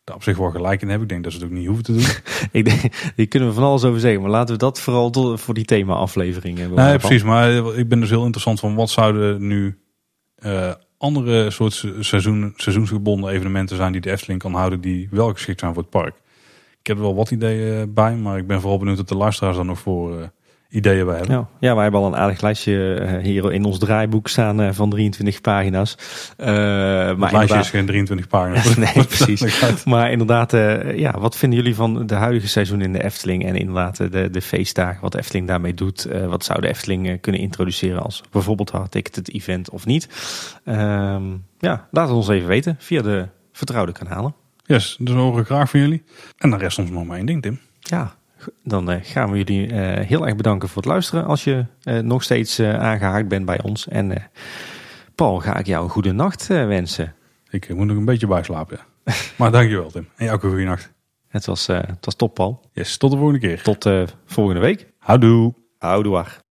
[0.04, 1.06] daar op zich wel gelijk in hebben.
[1.06, 2.04] Ik denk dat ze het ook niet hoeven te doen.
[2.60, 5.40] Ik denk, hier kunnen we van alles over zeggen, maar laten we dat vooral tot-
[5.40, 6.78] voor die thema-aflevering hebben.
[6.78, 7.22] nee, precies.
[7.22, 9.78] Maar eh, ik ben dus heel interessant van wat zouden nu
[10.34, 15.32] eh, andere soort se- seizoen, seizoensgebonden evenementen zijn die de Efteling kan houden die wel
[15.32, 16.14] geschikt zijn voor het park.
[16.84, 19.56] Ik heb er wel wat ideeën bij, maar ik ben vooral benieuwd wat de luisteraars
[19.56, 20.26] daar nog voor eh,
[20.68, 21.36] ideeën bij hebben.
[21.36, 24.72] Ja, ja, wij hebben al een aardig lijstje eh, hier in ons draaiboek staan eh,
[24.72, 25.96] van 23 pagina's.
[26.36, 28.76] Eh, maar Het lijstje inderdaad- is geen 23 pagina's.
[28.94, 29.84] nee, precies.
[29.84, 30.50] Maar inderdaad,
[30.96, 33.46] ja, wat vinden jullie van de huidige seizoen in de Efteling?
[33.46, 36.08] En inderdaad de, de feestdagen, wat de Efteling daarmee doet.
[36.28, 40.08] Wat zou de Efteling kunnen introduceren als bijvoorbeeld hardticketed event of niet?
[40.64, 41.22] Ehm,
[41.58, 44.34] ja, laat het ons even weten via de vertrouwde kanalen.
[44.66, 46.04] Yes, dus we horen graag van jullie.
[46.38, 47.60] En dan rest ons nog maar één ding, Tim.
[47.80, 48.14] Ja,
[48.62, 51.24] dan eh, gaan we jullie eh, heel erg bedanken voor het luisteren.
[51.24, 53.88] Als je eh, nog steeds eh, aangehaakt bent bij ons.
[53.88, 54.30] En
[55.14, 57.14] Paul, ga ik jou een goede nacht wensen.
[57.50, 58.78] Ik moet nog een beetje bijslapen.
[59.04, 59.12] Ja.
[59.38, 60.08] Maar dankjewel, Tim.
[60.16, 60.92] En jou ook een goede nacht.
[61.28, 62.70] Het was, het was top, Paul.
[62.72, 63.62] Yes, tot de volgende keer.
[63.62, 63.88] Tot
[64.24, 64.86] volgende week.
[64.98, 65.54] Houdoe.
[65.78, 66.43] Houdoe.